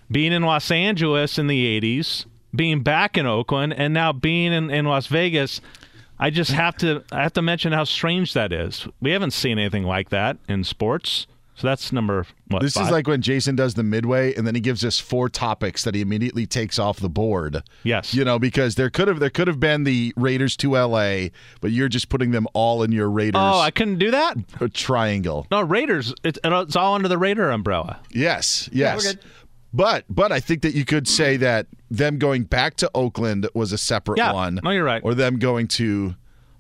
being 0.10 0.34
in 0.34 0.42
Los 0.42 0.72
Angeles 0.72 1.38
in 1.38 1.46
the 1.46 1.80
80s, 1.80 2.26
being 2.56 2.82
back 2.82 3.16
in 3.16 3.28
Oakland, 3.28 3.76
and 3.78 3.94
now 3.94 4.12
being 4.12 4.52
in, 4.52 4.72
in 4.72 4.86
Las 4.86 5.06
Vegas. 5.06 5.62
I 6.18 6.32
just 6.32 6.50
have 6.50 6.76
to 6.78 7.04
I 7.12 7.22
have 7.22 7.34
to 7.34 7.44
mention 7.44 7.74
how 7.74 7.84
strange 7.84 8.34
that 8.34 8.52
is. 8.52 8.88
We 9.00 9.12
haven't 9.12 9.34
seen 9.34 9.60
anything 9.60 9.84
like 9.84 10.10
that 10.10 10.38
in 10.50 10.64
sports. 10.64 11.28
So 11.58 11.68
that's 11.68 11.92
number 11.92 12.28
what? 12.50 12.62
This 12.62 12.78
is 12.78 12.92
like 12.92 13.08
when 13.08 13.22
Jason 13.24 13.56
does 13.56 13.74
the 13.74 13.82
midway, 13.84 14.34
and 14.36 14.46
then 14.46 14.54
he 14.54 14.62
gives 14.62 14.86
us 14.86 15.00
four 15.00 15.28
topics 15.28 15.84
that 15.86 15.96
he 15.96 16.02
immediately 16.02 16.46
takes 16.46 16.78
off 16.78 17.00
the 17.00 17.10
board. 17.10 17.64
Yes, 17.84 18.14
you 18.14 18.24
know 18.24 18.38
because 18.38 18.76
there 18.76 18.92
could 18.92 19.08
have 19.08 19.20
there 19.20 19.32
could 19.32 19.48
have 19.48 19.60
been 19.60 19.84
the 19.84 20.14
Raiders 20.16 20.56
to 20.58 20.78
L.A., 20.78 21.32
but 21.60 21.72
you're 21.72 21.90
just 21.90 22.10
putting 22.10 22.30
them 22.30 22.46
all 22.54 22.84
in 22.84 22.92
your 22.92 23.10
Raiders. 23.10 23.42
Oh, 23.44 23.60
I 23.60 23.72
couldn't 23.72 23.98
do 23.98 24.12
that. 24.12 24.38
triangle. 24.74 25.48
No, 25.50 25.62
Raiders. 25.62 26.14
It's, 26.24 26.38
it's 26.44 26.76
all 26.76 26.94
under 26.94 27.08
the 27.08 27.18
Raider 27.18 27.50
umbrella. 27.50 28.00
Yes, 28.12 28.70
Yeah, 28.72 28.94
yes. 28.94 29.04
we're 29.06 29.12
good. 29.14 29.20
But 29.74 30.06
but 30.10 30.32
I 30.32 30.40
think 30.40 30.62
that 30.62 30.74
you 30.76 30.86
could 30.86 31.08
say 31.08 31.38
that 31.38 31.68
them 31.92 32.20
going 32.20 32.44
back 32.44 32.76
to 32.78 32.92
Oakland 32.96 33.50
was 33.54 33.72
a 33.74 33.78
separate 33.78 34.18
Yeah. 34.18 34.32
one. 34.32 34.60
No, 34.64 34.70
you're 34.72 34.84
right. 34.84 35.02
Or 35.04 35.14
them 35.14 35.40
going 35.40 35.68
to 35.70 36.16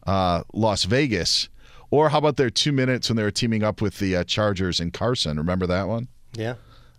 uh, 0.05 0.43
Las 0.53 0.83
Vegas. 0.85 1.49
Or 1.89 2.09
how 2.09 2.17
about 2.17 2.38
their 2.38 2.49
two 2.49 2.71
minutes 2.71 3.09
when 3.09 3.15
they 3.15 3.23
were 3.23 3.31
teaming 3.31 3.63
up 3.63 3.81
with 3.81 3.97
the 3.99 4.17
uh, 4.17 4.23
Chargers 4.25 4.79
in 4.79 4.91
Carson? 4.91 5.38
Remember 5.38 5.65
that 5.67 5.88
one? 5.88 6.07
Yeah. 6.33 6.55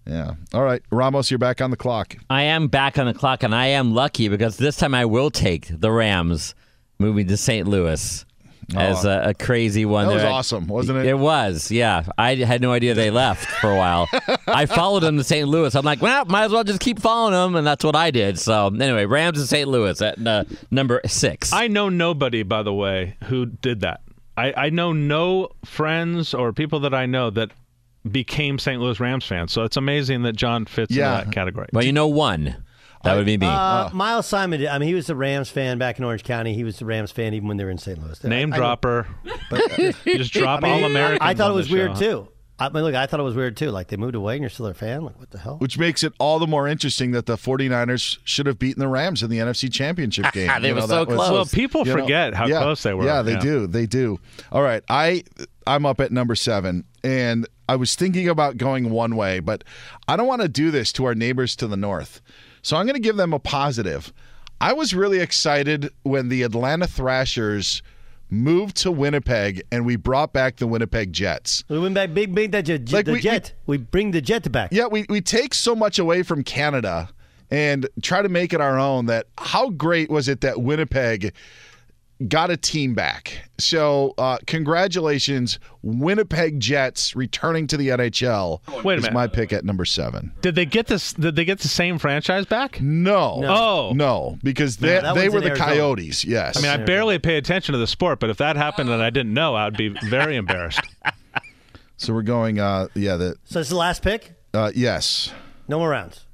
Yeah. 0.06 0.34
All 0.54 0.62
right, 0.62 0.80
Ramos, 0.90 1.30
you're 1.30 1.36
back 1.38 1.60
on 1.60 1.70
the 1.70 1.76
clock. 1.76 2.16
I 2.30 2.42
am 2.44 2.68
back 2.68 2.98
on 2.98 3.04
the 3.06 3.12
clock, 3.12 3.42
and 3.42 3.54
I 3.54 3.66
am 3.66 3.92
lucky 3.94 4.28
because 4.28 4.56
this 4.56 4.76
time 4.76 4.94
I 4.94 5.04
will 5.04 5.30
take 5.30 5.66
the 5.68 5.90
Rams 5.92 6.54
moving 6.98 7.26
to 7.28 7.36
St. 7.36 7.68
Louis 7.68 8.24
as 8.74 9.04
Oh. 9.04 9.10
a, 9.10 9.28
a 9.30 9.34
crazy 9.34 9.84
one. 9.84 10.08
That 10.08 10.14
was 10.14 10.24
awesome, 10.24 10.66
wasn't 10.66 11.00
it? 11.00 11.06
It 11.06 11.18
was, 11.18 11.70
yeah. 11.70 12.04
I 12.16 12.36
had 12.36 12.62
no 12.62 12.72
idea 12.72 12.94
they 12.94 13.10
left 13.10 13.44
for 13.60 13.70
a 13.70 13.76
while. 13.76 14.08
I 14.46 14.64
followed 14.64 15.00
them 15.00 15.18
to 15.18 15.24
St. 15.24 15.46
Louis. 15.46 15.74
I'm 15.74 15.84
like, 15.84 16.00
well, 16.00 16.24
might 16.24 16.44
as 16.44 16.52
well 16.52 16.64
just 16.64 16.80
keep 16.80 16.98
following 17.00 17.32
them, 17.34 17.54
and 17.56 17.66
that's 17.66 17.84
what 17.84 17.94
I 17.94 18.10
did. 18.10 18.38
So 18.38 18.68
anyway, 18.68 19.04
Rams 19.04 19.38
to 19.38 19.46
St. 19.46 19.68
Louis 19.68 20.00
at 20.00 20.26
uh, 20.26 20.44
number 20.70 21.02
six. 21.06 21.52
I 21.52 21.68
know 21.68 21.90
nobody, 21.90 22.42
by 22.44 22.62
the 22.62 22.72
way, 22.72 23.16
who 23.24 23.44
did 23.44 23.80
that. 23.80 24.00
I, 24.38 24.66
I 24.66 24.70
know 24.70 24.92
no 24.92 25.48
friends 25.64 26.32
or 26.34 26.52
people 26.52 26.80
that 26.80 26.94
I 26.94 27.06
know 27.06 27.30
that 27.30 27.50
became 28.10 28.58
St. 28.58 28.80
Louis 28.80 28.98
Rams 29.00 29.24
fans. 29.26 29.52
So 29.52 29.64
it's 29.64 29.76
amazing 29.76 30.22
that 30.22 30.34
John 30.36 30.64
fits 30.64 30.94
Yeah. 30.94 31.20
in 31.20 31.24
that 31.26 31.34
category. 31.34 31.68
Well, 31.72 31.84
you 31.84 31.92
know 31.92 32.06
one. 32.06 32.64
That 33.04 33.16
would 33.16 33.26
be 33.26 33.36
me. 33.38 33.46
Uh, 33.46 33.90
Miles 33.92 34.26
Simon, 34.26 34.66
I 34.66 34.76
mean, 34.78 34.88
he 34.88 34.94
was 34.94 35.08
a 35.08 35.14
Rams 35.14 35.48
fan 35.50 35.78
back 35.78 35.98
in 36.00 36.04
Orange 36.04 36.24
County. 36.24 36.54
He 36.54 36.64
was 36.64 36.80
a 36.82 36.84
Rams 36.84 37.12
fan 37.12 37.32
even 37.32 37.46
when 37.46 37.56
they 37.56 37.64
were 37.64 37.70
in 37.70 37.78
St. 37.78 37.96
Louis. 38.02 38.22
Name 38.24 38.52
I- 38.52 38.56
I 38.56 38.58
dropper. 38.58 39.06
But, 39.50 39.78
You 39.78 39.92
just 40.18 40.32
drop 40.32 40.62
I 40.64 40.66
mean, 40.72 40.82
all 40.84 40.90
Americans. 40.90 41.20
I 41.22 41.34
thought 41.34 41.50
it 41.52 41.54
was 41.54 41.70
weird 41.70 41.96
show. 41.96 42.24
too. 42.24 42.28
I 42.60 42.68
mean, 42.70 42.82
look, 42.82 42.94
I 42.94 43.06
thought 43.06 43.20
it 43.20 43.24
was 43.24 43.36
weird 43.36 43.56
too. 43.56 43.70
Like 43.70 43.86
they 43.88 43.96
moved 43.96 44.14
away 44.16 44.34
and 44.34 44.42
you're 44.42 44.50
still 44.50 44.64
their 44.66 44.74
fan. 44.74 45.04
Like 45.04 45.18
what 45.18 45.30
the 45.30 45.38
hell? 45.38 45.58
Which 45.58 45.78
makes 45.78 46.02
it 46.02 46.12
all 46.18 46.38
the 46.38 46.46
more 46.46 46.66
interesting 46.66 47.12
that 47.12 47.26
the 47.26 47.36
49ers 47.36 48.18
should 48.24 48.46
have 48.46 48.58
beaten 48.58 48.80
the 48.80 48.88
Rams 48.88 49.22
in 49.22 49.30
the 49.30 49.38
NFC 49.38 49.72
Championship 49.72 50.26
game. 50.32 50.50
They 50.60 50.68
You 50.68 50.74
were 50.74 50.80
know, 50.80 50.86
so 50.86 50.94
that 51.04 51.08
was- 51.08 51.16
close. 51.16 51.30
Well, 51.30 51.44
people 51.46 51.86
you 51.86 51.94
know, 51.94 52.00
forget 52.02 52.34
how 52.34 52.46
yeah, 52.46 52.58
close 52.60 52.82
they 52.82 52.94
were. 52.94 53.04
Yeah, 53.04 53.22
they 53.22 53.32
Yeah. 53.34 53.40
do. 53.40 53.66
They 53.68 53.86
do. 53.86 54.18
All 54.50 54.62
right, 54.62 54.82
I 54.88 55.22
I'm 55.66 55.86
up 55.86 56.00
at 56.00 56.10
number 56.12 56.34
seven, 56.34 56.84
and 57.04 57.46
I 57.68 57.76
was 57.76 57.94
thinking 57.94 58.28
about 58.28 58.56
going 58.56 58.90
one 58.90 59.14
way, 59.16 59.38
but 59.40 59.62
I 60.08 60.16
don't 60.16 60.26
want 60.26 60.42
to 60.42 60.48
do 60.48 60.70
this 60.70 60.92
to 60.94 61.04
our 61.04 61.14
neighbors 61.14 61.54
to 61.56 61.66
the 61.66 61.76
north, 61.76 62.20
so 62.62 62.76
I'm 62.76 62.86
going 62.86 62.94
to 62.94 63.00
give 63.00 63.16
them 63.16 63.32
a 63.34 63.38
positive. 63.38 64.12
I 64.60 64.72
was 64.72 64.94
really 64.94 65.20
excited 65.20 65.90
when 66.02 66.28
the 66.30 66.42
Atlanta 66.42 66.86
Thrashers 66.88 67.82
moved 68.30 68.76
to 68.78 68.90
Winnipeg 68.90 69.62
and 69.72 69.84
we 69.86 69.96
brought 69.96 70.32
back 70.32 70.56
the 70.56 70.66
Winnipeg 70.66 71.12
Jets. 71.12 71.64
We 71.68 71.78
went 71.78 71.94
back, 71.94 72.12
big, 72.14 72.34
big, 72.34 72.52
that 72.52 72.62
jet, 72.62 72.90
Like 72.92 73.06
the 73.06 73.12
we- 73.12 73.20
jet. 73.20 73.54
We, 73.66 73.78
bring 73.78 74.10
the 74.10 74.20
jet 74.20 74.50
back. 74.52 74.70
Yeah, 74.72 74.86
we, 74.86 75.06
we 75.08 75.20
take 75.20 75.54
so 75.54 75.74
much 75.74 75.98
away 75.98 76.22
from 76.22 76.42
Canada 76.44 77.08
and 77.50 77.88
try 78.02 78.20
to 78.22 78.28
make 78.28 78.52
it 78.52 78.60
our 78.60 78.78
own 78.78 79.06
that 79.06 79.26
how 79.38 79.70
great 79.70 80.10
was 80.10 80.28
it 80.28 80.42
that 80.42 80.60
Winnipeg 80.60 81.32
got 82.26 82.50
a 82.50 82.56
team 82.56 82.94
back? 82.94 83.48
So, 83.58 84.14
uh, 84.18 84.38
congratulations, 84.46 85.58
Winnipeg 85.82 86.58
Jets 86.60 87.14
returning 87.14 87.66
to 87.68 87.76
the 87.76 87.88
NHL. 87.88 88.60
Wait 88.84 88.94
a 88.94 88.98
is 88.98 89.02
minute. 89.02 89.14
my 89.14 89.26
pick 89.26 89.52
at 89.52 89.64
number 89.64 89.84
seven. 89.84 90.32
Did 90.40 90.54
they 90.54 90.64
get 90.64 90.86
this? 90.86 91.12
Did 91.12 91.36
they 91.36 91.44
get 91.44 91.60
the 91.60 91.68
same 91.68 91.98
franchise 91.98 92.46
back? 92.46 92.80
No. 92.80 93.42
Oh. 93.44 93.92
No, 93.94 94.38
because 94.42 94.78
they, 94.78 95.00
that 95.00 95.14
they 95.14 95.28
were 95.28 95.40
the 95.40 95.48
Arizona. 95.48 95.70
Coyotes, 95.70 96.24
yes. 96.24 96.56
I 96.56 96.60
mean, 96.60 96.70
I 96.70 96.84
barely 96.84 97.18
pay 97.18 97.36
attention 97.36 97.72
to 97.72 97.78
the 97.78 97.86
sport, 97.86 98.20
but 98.20 98.30
if 98.30 98.36
that 98.38 98.56
happened 98.56 98.90
and 98.90 99.02
I 99.02 99.10
didn't 99.10 99.34
know, 99.34 99.54
I'd 99.56 99.76
be 99.76 99.88
very 100.08 100.36
embarrassed. 100.36 100.80
so 101.96 102.14
we're 102.14 102.22
going, 102.22 102.58
uh, 102.60 102.88
yeah, 102.94 103.16
the, 103.16 103.36
So 103.44 103.60
it's 103.60 103.70
the 103.70 103.76
last 103.76 104.02
pick. 104.02 104.32
uh, 104.54 104.70
yes. 104.74 105.32
No 105.66 105.78
more 105.78 105.90
rounds. 105.90 106.24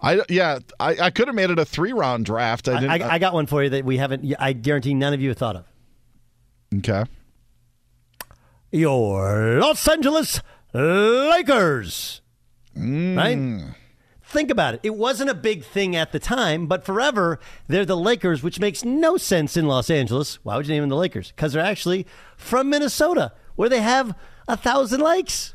I, 0.00 0.20
yeah, 0.28 0.58
I, 0.78 0.96
I 1.00 1.10
could 1.10 1.28
have 1.28 1.34
made 1.34 1.50
it 1.50 1.58
a 1.58 1.64
three 1.64 1.92
round 1.92 2.26
draft. 2.26 2.68
I 2.68 2.72
I, 2.76 2.80
didn't. 2.80 3.02
I, 3.02 3.14
I 3.14 3.18
got 3.18 3.34
one 3.34 3.46
for 3.46 3.62
you 3.62 3.70
that 3.70 3.84
we 3.84 3.96
haven't. 3.96 4.34
I 4.38 4.52
guarantee 4.52 4.94
none 4.94 5.14
of 5.14 5.20
you 5.20 5.30
have 5.30 5.38
thought 5.38 5.56
of. 5.56 5.64
okay. 6.78 7.04
Your 8.72 9.58
Los 9.60 9.86
Angeles 9.88 10.40
Lakers. 10.72 12.20
Mm. 12.76 13.16
Right? 13.16 13.74
Think 14.22 14.50
about 14.50 14.74
it. 14.74 14.80
It 14.82 14.96
wasn't 14.96 15.30
a 15.30 15.34
big 15.34 15.64
thing 15.64 15.94
at 15.94 16.12
the 16.12 16.18
time, 16.18 16.66
but 16.66 16.84
forever 16.84 17.38
they're 17.68 17.86
the 17.86 17.96
Lakers, 17.96 18.42
which 18.42 18.58
makes 18.60 18.84
no 18.84 19.16
sense 19.16 19.56
in 19.56 19.66
Los 19.66 19.88
Angeles. 19.88 20.44
Why 20.44 20.56
would 20.56 20.66
you 20.66 20.74
name 20.74 20.82
them 20.82 20.90
the 20.90 20.96
Lakers? 20.96 21.30
Because 21.30 21.52
they're 21.52 21.62
actually 21.62 22.06
from 22.36 22.68
Minnesota, 22.68 23.32
where 23.54 23.68
they 23.68 23.80
have 23.80 24.14
a 24.48 24.56
thousand 24.56 25.00
lakes. 25.00 25.54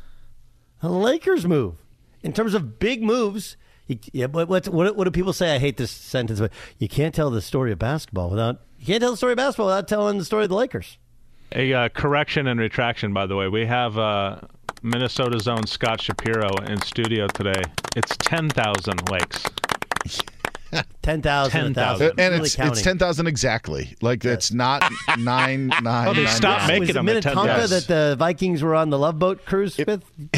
The 0.80 0.88
Lakers 0.88 1.46
move. 1.46 1.76
In 2.22 2.32
terms 2.32 2.54
of 2.54 2.78
big 2.78 3.02
moves, 3.02 3.56
you, 3.86 3.98
yeah, 4.12 4.26
what, 4.26 4.48
what, 4.48 4.68
what, 4.68 4.96
what 4.96 5.04
do 5.04 5.10
people 5.10 5.32
say? 5.32 5.54
I 5.54 5.58
hate 5.58 5.76
this 5.76 5.90
sentence, 5.90 6.40
but 6.40 6.52
you 6.78 6.88
can't 6.88 7.14
tell 7.14 7.30
the 7.30 7.42
story 7.42 7.72
of 7.72 7.78
basketball 7.78 8.30
without 8.30 8.60
you 8.78 8.86
can't 8.86 9.00
tell 9.00 9.10
the 9.12 9.16
story 9.16 9.32
of 9.32 9.36
basketball 9.36 9.66
without 9.66 9.86
telling 9.88 10.18
the 10.18 10.24
story 10.24 10.44
of 10.44 10.48
the 10.50 10.56
Lakers. 10.56 10.98
A 11.54 11.72
uh, 11.72 11.88
correction 11.90 12.46
and 12.46 12.58
retraction, 12.58 13.12
by 13.12 13.26
the 13.26 13.36
way. 13.36 13.46
We 13.48 13.66
have 13.66 13.96
uh, 13.98 14.40
Minnesota's 14.82 15.46
own 15.46 15.66
Scott 15.66 16.00
Shapiro 16.00 16.48
in 16.66 16.80
studio 16.80 17.26
today. 17.28 17.62
It's 17.94 18.16
10,000 18.18 19.10
lakes. 19.10 19.44
Ten 21.02 21.20
thousand. 21.20 21.74
10,000. 21.74 22.18
and 22.18 22.34
it's 22.34 22.58
it's 22.58 22.80
ten 22.80 22.96
thousand 22.96 23.26
exactly. 23.26 23.94
Like 24.00 24.24
it's 24.24 24.52
not 24.52 24.82
nine 25.18 25.66
nine. 25.82 26.08
Oh, 26.08 26.14
they 26.14 26.24
nine, 26.24 26.32
stopped 26.34 26.60
nine. 26.62 26.68
making 26.68 26.86
was 26.86 26.94
them 26.94 27.08
it 27.10 27.16
at 27.16 27.22
10,000. 27.24 27.46
Minnetonka 27.46 27.60
Yes. 27.74 27.86
that 27.86 27.94
the 27.94 28.16
Vikings 28.16 28.62
were 28.62 28.74
on 28.74 28.88
the 28.88 28.98
Love 28.98 29.18
Boat 29.18 29.44
cruise 29.44 29.76
with? 29.76 30.02
You 30.18 30.28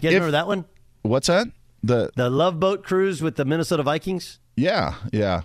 guys 0.00 0.14
remember 0.14 0.30
that 0.32 0.46
one? 0.46 0.64
What's 1.02 1.26
that? 1.26 1.48
The 1.86 2.10
The 2.16 2.30
Love 2.30 2.58
Boat 2.60 2.82
cruise 2.84 3.20
with 3.22 3.36
the 3.36 3.44
Minnesota 3.44 3.82
Vikings. 3.82 4.38
yeah 4.56 4.94
yeah. 5.12 5.42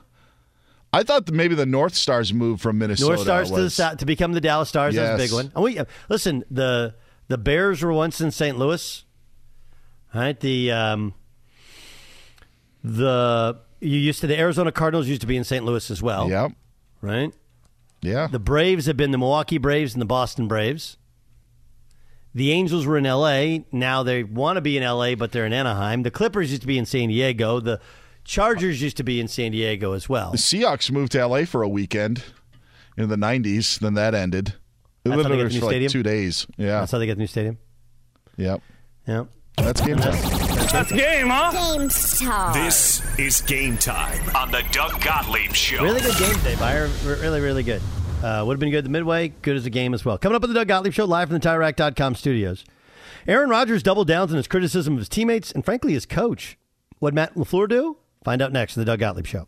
I 0.92 1.04
thought 1.04 1.28
that 1.28 1.34
maybe 1.34 1.54
the 1.54 1.68
North 1.68 1.94
Stars 1.94 2.34
moved 2.34 2.62
from 2.62 2.80
Minnesota. 2.80 3.10
North 3.14 3.22
Stars 3.22 3.52
to 3.52 3.62
the 3.62 3.70
south 3.70 3.98
to 3.98 4.06
become 4.08 4.32
the 4.34 4.42
Dallas 4.42 4.70
Stars. 4.70 4.96
That's 4.96 5.22
a 5.22 5.24
big 5.24 5.32
one. 5.32 5.52
And 5.54 5.64
we 5.64 5.80
listen. 6.10 6.44
The 6.50 6.96
the 7.28 7.38
Bears 7.38 7.84
were 7.84 7.94
once 7.94 8.20
in 8.22 8.32
St. 8.32 8.58
Louis. 8.58 9.06
All 10.16 10.22
right. 10.22 10.40
The 10.40 10.72
um, 10.72 11.14
the 12.84 13.60
you 13.80 13.98
used 13.98 14.22
to 14.22 14.28
the 14.28 14.38
Arizona 14.40 14.72
Cardinals 14.72 15.08
used 15.08 15.22
to 15.22 15.28
be 15.28 15.38
in 15.38 15.44
St. 15.44 15.64
Louis 15.64 15.90
as 15.92 16.02
well. 16.02 16.28
Yep. 16.30 16.52
Right. 17.02 17.34
Yeah. 18.02 18.28
The 18.28 18.40
Braves 18.40 18.86
have 18.88 18.98
been 18.98 19.12
the 19.12 19.18
Milwaukee 19.18 19.58
Braves 19.58 19.94
and 19.94 20.02
the 20.02 20.06
Boston 20.08 20.48
Braves. 20.48 20.98
The 22.36 22.52
Angels 22.52 22.86
were 22.86 22.98
in 22.98 23.06
L.A. 23.06 23.66
Now 23.72 24.04
they 24.04 24.24
want 24.24 24.58
to 24.58 24.62
be 24.62 24.78
in 24.78 24.84
L.A., 24.84 25.16
but 25.16 25.32
they're 25.32 25.46
in 25.46 25.54
Anaheim. 25.54 26.04
The 26.04 26.12
Clippers 26.12 26.52
used 26.52 26.62
to 26.62 26.68
be 26.68 26.78
in 26.78 26.86
San 26.86 27.10
Diego. 27.10 27.60
The 27.60 27.80
Chargers 28.24 28.82
used 28.82 28.98
to 28.98 29.04
be 29.04 29.20
in 29.20 29.28
San 29.28 29.52
Diego 29.52 29.94
as 29.94 30.08
well. 30.08 30.32
The 30.32 30.38
Seahawks 30.38 30.92
moved 30.92 31.12
to 31.14 31.26
LA 31.26 31.46
for 31.46 31.64
a 31.64 31.70
weekend 31.70 32.24
in 32.98 33.10
the 33.10 33.16
'90s. 33.16 33.80
Then 33.80 33.96
that 33.96 34.14
ended. 34.14 34.50
It 35.04 35.10
That's 35.10 35.24
how 35.24 35.30
they 35.30 35.36
literally 35.36 35.38
get 35.38 35.44
was 35.44 35.54
the 35.54 35.60
new 35.60 35.60
for 35.60 35.88
like 35.88 35.92
two 35.92 36.04
days. 36.04 36.48
Yeah. 36.58 36.80
That's 36.82 36.92
how 36.92 37.00
they 37.00 37.06
get 37.08 37.16
the 37.16 37.22
new 37.22 37.28
stadium. 37.28 37.58
Yep. 38.38 38.62
Yep. 39.08 39.28
That's 39.58 39.82
game 39.82 39.98
time. 39.98 40.14
That's 40.72 40.92
game, 40.92 41.28
huh? 41.30 41.78
Game 41.78 41.90
time. 41.90 42.54
This 42.54 43.20
is 43.20 43.42
game 43.42 43.78
time 43.78 44.36
on 44.36 44.52
the 44.52 44.64
Doug 44.72 45.02
Gottlieb 45.02 45.54
Show. 45.54 45.84
Really 45.84 46.02
good 46.02 46.18
game 46.18 46.36
today, 46.36 46.56
Beyer. 46.56 46.90
Really, 47.04 47.42
really 47.42 47.64
good. 47.64 47.82
Uh, 48.24 48.44
would 48.46 48.54
have 48.54 48.60
been 48.60 48.72
good 48.72 48.84
the 48.84 48.90
midway. 48.90 49.30
Good 49.30 49.56
as 49.56 49.66
a 49.66 49.70
game 49.70 49.94
as 49.94 50.04
well. 50.04 50.18
Coming 50.18 50.36
up 50.36 50.44
on 50.44 50.50
the 50.50 50.56
Doug 50.56 50.68
Gottlieb 50.68 50.94
Show, 50.94 51.06
live 51.06 51.30
from 51.30 51.40
the 51.40 51.48
TireRack.com 51.48 52.16
studios. 52.16 52.66
Aaron 53.28 53.50
Rodgers 53.50 53.82
doubled 53.82 54.08
down 54.08 54.30
on 54.30 54.36
his 54.36 54.48
criticism 54.48 54.94
of 54.94 55.00
his 55.00 55.10
teammates 55.10 55.52
and, 55.52 55.64
frankly, 55.64 55.94
his 55.94 56.06
coach. 56.06 56.58
What 57.00 57.14
Matt 57.14 57.36
LaFleur 57.36 57.70
do? 57.70 57.98
Find 58.24 58.42
out 58.42 58.52
next 58.52 58.78
on 58.78 58.82
the 58.82 58.86
Doug 58.86 59.00
Gottlieb 59.00 59.26
Show. 59.26 59.48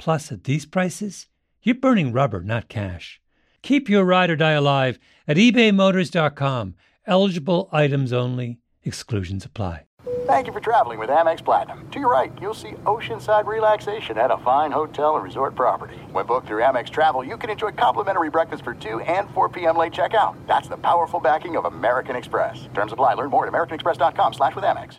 Plus, 0.00 0.32
at 0.32 0.44
these 0.44 0.64
prices, 0.64 1.26
you're 1.62 1.74
burning 1.74 2.10
rubber, 2.10 2.40
not 2.40 2.70
cash. 2.70 3.20
Keep 3.60 3.90
your 3.90 4.02
ride 4.02 4.30
or 4.30 4.36
die 4.36 4.52
alive 4.52 4.98
at 5.28 5.36
ebaymotors.com. 5.36 6.74
Eligible 7.06 7.68
items 7.70 8.10
only, 8.10 8.60
exclusions 8.82 9.44
apply. 9.44 9.84
Thank 10.24 10.46
you 10.46 10.54
for 10.54 10.60
traveling 10.60 10.98
with 10.98 11.10
Amex 11.10 11.44
Platinum. 11.44 11.86
To 11.90 11.98
your 11.98 12.10
right, 12.10 12.32
you'll 12.40 12.54
see 12.54 12.70
oceanside 12.84 13.44
relaxation 13.44 14.16
at 14.16 14.30
a 14.30 14.38
fine 14.38 14.72
hotel 14.72 15.16
and 15.16 15.24
resort 15.24 15.54
property. 15.54 15.96
When 16.12 16.24
booked 16.24 16.46
through 16.46 16.62
Amex 16.62 16.88
Travel, 16.88 17.22
you 17.22 17.36
can 17.36 17.50
enjoy 17.50 17.72
complimentary 17.72 18.30
breakfast 18.30 18.64
for 18.64 18.72
2 18.72 19.00
and 19.00 19.28
4 19.30 19.50
p.m. 19.50 19.76
late 19.76 19.92
checkout. 19.92 20.34
That's 20.46 20.68
the 20.68 20.78
powerful 20.78 21.20
backing 21.20 21.56
of 21.56 21.66
American 21.66 22.16
Express. 22.16 22.68
Terms 22.72 22.92
apply. 22.92 23.14
Learn 23.14 23.28
more 23.28 23.46
at 23.46 23.52
americanexpress.com 23.52 24.32
slash 24.32 24.54
with 24.54 24.64
Amex. 24.64 24.96